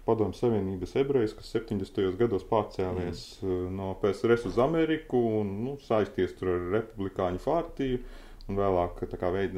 Padomju 0.04 0.36
Savienības 0.36 0.98
ebrejs, 1.00 1.34
kas 1.38 1.54
70. 1.56 2.04
gados 2.20 2.46
pārcēlies 2.50 3.24
mm. 3.42 3.50
uh, 3.50 3.72
no 3.74 3.94
PSRS 4.04 4.50
uz 4.52 4.62
Ameriku 4.62 5.22
un 5.40 5.58
nu, 5.64 5.78
saisties 5.88 6.36
tur 6.38 6.54
ar 6.58 6.70
republikāņu 6.78 7.42
partiju. 7.46 8.04
Un 8.52 8.58
vēlāk 8.60 9.06
kā, 9.16 9.30
veid, 9.32 9.54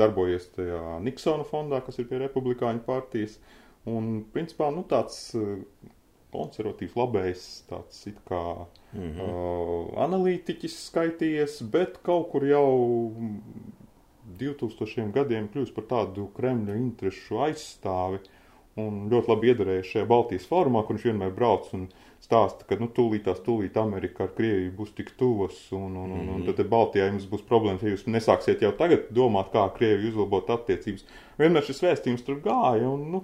darbojies 0.00 0.46
tajā 0.54 0.98
Niksona 1.04 1.44
fondā, 1.44 1.82
kas 1.84 2.00
ir 2.00 2.06
pie 2.08 2.22
republikāņu 2.22 2.80
partijas. 2.86 3.36
Un, 3.88 4.22
principā, 4.32 4.70
nu, 4.72 4.84
tāds 4.88 5.18
konservatīvs, 6.32 6.96
labējs, 6.98 7.46
tāds 7.70 8.06
it 8.10 8.18
kā 8.28 8.42
mm 8.92 9.00
-hmm. 9.00 9.28
uh, 9.28 10.02
analītiķis 10.06 10.76
skaitījies, 10.90 11.62
bet 11.70 11.98
kaut 12.06 12.30
kur 12.32 12.46
jau 12.46 13.12
2000 14.40 15.10
gadiem 15.12 15.48
kļūst 15.52 15.74
par 15.74 15.84
tādu 15.84 16.28
Kremļa 16.36 16.76
interešu 16.76 17.42
aizstāvi 17.46 18.20
un 18.78 19.08
ļoti 19.10 19.32
labi 19.32 19.50
iedarējies 19.52 19.92
šajā 19.92 20.06
Baltijas 20.06 20.46
formā, 20.48 20.84
kur 20.86 20.96
viņš 20.96 21.04
vienmēr 21.10 21.34
brauc 21.34 21.68
un 21.76 21.88
stāsta, 22.22 22.66
ka 22.68 22.76
nu, 22.80 22.88
tūlīt 22.96 23.24
tās 23.26 23.40
tūlīt 23.44 23.76
Amerika 23.80 24.26
ar 24.26 24.34
Krieviju 24.36 24.74
būs 24.76 24.92
tik 24.96 25.14
tuvas, 25.18 25.56
un, 25.76 25.96
un, 25.96 26.12
un, 26.18 26.28
un 26.36 26.44
tad 26.46 26.60
Baltijā 26.70 27.08
jums 27.08 27.26
būs 27.30 27.46
problēmas, 27.48 27.82
ja 27.82 27.94
jūs 27.94 28.06
nesāksiet 28.06 28.62
jau 28.64 28.72
tagad 28.78 29.08
domāt, 29.16 29.50
kā 29.54 29.64
Krieviju 29.76 30.12
uzlabot 30.12 30.52
attiecības. 30.56 31.06
Vienmēr 31.40 31.66
šis 31.66 31.82
vēstījums 31.86 32.26
tur 32.26 32.38
gāja, 32.44 32.86
un 32.88 33.08
nu, 33.14 33.22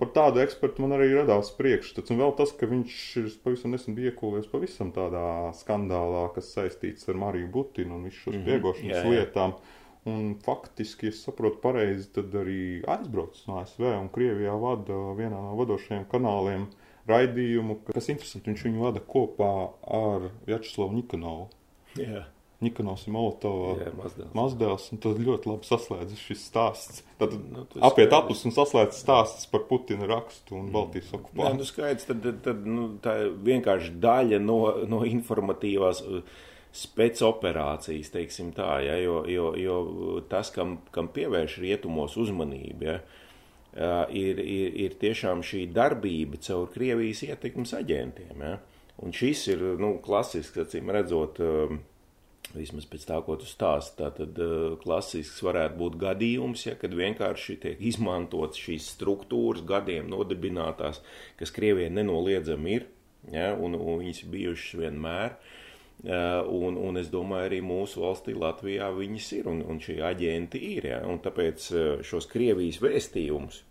par 0.00 0.10
tādu 0.16 0.40
ekspertu 0.42 0.82
man 0.84 0.96
arī 0.96 1.08
radās 1.14 1.52
priekšstats, 1.56 2.12
un 2.12 2.20
vēl 2.22 2.34
tas, 2.38 2.52
ka 2.56 2.68
viņš 2.70 2.98
pavisam 3.44 3.74
nesen 3.74 3.96
bija 3.96 4.12
iekūlies 4.12 4.48
pavisam 4.50 4.92
tādā 4.96 5.52
skandālā, 5.58 6.26
kas 6.34 6.52
saistīts 6.56 7.08
ar 7.10 7.18
Mariju 7.20 7.50
Butinu 7.54 7.98
un 7.98 8.06
visu 8.08 8.26
šos 8.26 8.38
spiegošanas 8.40 8.96
jā, 8.96 9.02
jā. 9.02 9.12
lietām. 9.14 9.56
Un 10.06 10.36
faktiski, 10.38 11.10
es 11.10 11.24
saprotu, 11.26 11.58
pareizi, 11.64 12.06
tad 12.14 12.34
arī 12.38 12.84
aizbraucis 12.86 13.48
no 13.48 13.56
ASV 13.58 13.88
un 13.88 14.10
Krievijā 14.14 14.54
vada 14.62 15.00
vienā 15.18 15.40
no 15.42 15.56
vadošajiem 15.58 16.06
kanāliem 16.12 16.68
raidījumu, 17.10 17.80
kas 17.88 18.12
interesanti. 18.12 18.52
Viņš 18.52 18.64
viņu 18.68 18.86
vada 18.86 19.02
kopā 19.02 19.50
ar 19.98 20.28
Jačeslavu 20.46 20.94
Nikanovu. 21.00 21.48
Jā, 21.98 22.22
Nikanovs 22.64 23.02
ir 23.04 23.12
Molotova 23.12 23.74
jā 23.82 23.90
mazdēls. 24.32 24.86
un 24.94 25.00
tas 25.04 25.18
ļoti 25.20 25.50
labi 25.50 25.68
saslēdzas 25.68 26.22
šis 26.24 26.44
stāsts. 26.48 27.02
Tad 27.20 27.34
Nu, 27.36 27.66
apiet 27.84 28.14
apus 28.16 28.44
un 28.48 28.54
saslēdz 28.56 28.96
stāsts 28.96 29.44
par 29.52 29.66
Putina 29.68 30.08
rakstu 30.08 30.56
un 30.56 30.70
Baltijas 30.72 31.10
Nē, 31.12 31.18
okupāciju. 31.20 31.56
nu 31.58 31.66
skaidrs, 31.68 32.06
tad, 32.08 32.22
tad, 32.24 32.38
tad 32.46 32.64
nu, 32.64 32.86
tā 33.04 33.16
ir 33.26 33.34
vienkārši 33.44 33.92
daļa 34.00 34.40
no, 34.40 34.56
no 34.88 35.02
informatīvās 35.04 36.00
uh, 36.06 36.22
spēcoperācijas, 36.76 38.10
teiksim 38.12 38.52
tā, 38.56 38.68
ja, 38.84 38.96
jo, 39.00 39.20
jo, 39.30 39.50
jo 39.60 39.76
tas, 40.28 40.50
kam, 40.54 40.78
kam 40.94 41.08
pievērš 41.12 41.58
rietumos 41.62 42.16
uzmanību, 42.20 42.88
ja, 42.88 42.96
uh, 43.02 44.14
ir, 44.16 44.40
ir, 44.40 44.78
ir 44.86 44.96
tiešām 45.00 45.44
šī 45.46 45.66
darbība 45.76 46.40
caur 46.44 46.68
Krievijas 46.72 47.22
ietekmes 47.28 47.74
aģentiem. 47.78 48.40
Ja. 48.40 48.56
Un 49.04 49.12
šis 49.12 49.44
ir 49.52 49.60
nu, 49.80 49.98
klasisks, 50.04 50.56
acīm 50.64 50.88
redzot, 50.96 51.40
um, 51.44 51.82
vismaz 52.54 52.86
pēc 52.90 53.06
tā, 53.08 53.18
ko 53.26 53.36
tu 53.40 53.48
stāsti, 53.48 54.06
tad 54.18 54.40
uh, 54.42 54.76
klasisks 54.82 55.42
varētu 55.44 55.78
būt 55.80 55.98
gadījums, 56.00 56.66
ja, 56.68 56.76
kad 56.78 56.94
vienkārši 56.96 57.58
tiek 57.64 57.82
izmantotas 57.90 58.60
šīs 58.62 58.90
struktūras, 58.94 59.64
gadiem 59.66 60.10
nodibinātās, 60.12 61.02
kas 61.40 61.54
Krievijai 61.56 61.92
nenoliedzami 61.96 62.74
ir, 62.78 62.88
ja, 63.32 63.52
un, 63.54 63.78
un 63.78 64.02
viņas 64.02 64.24
ir 64.24 64.34
bijušas 64.34 64.80
vienmēr. 64.82 65.38
Uh, 66.06 66.44
un, 66.52 66.76
un 66.76 67.00
es 67.00 67.08
domāju, 67.08 67.48
arī 67.48 67.62
mūsu 67.64 68.02
valstī, 68.04 68.34
Latvijā, 68.36 68.90
viņas 68.92 69.30
ir, 69.38 69.46
un, 69.48 69.62
un 69.64 69.80
šie 69.82 70.02
aģenti 70.04 70.60
ir. 70.76 70.90
Ja, 70.92 71.00
un 71.08 71.22
tāpēc 71.24 71.70
uh, 71.72 71.86
šos 72.04 72.28
Krievijas 72.30 72.82
vēstījumus 72.84 73.64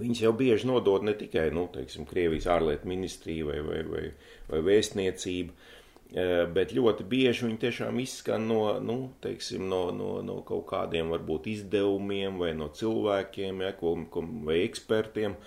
Viņas 0.00 0.22
jau 0.24 0.32
bieži 0.32 0.68
nodod 0.68 1.04
ne 1.04 1.12
tikai 1.18 1.50
nu, 1.52 1.66
teiksim, 1.72 2.06
Krievijas 2.08 2.48
ārlietu 2.50 2.88
ministrija 2.88 3.44
vai, 3.50 3.58
vai, 3.66 3.82
vai, 3.84 4.04
vai 4.48 4.60
vēstniecība, 4.70 5.52
eh, 5.52 5.81
bet 6.12 6.74
ļoti 6.76 7.06
bieži 7.08 7.46
viņi 7.46 7.58
tiešām 7.62 7.98
izskan 8.02 8.46
no, 8.48 8.60
nu, 8.84 8.96
teiksim, 9.24 9.64
no, 9.68 9.86
no, 9.96 10.14
no 10.24 10.40
kaut 10.48 10.66
kādiem 10.68 11.12
varbūt 11.14 11.48
izdevumiem 11.54 12.36
vai 12.40 12.52
no 12.58 12.68
cilvēkiem 12.76 13.62
ja, 13.64 13.72
ko, 13.78 13.94
ko, 14.12 14.24
vai 14.46 14.60
ekspertiem, 14.66 15.38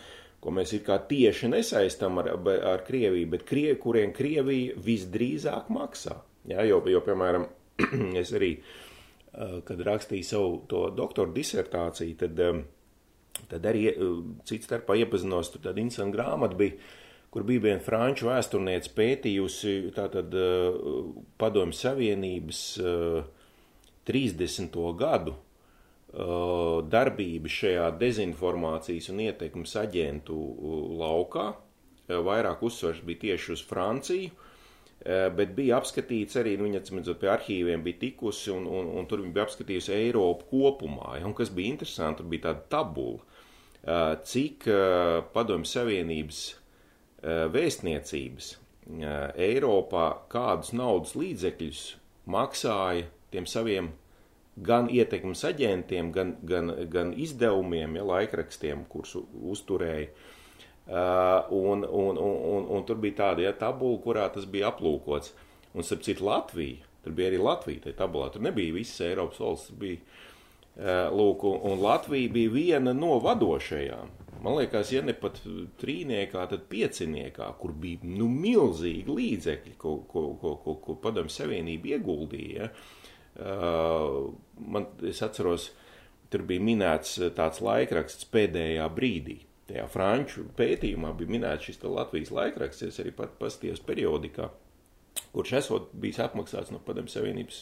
ko 0.42 0.54
mēs 0.58 0.74
it 0.78 0.86
kā 0.88 0.98
tieši 1.10 1.52
nesaistam 1.54 2.18
ar, 2.22 2.32
ar 2.74 2.86
Krieviju, 2.88 3.30
bet 3.36 3.46
krie, 3.50 3.70
kuriem 3.82 4.14
Krievija 4.16 4.78
visdrīzāk 4.82 5.70
maksā. 5.74 6.18
Ja, 6.50 6.66
jo, 6.66 6.82
jo, 6.90 7.02
piemēram, 7.06 7.48
es 8.22 8.34
arī, 8.38 8.56
eh, 8.58 9.58
kad 9.66 9.86
rakstīju 9.86 10.26
savu 10.26 10.58
to 10.70 10.88
doktora 10.98 11.34
disertāciju, 11.34 12.18
tad 12.22 12.42
um, 12.46 12.66
Tad 13.50 13.66
arī 13.68 13.90
cits 14.48 14.68
starpā 14.68 14.96
iepazinos, 15.02 15.52
tur 15.52 15.64
tāda 15.66 15.82
interesanta 15.82 16.16
grāmata 16.18 16.58
bija, 16.60 16.78
kur 17.36 17.44
bija 17.44 17.60
viena 17.66 17.84
franču 17.84 18.30
vēsturniece 18.30 18.94
pētījusi 18.96 19.72
tātad 19.92 20.32
padomju 21.36 21.76
savienības 21.76 22.62
30. 24.08 24.78
gadu 24.96 25.34
darbību 26.96 27.52
šajā 27.58 27.90
dezinformācijas 28.00 29.12
un 29.12 29.20
ietekmes 29.26 29.76
aģentu 29.84 30.40
laukā. 31.04 31.50
Vairāk 32.08 32.64
uzsvars 32.64 33.04
bija 33.04 33.26
tieši 33.28 33.54
uz 33.58 33.68
Franciju, 33.68 34.32
bet 35.36 35.56
bija 35.60 35.82
apskatīts 35.82 36.40
arī, 36.40 36.56
nu, 36.56 36.70
viņa 36.70 36.86
atcīmredzot 36.86 37.20
pie 37.20 37.36
arhīviem 37.36 37.84
bija 37.84 38.06
tikusi, 38.08 38.54
un, 38.56 38.64
un, 38.64 38.96
un 38.96 39.12
tur 39.12 39.28
viņa 39.28 39.36
bija 39.36 39.50
apskatījusi 39.50 39.98
Eiropu 40.00 40.54
kopumā, 40.56 41.18
ja, 41.20 41.28
un 41.28 41.36
kas 41.36 41.52
bija 41.52 41.76
interesanti, 41.76 42.24
tur 42.24 42.32
bija 42.32 42.48
tāda 42.54 42.70
tabula, 42.78 43.42
cik 44.24 44.70
padomju 45.36 45.76
savienības 45.76 46.46
vēstniecības 47.26 48.52
Eiropā 49.42 50.08
kādus 50.30 50.72
naudas 50.78 51.16
līdzekļus 51.18 51.86
maksāja 52.30 53.08
tiem 53.34 53.48
saviem 53.50 53.90
gan 54.56 54.88
ietekmes 54.92 55.44
aģentiem, 55.48 56.12
gan, 56.16 56.36
gan, 56.48 56.72
gan 56.92 57.12
izdevumiem, 57.20 57.98
ja 58.00 58.06
laikrakstiem, 58.08 58.86
kurus 58.92 59.18
uzturēja. 59.34 60.10
Uh, 60.86 61.50
un, 61.50 61.82
un, 61.82 62.18
un, 62.22 62.38
un, 62.56 62.68
un 62.78 62.84
tur 62.86 63.00
bija 63.02 63.24
tāda 63.24 63.42
ja, 63.48 63.56
tabula, 63.58 63.98
kurā 64.04 64.28
tas 64.32 64.46
bija 64.46 64.70
aplūkots. 64.70 65.34
Un, 65.74 65.84
starp 65.84 66.06
citu, 66.06 66.28
Latvija, 66.28 66.86
tur 67.04 67.16
bija 67.18 67.32
arī 67.32 67.40
Latvija, 67.42 67.88
tajā 67.88 67.98
tabulā, 68.04 68.30
tur 68.32 68.46
nebija 68.46 68.76
visas 68.76 69.02
Eiropas 69.08 69.42
valsts, 69.42 69.72
tur 69.72 69.82
bija 69.82 69.98
uh, 69.98 71.10
lūk, 71.10 71.48
un 71.50 71.82
Latvija 71.82 72.32
bija 72.38 72.54
viena 72.54 72.94
no 72.94 73.18
vadošajām. 73.24 74.14
Man 74.46 74.60
liekas, 74.60 74.92
ja 74.94 75.02
ne 75.02 75.16
pat 75.18 75.40
trīniekā, 75.82 76.44
tad 76.52 76.68
pieciniekā, 76.70 77.48
kur 77.58 77.74
bija 77.82 78.06
nu, 78.06 78.28
milzīgi 78.30 79.10
līdzekļi, 79.10 79.74
ko, 79.82 79.96
ko, 80.12 80.28
ko, 80.42 80.52
ko, 80.62 80.76
ko 80.84 80.96
padomju 81.02 81.34
savienība 81.34 81.96
ieguldīja. 81.96 82.70
Uh, 83.36 84.30
man, 84.62 84.86
es 85.10 85.24
atceros, 85.26 85.72
tur 86.30 86.46
bija 86.46 86.62
minēts 86.62 87.18
tāds 87.36 87.64
laikraksts 87.66 88.30
pēdējā 88.32 88.86
brīdī. 88.94 89.40
Tajā 89.66 89.88
franču 89.90 90.46
pētījumā 90.60 91.10
bija 91.18 91.34
minēts 91.40 91.66
šis 91.72 91.82
Latvijas 91.90 92.30
laikraksts, 92.36 92.86
es 92.86 93.02
arī 93.02 93.16
pat 93.18 93.34
pastījos 93.42 93.82
periodikā, 93.88 94.52
kurš 95.36 95.54
esot 95.60 95.88
bijis 96.00 96.20
apmaksāts 96.24 96.72
no 96.72 96.80
Padomju 96.84 97.12
Savienības, 97.12 97.62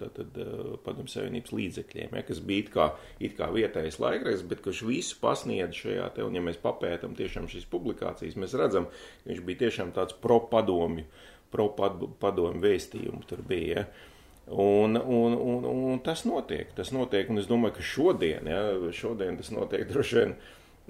tātad, 0.00 0.38
Padomju 0.84 1.12
Savienības 1.12 1.52
līdzekļiem, 1.56 2.16
ja, 2.16 2.24
kas 2.26 2.40
bija 2.44 2.64
it 2.64 2.72
kā, 2.74 2.88
it 3.24 3.36
kā 3.38 3.50
vietējais 3.52 4.00
laikraksts, 4.02 4.46
bet 4.48 4.64
kurš 4.64 4.84
visu 4.88 5.20
pasniedz 5.22 5.80
šajā 5.84 6.08
te, 6.16 6.24
un 6.24 6.36
ja 6.36 6.42
mēs 6.44 6.60
papētam 6.62 7.16
tiešām 7.18 7.48
šīs 7.52 7.68
publikācijas, 7.72 8.38
mēs 8.40 8.56
redzam, 8.60 8.88
ka 8.88 9.32
viņš 9.32 9.44
bija 9.48 9.64
tiešām 9.66 9.94
tāds 9.96 10.16
pro-padomju, 10.24 11.06
pro-padomju 11.54 12.64
vēstījumu 12.64 13.24
tur 13.30 13.44
bija, 13.48 13.84
ja. 13.84 14.10
Un, 14.44 14.98
un, 15.00 15.32
un, 15.40 15.64
un 15.64 16.00
tas 16.04 16.26
notiek, 16.28 16.74
tas 16.76 16.90
notiek, 16.92 17.30
un 17.32 17.40
es 17.40 17.46
domāju, 17.48 17.78
ka 17.78 17.86
šodien, 17.88 18.50
ja, 18.52 18.60
šodien 18.92 19.38
tas 19.40 19.48
notiek 19.54 19.86
droši 19.88 20.18
vien, 20.18 20.34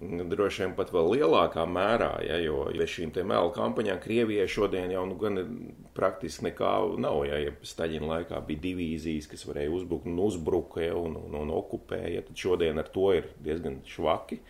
droši 0.03 0.65
vien 0.65 0.73
pat 0.75 0.91
vēl 0.91 1.13
lielākā 1.15 1.65
mērā, 1.71 2.11
ja, 2.27 2.39
jo 2.43 2.65
bez 2.75 2.91
šīm 2.91 3.13
mēlu 3.31 3.53
kampaņām 3.55 4.01
Krievijai 4.03 4.49
šodien 4.51 4.91
jau 4.91 5.05
nu 5.07 5.15
gan 5.21 5.39
praktiski 5.95 6.49
nekā 6.49 6.73
nav, 6.99 7.21
ja, 7.29 7.39
ja 7.39 7.55
Staļina 7.63 8.11
laikā 8.11 8.41
bija 8.49 8.65
divīzijas, 8.67 9.29
kas 9.31 9.47
varēja 9.47 9.71
uzbrukt 9.71 10.11
un 10.11 10.19
uzbruka, 10.27 10.83
ja, 10.83 10.97
un, 10.99 11.15
un, 11.21 11.39
un 11.45 11.55
okupēja, 11.55 12.25
tad 12.27 12.43
šodien 12.43 12.83
ar 12.83 12.91
to 12.91 13.13
ir 13.15 13.31
diezgan 13.45 13.81
švaki. 13.87 14.41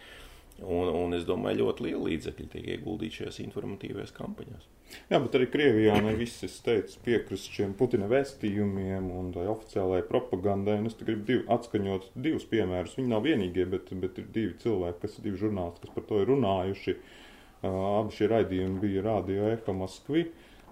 Un, 0.60 0.90
un 0.92 1.16
es 1.16 1.24
domāju, 1.24 1.64
ļoti 1.64 1.86
liela 1.86 2.02
līdzekļa 2.10 2.46
tiek 2.52 2.66
ieguldīta 2.74 3.22
šajās 3.22 3.38
informatīvajās 3.46 4.12
kampaņās. 4.18 4.66
Jā, 5.08 5.20
bet 5.22 5.38
arī 5.38 5.48
Krievijā 5.54 5.96
ne 6.04 6.12
visi, 6.20 6.50
es 6.50 6.58
teicu, 6.66 6.98
piekrist 7.06 7.48
šiem 7.54 7.76
Putina 7.80 8.10
vēstījumiem 8.12 9.08
un 9.16 9.32
tai 9.36 9.46
oficiālajai 9.52 10.08
propagandai. 10.10 10.80
Un 10.82 10.90
es 10.92 10.98
gribu 11.00 11.24
div, 11.30 11.46
atskaņot 11.56 12.12
divus 12.20 12.48
piemērus. 12.52 12.98
Viņi 13.00 13.14
nav 13.14 13.24
vienīgie, 13.30 13.70
bet, 13.72 13.94
bet 14.04 14.20
ir 14.20 14.28
divi 14.36 14.58
cilvēki, 14.66 15.02
kas 15.06 15.18
ir 15.18 15.30
divi 15.30 15.44
žurnālisti, 15.46 15.86
kas 15.86 15.96
par 15.96 16.08
to 16.10 16.22
ir 16.24 16.32
runājuši. 16.34 16.98
Uh, 17.00 17.82
abi 18.00 18.16
šie 18.16 18.32
raidījumi 18.32 18.84
bija 18.84 19.06
Radio 19.08 19.48
Eka 19.54 19.76
Moskvi. 19.76 20.28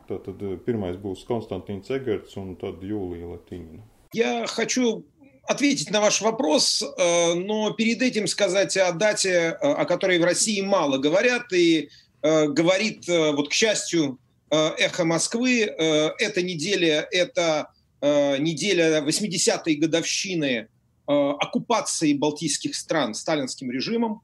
Tātad 0.07 0.43
pirmais 0.67 0.99
būs 0.99 1.25
Konstantīns 1.27 1.91
Egerts 1.95 2.35
un 2.39 2.55
tad 2.59 2.83
Jūlija 2.83 3.31
Latīna. 3.35 3.83
Я 4.13 4.47
хочу 4.47 5.03
ответить 5.44 5.90
на 5.90 6.00
ваш 6.00 6.20
вопрос, 6.20 6.82
но 6.98 7.72
перед 7.76 8.02
этим 8.02 8.26
сказать 8.26 8.76
о 8.76 8.92
дате, 8.92 9.50
о 9.50 9.84
которой 9.84 10.18
в 10.18 10.24
России 10.24 10.60
мало 10.60 10.98
говорят, 10.98 11.52
и 11.52 11.88
говорит, 12.22 13.08
вот 13.08 13.48
к 13.48 13.52
счастью, 13.52 14.18
«Эхо 14.50 15.04
Москвы», 15.04 15.60
эта 15.60 16.42
неделя– 16.42 17.06
это 17.10 17.68
неделя 18.00 19.00
80-й 19.02 19.74
годовщины 19.76 20.68
оккупации 21.06 22.12
балтийских 22.14 22.74
стран 22.74 23.14
сталинским 23.14 23.70
режимом. 23.70 24.20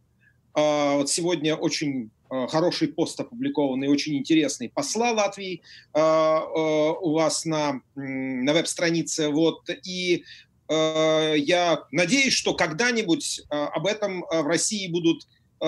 Вот 0.54 1.10
сегодня 1.10 1.56
очень 1.56 2.10
хороший 2.28 2.88
пост 2.88 3.18
опубликованный, 3.18 3.88
очень 3.88 4.16
интересный 4.18 4.68
посла 4.68 5.12
Латвии 5.12 5.62
у 5.94 7.12
вас 7.12 7.44
на, 7.44 7.80
на 7.94 8.52
веб-странице. 8.52 9.30
Вот, 9.30 9.68
и 9.84 10.24
я 10.68 11.84
надеюсь, 11.90 12.34
что 12.34 12.54
когда-нибудь 12.54 13.42
об 13.48 13.86
этом 13.86 14.22
в 14.22 14.46
России 14.46 14.86
будут 14.88 15.26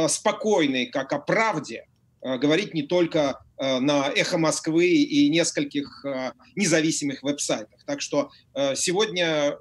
спокойны, 0.08 0.86
как 0.86 1.12
о 1.12 1.18
правде, 1.18 1.86
говорить 2.22 2.74
не 2.74 2.82
только 2.82 3.42
на 3.58 4.08
«Эхо 4.14 4.38
Москвы» 4.38 4.86
и 4.88 5.28
нескольких 5.30 6.04
независимых 6.54 7.22
веб-сайтах. 7.22 7.80
Так 7.86 8.00
что 8.00 8.30
сегодня 8.74 9.56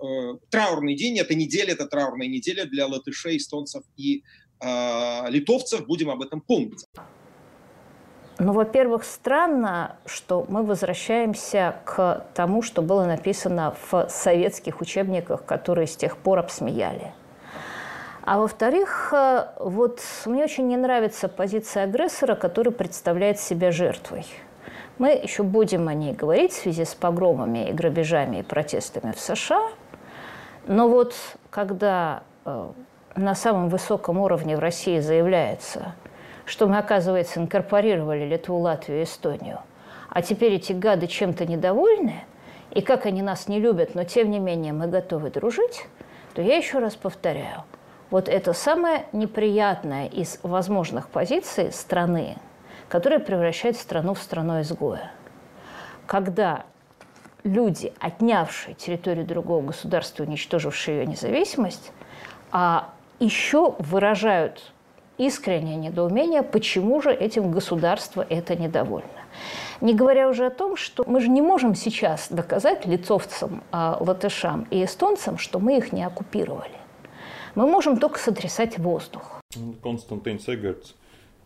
траурный 0.50 0.96
день, 0.96 1.20
эта 1.20 1.36
неделя, 1.36 1.72
это 1.74 1.86
траурная 1.86 2.28
неделя 2.28 2.66
для 2.66 2.88
латышей, 2.88 3.38
эстонцев 3.38 3.84
и 3.98 4.24
литовцев. 4.62 5.86
Будем 5.86 6.10
об 6.10 6.22
этом 6.22 6.42
помнить. 6.42 6.86
Ну, 8.40 8.54
во-первых, 8.54 9.04
странно, 9.04 9.98
что 10.06 10.46
мы 10.48 10.64
возвращаемся 10.64 11.76
к 11.84 12.26
тому, 12.34 12.62
что 12.62 12.82
было 12.82 13.04
написано 13.04 13.76
в 13.92 14.08
советских 14.08 14.80
учебниках, 14.80 15.44
которые 15.44 15.88
с 15.88 15.98
тех 15.98 16.16
пор 16.16 16.40
обсмеяли. 16.40 17.12
А 18.24 18.38
во-вторых, 18.38 19.12
э, 19.12 19.48
вот 19.60 20.00
мне 20.26 20.46
очень 20.46 20.68
не 20.68 20.78
нравится 20.78 21.28
позиция 21.28 21.84
агрессора, 21.84 22.36
который 22.36 22.72
представляет 22.72 23.40
себя 23.42 23.72
жертвой. 23.72 24.26
Мы 25.00 25.10
еще 25.12 25.44
будем 25.44 25.90
о 25.90 25.94
ней 25.94 26.14
говорить 26.14 26.54
в 26.54 26.62
связи 26.62 26.86
с 26.86 26.96
погромами 26.96 27.70
и 27.70 27.74
грабежами 27.74 28.38
и 28.38 28.44
протестами 28.44 29.12
в 29.12 29.20
США. 29.20 29.68
Но 30.66 30.88
вот 30.88 31.14
когда 31.50 32.24
э, 32.46 32.68
на 33.16 33.36
самом 33.36 33.68
высоком 33.68 34.18
уровне 34.18 34.56
в 34.56 34.60
России 34.60 35.00
заявляется, 35.00 35.94
что 36.50 36.68
мы, 36.68 36.78
оказывается, 36.78 37.40
инкорпорировали 37.40 38.26
Литву, 38.26 38.58
Латвию 38.58 39.02
и 39.02 39.04
Эстонию, 39.04 39.60
а 40.10 40.22
теперь 40.22 40.54
эти 40.54 40.74
гады 40.74 41.08
чем-то 41.08 41.46
недовольны, 41.46 42.24
и 42.72 42.82
как 42.82 43.06
они 43.06 43.22
нас 43.22 43.48
не 43.48 43.60
любят, 43.60 43.96
но 43.96 44.04
тем 44.04 44.32
не 44.32 44.40
менее 44.40 44.74
мы 44.74 44.88
готовы 44.88 45.30
дружить, 45.30 45.86
то 46.34 46.42
я 46.42 46.58
еще 46.58 46.80
раз 46.80 46.96
повторяю– 46.96 47.64
вот 48.10 48.28
это 48.28 48.54
самое 48.54 49.06
неприятное 49.12 50.08
из 50.08 50.40
возможных 50.42 51.10
позиций 51.10 51.72
страны, 51.72 52.38
которая 52.88 53.20
превращает 53.20 53.78
страну 53.78 54.16
в 54.16 54.20
страну 54.20 54.62
изгоя. 54.62 55.12
Когда 56.08 56.66
люди, 57.44 57.94
отнявшие 58.00 58.74
территорию 58.74 59.26
другого 59.26 59.68
государства, 59.68 60.24
уничтожившие 60.24 61.00
ее 61.00 61.06
независимость, 61.06 61.92
а 62.52 62.90
еще 63.20 63.76
выражают 63.78 64.74
искреннее 65.20 65.76
недоумение, 65.76 66.42
почему 66.42 67.02
же 67.02 67.12
этим 67.12 67.52
государство 67.52 68.26
это 68.28 68.56
недовольно. 68.56 69.08
Не 69.82 69.94
говоря 69.94 70.28
уже 70.28 70.48
о 70.48 70.50
том, 70.50 70.76
что 70.76 71.04
мы 71.06 71.22
же 71.22 71.30
не 71.30 71.42
можем 71.42 71.76
сейчас 71.76 72.30
доказать 72.32 72.86
литовцам, 72.86 73.64
а, 73.72 73.98
латышам 74.00 74.66
и 74.72 74.84
эстонцам, 74.84 75.38
что 75.38 75.60
мы 75.60 75.78
их 75.78 75.94
не 75.94 76.04
оккупировали. 76.04 76.80
Мы 77.56 77.68
можем 77.68 77.98
только 77.98 78.20
сотрясать 78.20 78.80
воздух. 78.80 79.42
Konstantīns 79.82 80.48
Egerts. 80.48 80.96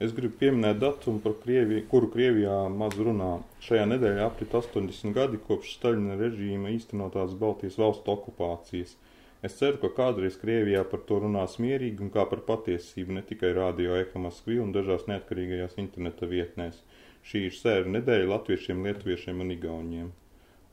Es 0.03 0.11
gribu 0.11 0.36
pieminēt 0.36 0.80
datumu, 0.82 1.21
par 1.24 1.38
Krieviju, 1.39 1.86
kuru 1.88 2.09
Krievijā 2.11 2.55
maz 2.74 2.97
runā. 2.99 3.38
Šajā 3.63 3.86
nedēļā 3.88 4.26
aprit 4.26 4.51
80 4.57 5.13
gadi 5.15 5.39
kopš 5.47 5.78
Staļina 5.78 6.17
režīma 6.19 6.74
īstenotās 6.74 7.38
Baltijas 7.39 7.78
valstu 7.80 8.11
okupācijas. 8.11 8.97
Es 9.44 9.58
ceru, 9.60 9.80
ka 9.82 9.89
kādreiz 9.98 10.38
Krievijā 10.39 10.86
par 10.88 11.02
to 11.08 11.20
runās 11.20 11.58
mierīgi 11.60 12.06
un 12.06 12.12
kā 12.16 12.24
par 12.32 12.46
patiesību, 12.48 13.18
ne 13.18 13.24
tikai 13.28 13.52
rādio 13.58 13.98
Eka 14.00 14.22
Maskvī 14.24 14.62
un 14.64 14.72
dažās 14.76 15.04
neatkarīgajās 15.12 15.76
interneta 15.84 16.30
vietnēs. 16.32 16.80
Šī 17.28 17.48
ir 17.50 17.56
sēra 17.58 17.91
nedēļa 17.98 18.30
latviešiem, 18.34 18.84
lietuviešiem 18.88 19.44
un 19.44 19.56
igauniem 19.58 20.12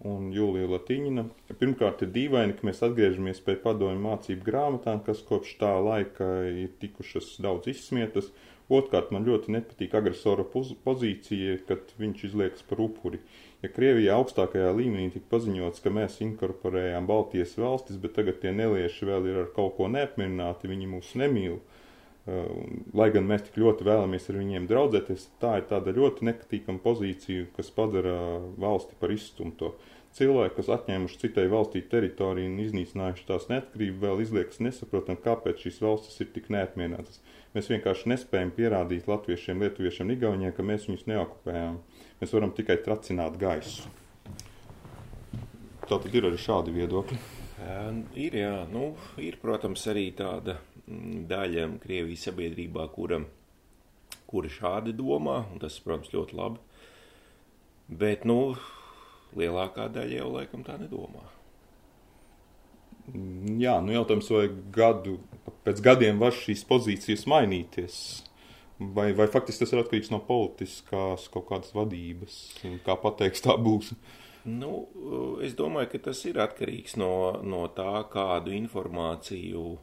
un 0.06 0.30
Jūlija 0.32 0.68
Latīņina. 0.70 1.24
Pirmkārt, 1.60 2.04
ir 2.04 2.12
dīvaini, 2.14 2.54
ka 2.56 2.66
mēs 2.68 2.80
atgriežamies 2.86 3.42
pie 3.44 3.56
padomju 3.60 4.00
mācību 4.04 4.46
grāmatām, 4.46 5.02
kas 5.04 5.20
kopš 5.26 5.56
tā 5.60 5.72
laika 5.84 6.28
ir 6.48 6.70
tikušas 6.80 7.34
daudz 7.44 7.68
izsmietas. 7.74 8.30
Otkārt, 8.70 9.10
man 9.10 9.26
ļoti 9.26 9.50
nepatīk 9.50 9.94
agresora 9.98 10.44
pozīcija, 10.46 11.56
kad 11.66 11.90
viņš 11.98 12.26
izliekas 12.28 12.62
par 12.68 12.82
upuri. 12.84 13.18
Ja 13.64 13.68
Krievijā 13.72 14.14
augstākajā 14.14 14.70
līmenī 14.76 15.08
tika 15.10 15.26
paziņots, 15.34 15.82
ka 15.82 15.90
mēs 15.92 16.20
inkorporējām 16.24 17.08
Baltijas 17.08 17.56
valstis, 17.58 17.98
bet 18.00 18.14
tagad 18.16 18.38
tie 18.40 18.54
nelieši 18.54 19.08
vēl 19.10 19.26
ir 19.26 19.40
ar 19.42 19.50
kaut 19.56 19.74
ko 19.76 19.90
neapmierināti, 19.90 20.70
viņi 20.70 20.88
mūs 20.94 21.10
nemīl, 21.18 21.58
lai 22.94 23.08
gan 23.10 23.26
mēs 23.26 23.48
tik 23.48 23.58
ļoti 23.58 23.84
vēlamies 23.90 24.30
ar 24.30 24.38
viņiem 24.38 24.70
draudzēties, 24.70 25.26
tā 25.42 25.56
ir 25.58 25.66
tāda 25.72 25.96
ļoti 25.96 26.30
nepatīkama 26.30 26.82
pozīcija, 26.84 27.50
kas 27.56 27.72
padara 27.74 28.16
valsti 28.60 28.96
par 29.00 29.12
izstumto. 29.16 29.74
Cilvēki, 30.10 30.56
kas 30.56 30.68
atņēmuši 30.74 31.18
citai 31.22 31.44
valstī 31.52 31.84
teritoriju 31.86 32.50
un 32.50 32.56
iznīcinājuši 32.64 33.26
tās 33.28 33.44
neatkarību, 33.50 34.00
vēl 34.02 34.22
izliekas 34.24 34.58
nesaprotam, 34.58 35.18
kāpēc 35.22 35.62
šīs 35.62 35.78
valstis 35.84 36.18
ir 36.24 36.32
tik 36.34 36.48
neapmierinātas. 36.50 37.20
Mēs 37.54 37.70
vienkārši 37.70 38.10
nespējam 38.10 38.50
pierādīt 38.56 39.06
latviešiem, 39.10 39.62
lietuviešiem, 39.62 40.10
igauniem, 40.16 40.54
ka 40.56 40.66
mēs 40.66 40.88
viņus 40.88 41.06
neokupējām. 41.12 41.78
Mēs 42.22 42.34
varam 42.34 42.54
tikai 42.56 42.80
tracināt 42.82 43.38
gaisu. 43.38 43.86
Tā 45.86 45.98
tad 45.98 46.10
ir 46.14 46.26
arī 46.26 46.42
šādi 46.42 46.74
viedokļi. 46.74 47.20
Ir, 48.18 48.34
jā, 48.40 48.54
nu, 48.72 48.92
ir, 49.20 49.38
protams, 49.42 49.82
arī 49.90 50.08
tāda 50.16 50.56
mm, 50.86 51.24
daļa 51.30 51.68
Krievijas 51.82 52.26
sabiedrībā, 52.28 52.86
kura, 52.94 53.20
kura 54.30 54.50
šādi 54.50 54.94
domā, 54.96 55.42
un 55.52 55.62
tas, 55.62 55.78
protams, 55.84 56.10
ļoti 56.14 56.38
labi. 56.38 56.62
Bet, 58.00 58.26
nu, 58.26 58.54
lielākā 59.38 59.88
daļa 59.94 60.22
jau 60.22 60.32
laikam 60.34 60.64
tā 60.66 60.76
nedomā. 60.80 61.26
Jā, 63.60 63.78
nu 63.82 63.94
jautājums, 63.94 64.28
vai 64.30 64.46
gadu, 64.74 65.18
pēc 65.66 65.80
gadiem 65.82 66.20
var 66.20 66.34
šīs 66.36 66.62
pozīcijas 66.68 67.26
mainīties? 67.30 67.96
Vai, 68.80 69.10
vai 69.16 69.26
faktiski 69.28 69.64
tas 69.64 69.74
ir 69.74 69.82
atkarīgs 69.82 70.12
no 70.12 70.22
politiskās 70.24 71.26
kaut 71.32 71.48
kādas 71.50 71.74
vadības? 71.76 72.38
Kā 72.86 72.96
pateiks, 73.00 73.42
tā 73.44 73.56
būs? 73.60 73.92
Nu, 74.48 74.86
es 75.44 75.52
domāju, 75.58 75.90
ka 75.92 76.02
tas 76.08 76.22
ir 76.28 76.40
atkarīgs 76.40 76.96
no, 77.00 77.12
no 77.44 77.66
tā, 77.76 78.06
kādu 78.12 78.54
informāciju 78.56 79.74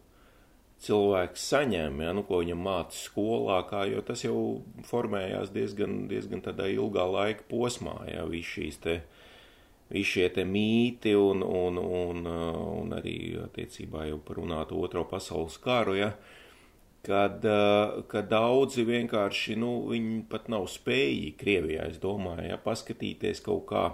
cilvēks 0.81 1.45
saņem, 1.51 2.01
ja, 2.05 2.13
nu, 2.13 2.23
ko 2.25 2.41
viņam 2.41 2.63
māca 2.65 2.97
skolā, 2.97 3.59
kā, 3.69 3.83
jo 3.89 4.01
tas 4.05 4.23
jau 4.25 4.39
formējās 4.87 5.53
diezgan, 5.53 6.03
diezgan 6.09 6.41
tādā 6.45 6.69
ilgā 6.73 7.05
laika 7.11 7.45
posmā, 7.49 7.99
ja, 8.09 8.25
viss 8.29 8.55
šīs 8.57 8.81
te 8.81 8.99
uh, 9.01 9.16
visi 9.91 10.17
šie 10.17 10.45
mīti 10.45 11.13
un, 11.15 11.43
un, 11.43 11.77
un, 11.79 12.25
un 12.27 12.95
arī 12.97 13.37
attiecībā 13.45 14.07
jau 14.09 14.19
par 14.23 14.41
runātu 14.41 14.79
otro 14.83 15.05
pasaules 15.07 15.57
karu, 15.63 15.95
ja, 15.95 16.11
kad, 17.07 17.45
kad 18.11 18.27
daudzi 18.31 18.83
vienkārši, 18.87 19.55
nu, 19.59 19.71
viņi 19.91 20.25
pat 20.31 20.49
nav 20.51 20.67
spējīgi 20.71 21.37
Krievijā, 21.39 21.87
es 21.91 22.01
domāju, 22.03 22.49
ja, 22.51 22.59
paskatīties 22.59 23.43
kaut 23.45 23.63
kā, 23.71 23.85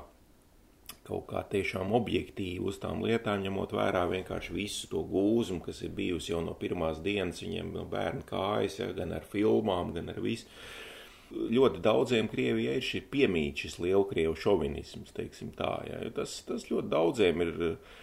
kaut 1.06 1.28
kā 1.30 1.44
tiešām 1.52 1.94
objektīvi 1.94 2.64
uz 2.66 2.80
tām 2.82 3.04
lietām, 3.06 3.44
ņemot 3.44 3.76
vērā 3.76 4.08
vienkārši 4.10 4.56
visu 4.56 4.90
to 4.90 5.04
gūzumu, 5.10 5.62
kas 5.66 5.84
ir 5.86 5.94
bijusi 5.94 6.34
jau 6.34 6.42
no 6.46 6.56
pirmās 6.58 7.04
dienas 7.06 7.44
viņiem 7.44 7.74
no 7.76 7.86
bērnu 7.92 8.26
kājas, 8.30 8.80
ja, 8.82 8.90
gan 8.98 9.14
ar 9.14 9.28
filmām, 9.30 9.94
gan 9.94 10.10
ar 10.16 10.24
visu 10.24 10.50
ļoti 11.34 11.82
daudziem 11.84 12.30
Krievijai 12.32 12.78
ir 12.80 12.88
šī 12.88 13.04
piemīt 13.14 13.66
šis 13.66 13.80
lielkrievu 13.84 14.36
šovinisms, 14.40 15.14
teiksim 15.18 15.54
tā. 15.58 15.76
Ja. 15.90 16.02
Tas, 16.16 16.40
tas 16.48 16.68
ļoti 16.70 16.90
daudziem 16.92 17.46
ir 17.46 17.54
eh, 17.68 17.94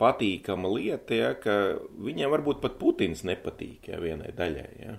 patīkama 0.00 0.70
lieta, 0.72 1.16
ja, 1.16 1.32
ka 1.38 1.56
viņiem 2.04 2.32
varbūt 2.34 2.62
pat 2.64 2.78
Putins 2.80 3.24
nepatīk 3.26 3.90
ja, 3.92 4.00
vienai 4.02 4.32
daļai. 4.36 4.70
Ja. 4.82 4.96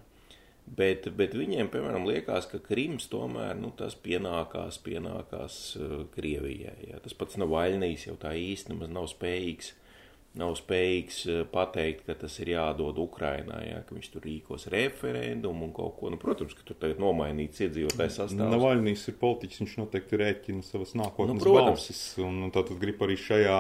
Bet, 0.66 1.06
bet 1.14 1.36
viņiem, 1.38 1.70
piemēram, 1.70 2.08
liekas, 2.10 2.48
ka 2.50 2.58
Krims 2.64 3.06
tomēr 3.12 3.54
nu, 3.60 3.70
tas 3.78 3.94
pienākās, 4.02 4.80
pienākās 4.82 5.58
uh, 5.78 5.98
Krievijai. 6.16 6.90
Ja. 6.90 7.02
Tas 7.04 7.14
pats 7.14 7.38
Navaļnijas 7.38 8.08
jau 8.08 8.16
tā 8.18 8.34
īsti 8.34 8.74
nemaz 8.74 8.90
nav 8.96 9.06
spējīgs 9.12 9.76
nav 10.40 10.56
spējīgs 10.60 11.20
eh, 11.32 11.42
pateikt, 11.52 12.06
ka 12.10 12.16
tas 12.20 12.36
ir 12.44 12.52
jādod 12.56 13.00
Ukrainā, 13.02 13.62
ja, 13.64 13.80
ka 13.88 13.96
viņš 13.96 14.12
tur 14.14 14.26
rīkos 14.28 14.68
referendumu 14.74 15.70
un 15.70 15.74
kaut 15.76 15.96
ko. 16.00 16.12
Nu, 16.12 16.20
protams, 16.22 16.56
ka 16.58 16.68
tur 16.68 16.80
tagad 16.82 17.02
nomainīts 17.02 17.64
iedzīvotājs 17.66 18.20
sastāvs. 18.20 18.54
Navaļnīs 18.56 19.08
ir 19.12 19.20
politiķis, 19.22 19.64
viņš 19.64 19.76
noteikti 19.84 20.22
rēķina 20.22 20.68
savas 20.68 20.96
nākotnes 21.00 21.40
nu, 21.40 21.56
balsis, 21.56 22.06
un, 22.24 22.44
un 22.48 22.56
tātad 22.56 22.80
grib 22.82 23.04
arī 23.06 23.18
šajā 23.20 23.60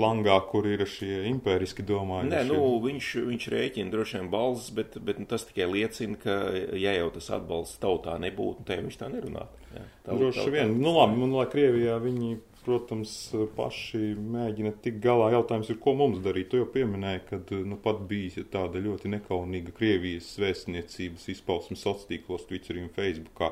flangā, 0.00 0.36
kur 0.48 0.64
ir 0.70 0.86
šie 0.88 1.26
impēriski 1.28 1.84
domājošie. 1.84 2.32
Nē, 2.32 2.42
nu, 2.48 2.60
viņš, 2.84 3.08
viņš 3.28 3.48
rēķina 3.52 3.92
droši 3.92 4.20
vien 4.20 4.30
balsis, 4.32 4.70
bet, 4.76 4.96
bet 5.04 5.20
nu, 5.20 5.28
tas 5.28 5.44
tikai 5.48 5.68
liecina, 5.68 6.16
ka, 6.22 6.36
ja 6.80 6.94
jau 6.96 7.10
tas 7.16 7.28
atbalsts 7.36 7.80
tautā 7.82 8.16
nebūtu, 8.22 8.64
tad 8.68 8.86
viņš 8.86 9.00
tā 9.02 9.10
nerunātu. 9.12 9.66
Ja, 9.74 9.84
droši 10.08 10.48
vien. 10.54 10.78
Nu, 10.80 10.94
labi, 10.96 11.20
man 11.20 11.34
lai 11.36 11.46
Krievijā 11.50 11.98
viņi 12.02 12.38
protams, 12.64 13.12
paši 13.56 14.14
mēģina 14.18 14.72
tikt 14.84 15.00
galā. 15.04 15.30
Jautājums 15.34 15.70
ir, 15.72 15.78
ko 15.82 15.94
mums 15.98 16.20
darīt? 16.24 16.50
Tu 16.52 16.60
jau 16.60 16.68
pieminēji, 16.70 17.22
ka 17.28 17.40
nu, 17.66 17.78
pat 17.80 18.02
bija 18.10 18.44
tāda 18.52 18.82
ļoti 18.82 19.12
nekaunīga 19.16 19.74
Krievijas 19.76 20.32
vēstniecības 20.40 21.28
izpausme 21.34 21.78
sociālos 21.78 22.08
tīklos, 22.10 22.46
Twitterī 22.48 22.84
un 22.84 22.92
Facebookā, 22.94 23.50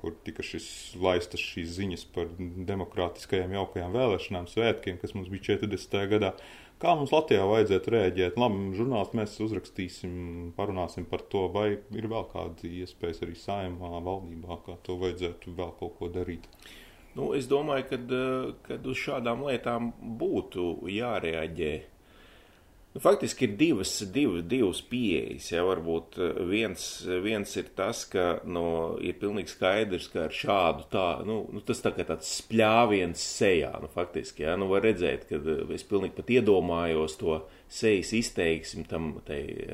kur 0.00 0.16
tika 0.24 0.44
šis 0.46 0.66
laistas 0.96 1.42
šīs 1.44 1.76
ziņas 1.76 2.06
par 2.14 2.32
demokrātiskajām 2.40 3.52
jaukajām 3.58 3.94
vēlēšanām, 3.94 4.48
svētkiem, 4.48 4.98
kas 5.02 5.16
mums 5.16 5.28
bija 5.32 5.52
40. 5.52 6.02
gadā. 6.14 6.34
Kā 6.80 6.94
mums 6.96 7.10
Latvijā 7.12 7.42
vajadzētu 7.44 7.92
rēģēt? 7.92 8.36
Labi, 8.40 8.70
žurnālisti 8.72 9.18
mēs 9.18 9.34
uzrakstīsim, 9.44 10.12
parunāsim 10.56 11.04
par 11.10 11.20
to, 11.28 11.42
vai 11.52 11.74
ir 11.76 12.06
vēl 12.08 12.24
kāda 12.30 12.70
iespējas 12.70 13.20
arī 13.26 13.34
saimā, 13.36 13.98
valdībā, 14.06 14.56
kā 14.64 14.78
to 14.86 14.96
vajadzētu 15.02 15.52
vēl 15.58 15.74
kaut 15.76 15.98
ko 15.98 16.08
darīt. 16.14 16.48
Nu, 17.18 17.32
es 17.34 17.48
domāju, 17.50 17.88
ka 18.66 18.76
uz 18.86 19.00
šādām 19.00 19.42
lietām 19.48 19.90
būtu 20.20 20.76
jārēģē. 20.90 21.72
Nu, 22.90 23.00
faktiski 23.00 23.44
ir 23.46 23.52
divas, 23.54 23.92
div, 24.14 24.40
divas 24.50 24.80
pieejas. 24.82 25.52
Ja, 25.52 25.62
varbūt 25.62 26.16
eh, 26.18 26.40
viens, 26.50 26.86
viens 27.22 27.52
ir 27.60 27.68
tas, 27.78 28.02
ka 28.10 28.40
nu, 28.50 28.64
ir 28.98 29.14
pilnīgi 29.20 29.52
skaidrs, 29.52 30.08
ka 30.10 30.24
ar 30.26 30.34
šādu 30.34 30.88
tā, 30.90 31.06
nu, 31.26 31.44
nu, 31.54 31.62
tas 31.66 31.84
tā 31.84 31.92
kā 31.94 32.06
tāds 32.08 32.32
spļāviens 32.40 33.28
sejā. 33.38 33.70
Nu, 33.82 33.90
faktiski, 33.94 34.42
ja, 34.48 34.56
nu, 34.58 34.66
var 34.72 34.82
redzēt, 34.88 35.28
ka 35.30 35.38
eh, 35.38 35.62
es 35.76 35.86
pilnīgi 35.86 36.18
pat 36.18 36.34
iedomājos 36.34 37.14
to 37.20 37.38
sejas 37.70 38.10
izteiksim 38.18 38.82
tam 38.90 39.12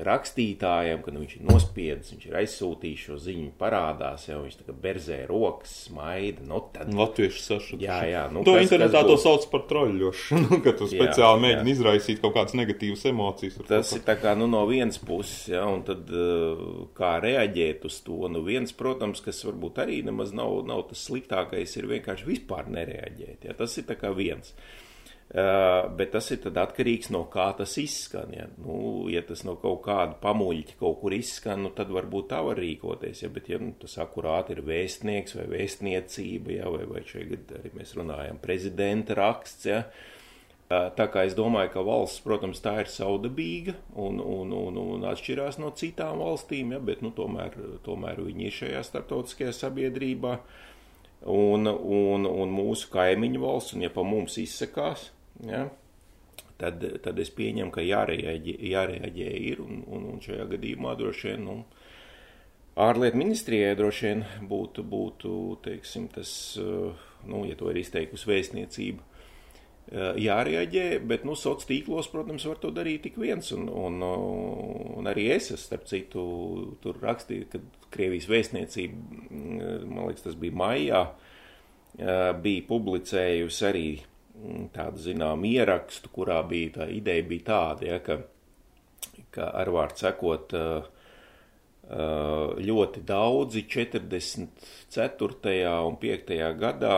rakstītājam, 0.05 1.01
kad 1.01 1.15
nu, 1.15 1.23
viņš 1.23 1.31
ir 1.39 1.45
nospiedis, 1.47 2.11
viņš 2.13 2.27
ir 2.29 2.35
aizsūtījis 2.43 3.05
šo 3.07 3.17
ziņu, 3.23 3.49
parādās, 3.57 4.27
jau 4.29 4.43
viņš 4.43 4.59
tā 4.59 4.67
kā 4.67 4.75
berzē 4.83 5.17
rokas, 5.29 5.73
smaida. 5.87 6.45
Nu, 6.45 6.61
tad... 6.75 6.93
Latviešu 6.93 7.41
sašutuši. 7.41 7.87
Jā, 7.87 7.97
jā. 8.05 8.23
Nu, 8.33 8.45
to 8.45 8.53
kas, 8.53 8.67
internetā 8.67 9.01
kas 9.01 9.09
būs... 9.09 9.25
to 9.25 9.25
sauc 9.25 9.49
par 9.53 9.65
troļļošanu, 9.71 10.59
ka 10.67 10.75
tu 10.77 10.91
speciāli 10.93 11.25
jā, 11.25 11.43
mēģini 11.47 11.73
jā. 11.73 11.77
izraisīt 11.79 12.21
kaut 12.21 12.37
kādas 12.37 12.57
negatīvas 12.61 13.05
emocijas. 13.09 13.59
Tas 13.73 13.97
ir 13.97 14.05
tā 14.05 14.19
kā 14.21 14.37
nu, 14.37 14.49
no 14.51 14.61
vienas 14.69 15.01
puses, 15.01 15.47
ja, 15.55 15.65
un 15.65 15.81
tad 15.87 16.13
eh, 16.13 16.65
kā 16.97 17.15
reaģēt 17.25 17.89
uz 17.89 18.01
to. 18.05 18.27
Nu, 18.29 18.45
viens, 18.45 18.77
protams, 18.77 19.25
kas 19.25 19.41
varbūt 19.47 19.81
arī 19.87 20.03
nemaz 20.05 20.37
nav, 20.37 20.59
nav 20.69 20.85
tas 20.91 21.01
sliktākais, 21.09 21.79
ir 21.81 21.89
vienkārši 21.97 22.29
vispār 22.29 22.69
nereaģēt. 22.77 23.49
Ja. 23.49 23.57
Tas 23.57 23.73
ir 23.81 23.89
tā 23.89 23.97
kā 23.97 24.13
viens. 24.13 24.53
Uh, 25.27 25.89
bet 25.91 26.13
tas 26.13 26.29
ir 26.31 26.45
atkarīgs 26.47 27.09
no 27.11 27.25
kā 27.27 27.49
tas 27.57 27.73
izskan. 27.81 28.31
Ja, 28.31 28.45
nu, 28.63 28.77
ja 29.11 29.19
tas 29.27 29.41
no 29.43 29.57
kaut 29.59 29.81
kāda 29.83 30.13
pamuļķa 30.23 30.77
kaut 30.79 31.01
kur 31.01 31.11
izskan, 31.17 31.65
nu, 31.65 31.71
tad 31.75 31.89
varbūt 31.91 32.29
tā 32.31 32.39
var 32.47 32.55
rīkoties. 32.63 33.25
Ja, 33.25 33.29
bet, 33.35 33.49
ja 33.51 33.59
nu, 33.59 33.73
tas 33.81 33.97
akurāti 33.99 34.55
ir 34.55 34.61
vēstnieks 34.63 35.35
vai 35.35 35.49
vēstniecība, 35.51 36.53
ja, 36.61 36.69
vai, 36.71 36.85
vai 36.87 37.03
šeit 37.09 37.51
arī 37.59 37.73
mēs 37.75 37.91
runājam 37.99 38.39
prezidenta 38.39 39.17
raksts, 39.19 39.67
ja, 39.67 39.81
uh, 39.83 40.87
tā 40.95 41.09
kā 41.11 41.25
es 41.27 41.35
domāju, 41.35 41.73
ka 41.75 41.83
valsts, 41.89 42.23
protams, 42.23 42.63
tā 42.63 42.77
ir 42.85 42.93
saudabīga 42.95 43.75
un, 43.99 44.23
un, 44.23 44.55
un, 44.55 44.79
un 44.95 45.05
atšķirās 45.11 45.59
no 45.59 45.73
citām 45.75 46.23
valstīm, 46.23 46.71
ja, 46.77 46.79
bet 46.79 47.03
nu, 47.03 47.11
tomēr, 47.11 47.59
tomēr 47.83 48.23
viņi 48.29 48.47
ir 48.47 48.57
šajā 48.61 48.87
starptautiskajā 48.93 49.51
sabiedrībā. 49.59 50.39
Un, 51.27 51.67
un, 51.67 52.27
un 52.29 52.51
mūsu 52.53 52.87
kaimiņu 52.93 53.43
valsts, 53.43 53.75
un 53.75 53.87
ja 53.89 53.91
pa 53.91 54.07
mums 54.07 54.37
izsakās, 54.39 55.09
ja, 55.45 55.67
tad, 56.57 56.83
tad 57.03 57.19
es 57.21 57.31
pieņemu, 57.33 57.71
ka 57.73 57.83
jārēģē, 57.85 58.55
jārēģē 58.71 59.31
ir, 59.51 59.61
un, 59.63 59.83
un, 59.85 60.07
un 60.13 60.23
šajā 60.23 60.47
gadījumā 60.53 60.95
droši 60.97 61.31
vien, 61.31 61.43
nu, 61.45 61.57
ārlietu 62.87 63.19
ministrijai 63.19 63.75
droši 63.77 64.07
vien 64.07 64.23
būtu, 64.49 64.85
būtu, 64.87 65.33
teiksim, 65.65 66.09
tas, 66.13 66.31
nu, 67.27 67.43
ja 67.49 67.57
to 67.59 67.69
ir 67.71 67.81
izteikusi 67.83 68.31
vēstniecība, 68.31 69.05
jārēģē, 70.19 70.87
bet, 71.07 71.23
nu, 71.23 71.37
sociālos 71.37 71.69
tīklos, 71.69 72.09
protams, 72.11 72.45
var 72.49 72.59
to 72.59 72.73
darīt 72.75 73.05
tik 73.05 73.21
viens, 73.21 73.53
un, 73.55 73.69
un, 73.71 74.01
un 74.03 75.07
arī 75.07 75.29
es, 75.37 75.53
starp 75.61 75.87
citu, 75.87 76.25
tur 76.83 76.99
rakstīju, 77.03 77.47
ka 77.53 77.63
Krievijas 77.93 78.27
vēstniecība, 78.27 79.23
man 79.87 80.09
liekas, 80.09 80.25
tas 80.25 80.35
bija 80.35 80.57
maijā, 80.59 81.05
bija 82.43 82.65
publicējusi 82.67 83.67
arī 83.69 83.87
Mm, 83.95 84.16
tādu 84.75 85.01
zinām 85.01 85.45
ierakstu, 85.47 86.11
kurā 86.13 86.41
bija 86.47 86.81
tā 86.81 86.89
ideja 86.93 87.25
bija 87.27 87.47
tāda, 87.47 87.87
ja, 87.87 87.99
ka, 88.03 88.19
ka 89.33 89.49
ar 89.61 89.71
vārdu 89.73 90.03
sekot 90.03 90.55
ļoti 92.67 93.03
daudzi 93.07 93.63
44. 93.71 95.61
un 95.87 95.95
5. 96.01 96.33
gadā 96.59 96.97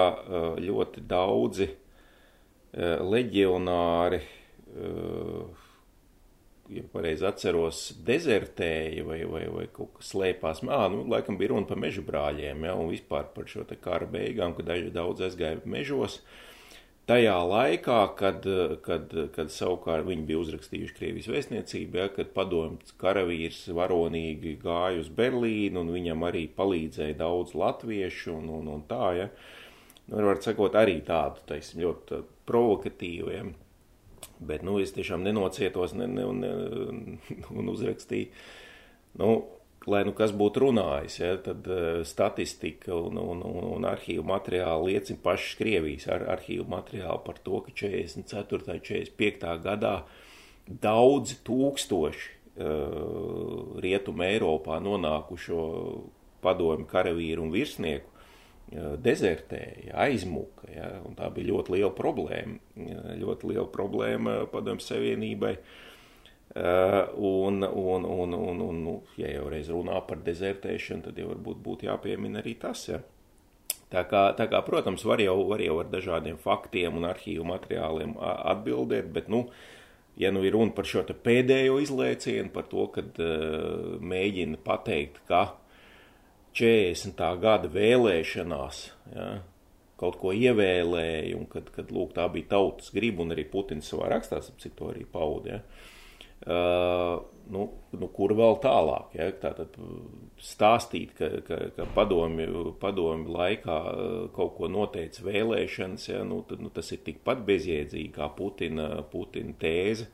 ļoti 0.58 1.04
daudzi 1.06 1.70
leģionāri, 2.74 4.20
ja 6.70 6.84
pareizi 6.94 7.26
atceros, 7.26 7.84
dezertēja 8.06 9.06
vai, 9.06 9.22
vai, 9.30 9.46
vai 9.50 9.68
kaut 9.74 9.96
kas 10.00 10.12
slēpās. 10.14 10.62
Mā, 10.66 10.84
nu, 10.94 11.06
laikam 11.10 11.38
bija 11.38 11.54
runa 11.54 11.70
par 11.70 11.82
meža 11.82 12.02
brāļiem, 12.06 12.66
ja, 12.66 12.76
un 12.78 12.92
vispār 12.94 13.30
par 13.34 13.50
šo 13.50 13.66
te 13.70 13.78
kara 13.78 14.10
beigām, 14.10 14.58
kad 14.58 14.70
daži 14.70 14.94
daudz 14.94 15.26
aizgāja 15.30 15.62
mežos. 15.70 16.20
Uh, 16.20 16.49
tajā 17.10 17.36
laikā, 17.50 18.00
kad, 18.20 18.46
kad, 18.86 19.14
kad 19.36 19.54
savukārt 19.54 20.06
viņi 20.08 20.26
bija 20.28 20.42
uzrakstījuši 20.44 20.96
Krievijas 20.98 21.30
vēstniecību, 21.34 22.02
ja, 22.02 22.10
kad 22.14 22.34
padomju 22.36 22.94
karavīrs 23.02 23.64
varonīgi 23.76 24.56
gāja 24.62 25.02
uz 25.02 25.10
Berlīnu 25.18 25.82
un 25.82 25.94
viņam 25.96 26.28
arī 26.30 26.46
palīdzēja 26.56 27.18
daudz 27.24 27.56
latviešu 27.58 28.36
un, 28.38 28.52
un, 28.60 28.70
un 28.76 28.86
tā, 28.90 29.06
ja. 29.18 29.30
Nu, 30.10 30.24
var 30.26 30.42
sakot, 30.42 30.78
arī 30.78 31.00
tādu, 31.06 31.44
teiksim, 31.50 31.84
ļoti 31.86 32.24
provokatīviem. 32.50 33.54
Bet, 34.40 34.64
nu, 34.66 34.80
es 34.82 34.94
tiešām 34.96 35.22
nenocietos 35.26 35.94
ne, 35.98 36.08
ne, 36.10 36.26
un, 36.26 37.20
un 37.54 37.72
uzrakstīju, 37.74 38.32
nu, 39.22 39.34
lai 39.88 40.02
nu 40.08 40.14
kas 40.16 40.34
būtu 40.36 40.66
runājis, 40.66 41.20
ja, 41.22 41.36
tad 41.44 41.68
uh, 41.72 42.02
statistika 42.08 42.96
un, 42.96 43.20
un, 43.22 43.44
un, 43.46 43.70
un 43.78 43.88
arhīvu 43.88 44.26
materiāli 44.28 44.94
liecina 44.94 45.22
pašas 45.24 45.56
Krievijas 45.60 46.10
ar, 46.12 46.26
arhīvu 46.36 46.68
materiāli 46.72 47.24
par 47.26 47.40
to, 47.46 47.62
ka 47.66 47.72
44. 47.72 48.60
un 48.76 48.84
45. 48.84 49.56
gadā 49.64 49.96
daudzi 50.68 51.40
tūkstoši 51.48 52.30
uh, 52.60 53.80
rietumu 53.84 54.28
Eiropā 54.28 54.82
nonākušo 54.84 55.66
padomu 56.44 56.88
karavīru 56.90 57.48
un 57.48 57.54
virsnieku 57.56 58.10
uh, 58.12 58.96
dezertēja, 59.00 59.96
aizmuka, 60.08 60.68
ja, 60.76 60.98
un 61.08 61.16
tā 61.16 61.32
bija 61.34 61.54
ļoti 61.54 61.78
liela 61.78 61.94
problēma, 61.96 62.60
ļoti 63.24 63.54
liela 63.54 63.70
problēma 63.72 64.42
padomu 64.52 64.84
savienībai. 64.84 65.56
Uh, 66.50 67.16
un, 67.22 67.62
un, 67.62 68.06
un, 68.10 68.34
un, 68.34 68.62
un 69.68 69.86
nu, 69.86 69.92
ja 69.92 69.98
jau 69.98 70.00
reiz 70.00 70.00
runā 70.00 70.08
par 70.08 70.18
dezertēšanu, 70.24 71.04
tad 71.04 71.18
jau 71.18 71.28
varbūt 71.34 71.58
būtu 71.64 71.86
jāpiemina 71.86 72.40
arī 72.40 72.56
tas. 72.60 72.88
Ja. 72.88 73.02
Tā 73.90 74.04
kā, 74.06 74.34
tā 74.38 74.46
kā, 74.48 74.62
protams, 74.62 75.04
var 75.04 75.20
jau, 75.20 75.48
var 75.50 75.60
jau 75.60 75.80
ar 75.80 75.90
dažādiem 75.90 76.38
faktiem 76.38 76.96
un 76.96 77.06
arhīvu 77.10 77.44
materiāliem 77.44 78.16
atbildēt, 78.22 79.12
bet, 79.12 79.28
nu, 79.28 79.50
ja 80.18 80.32
nu 80.32 80.44
ir 80.46 80.54
runa 80.54 80.72
par 80.72 80.86
šo 80.86 81.04
pēdējo 81.04 81.80
izlēcienu, 81.82 82.52
par 82.54 82.64
to, 82.70 82.88
kad 82.88 83.18
uh, 83.18 83.98
mēģina 84.00 84.58
pateikt, 84.64 85.20
ka 85.28 85.58
40. 86.54 87.42
gada 87.42 87.68
vēlēšanās 87.68 88.92
ja, 89.16 89.42
kaut 89.98 90.20
ko 90.22 90.32
ievēlēja, 90.32 91.36
un 91.38 91.46
kad, 91.50 91.70
kad 91.74 91.92
lūk, 91.92 92.14
tā 92.14 92.30
bija 92.30 92.46
tautas 92.54 92.94
griba, 92.94 93.24
un 93.24 93.34
arī 93.34 93.46
Putins 93.50 93.90
savā 93.90 94.10
rakstā, 94.14 94.38
ap 94.38 94.62
cik 94.62 94.78
to 94.78 94.94
arī 94.94 95.06
paudē. 95.10 95.60
Ja. 95.60 95.88
Uh, 96.40 97.39
nu, 97.54 97.66
nu, 97.98 98.10
kur 98.14 98.34
vēl 98.38 98.58
tālāk. 98.64 99.14
Ja? 99.18 99.30
Tātad 99.42 99.76
stāstīt, 100.44 101.14
ka, 101.18 101.30
ka, 101.46 101.60
ka 101.76 101.88
padomju, 101.96 102.74
padomju 102.82 103.36
laikā 103.36 103.78
kaut 104.36 104.56
ko 104.58 104.70
noteica 104.72 105.26
vēlēšanas, 105.26 106.10
ja? 106.12 106.24
nu, 106.28 106.42
tad, 106.50 106.64
nu, 106.64 106.72
tas 106.74 106.92
ir 106.96 107.04
tikpat 107.06 107.44
bezjēdzīgi 107.48 108.12
kā 108.16 108.30
Putina, 108.38 108.92
Putina 109.12 109.56
tēze. 109.62 110.10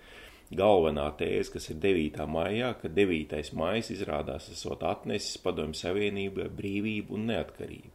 Galvenā 0.56 1.08
tēze, 1.18 1.56
kas 1.56 1.72
ir 1.74 1.80
9. 1.82 2.22
maijā, 2.30 2.70
ka 2.78 2.90
9. 2.94 3.40
maijs 3.58 3.90
izrādās 3.96 4.52
esot 4.54 4.84
atnesis 4.86 5.40
padomju 5.42 5.78
savienībai 5.80 6.46
brīvību 6.54 7.18
un 7.18 7.26
neatkarību. 7.32 7.94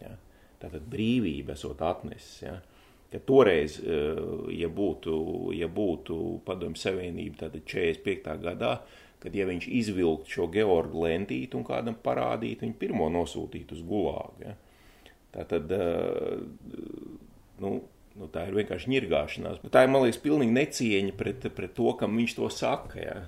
Ja? 0.00 0.14
Tātad 0.62 0.86
brīvība 0.88 1.52
esot 1.52 1.84
atnesis. 1.84 2.38
Ja? 2.46 2.56
Ka 3.12 3.20
toreiz, 3.28 3.78
eh, 3.78 4.18
ja 4.56 4.70
būtu, 4.72 5.14
ja 5.56 5.68
būtu 5.68 6.18
padomju 6.46 6.80
savienība, 6.80 7.44
tad 7.44 7.56
45. 7.60 8.36
gadā, 8.40 8.78
kad 9.22 9.34
ja 9.36 9.46
viņš 9.46 9.68
izvilkt 9.68 10.32
šo 10.32 10.48
Georgu 10.50 11.04
lentīti 11.04 11.54
un 11.58 11.66
kādam 11.66 11.94
parādīt, 11.94 12.64
viņu 12.64 12.78
pirmo 12.80 13.10
nosūtīt 13.12 13.74
uz 13.76 13.82
gulāgu. 13.86 14.46
Ja. 14.46 14.56
Tā 15.32 15.44
tad, 15.48 15.70
eh, 15.72 16.40
nu, 17.60 17.74
nu, 18.16 18.30
tā 18.32 18.48
ir 18.48 18.56
vienkārši 18.56 18.90
ņirgāšanās. 18.96 19.60
Bet 19.62 19.76
tā 19.76 19.84
ir, 19.84 19.92
man 19.92 20.06
liekas, 20.06 20.22
pilnīgi 20.24 20.56
necieņa 20.56 21.14
pret, 21.16 21.46
pret 21.54 21.76
to, 21.76 21.92
kam 22.00 22.16
viņš 22.16 22.36
to 22.40 22.50
saka. 22.52 22.98
Ja. 23.00 23.20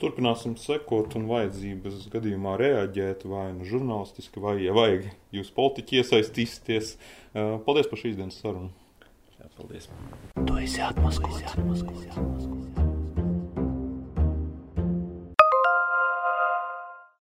Turpināsim 0.00 0.54
sekot 0.56 1.16
un 1.18 1.26
vajadzības 1.26 2.04
gadījumā 2.12 2.54
reaģēt 2.60 3.24
vai 3.26 3.48
nu 3.56 3.66
žurnālistiski, 3.66 4.42
vai, 4.42 4.60
ja 4.62 4.74
vajag, 4.76 5.08
jūs 5.34 5.50
politiķi 5.54 6.02
iesaistīsieties. 6.02 6.94
Eh, 7.34 7.56
paldies 7.66 7.90
par 7.90 8.02
šīs 8.02 8.18
dienas 8.18 8.38
sarunu! 8.42 8.79
Paldies! 9.56 9.88
Tu 10.46 10.58
esi 10.58 10.80
atmaskots! 10.80 11.38
Tu 11.38 11.44
esi 11.44 12.08
atmaskots. 12.18 12.79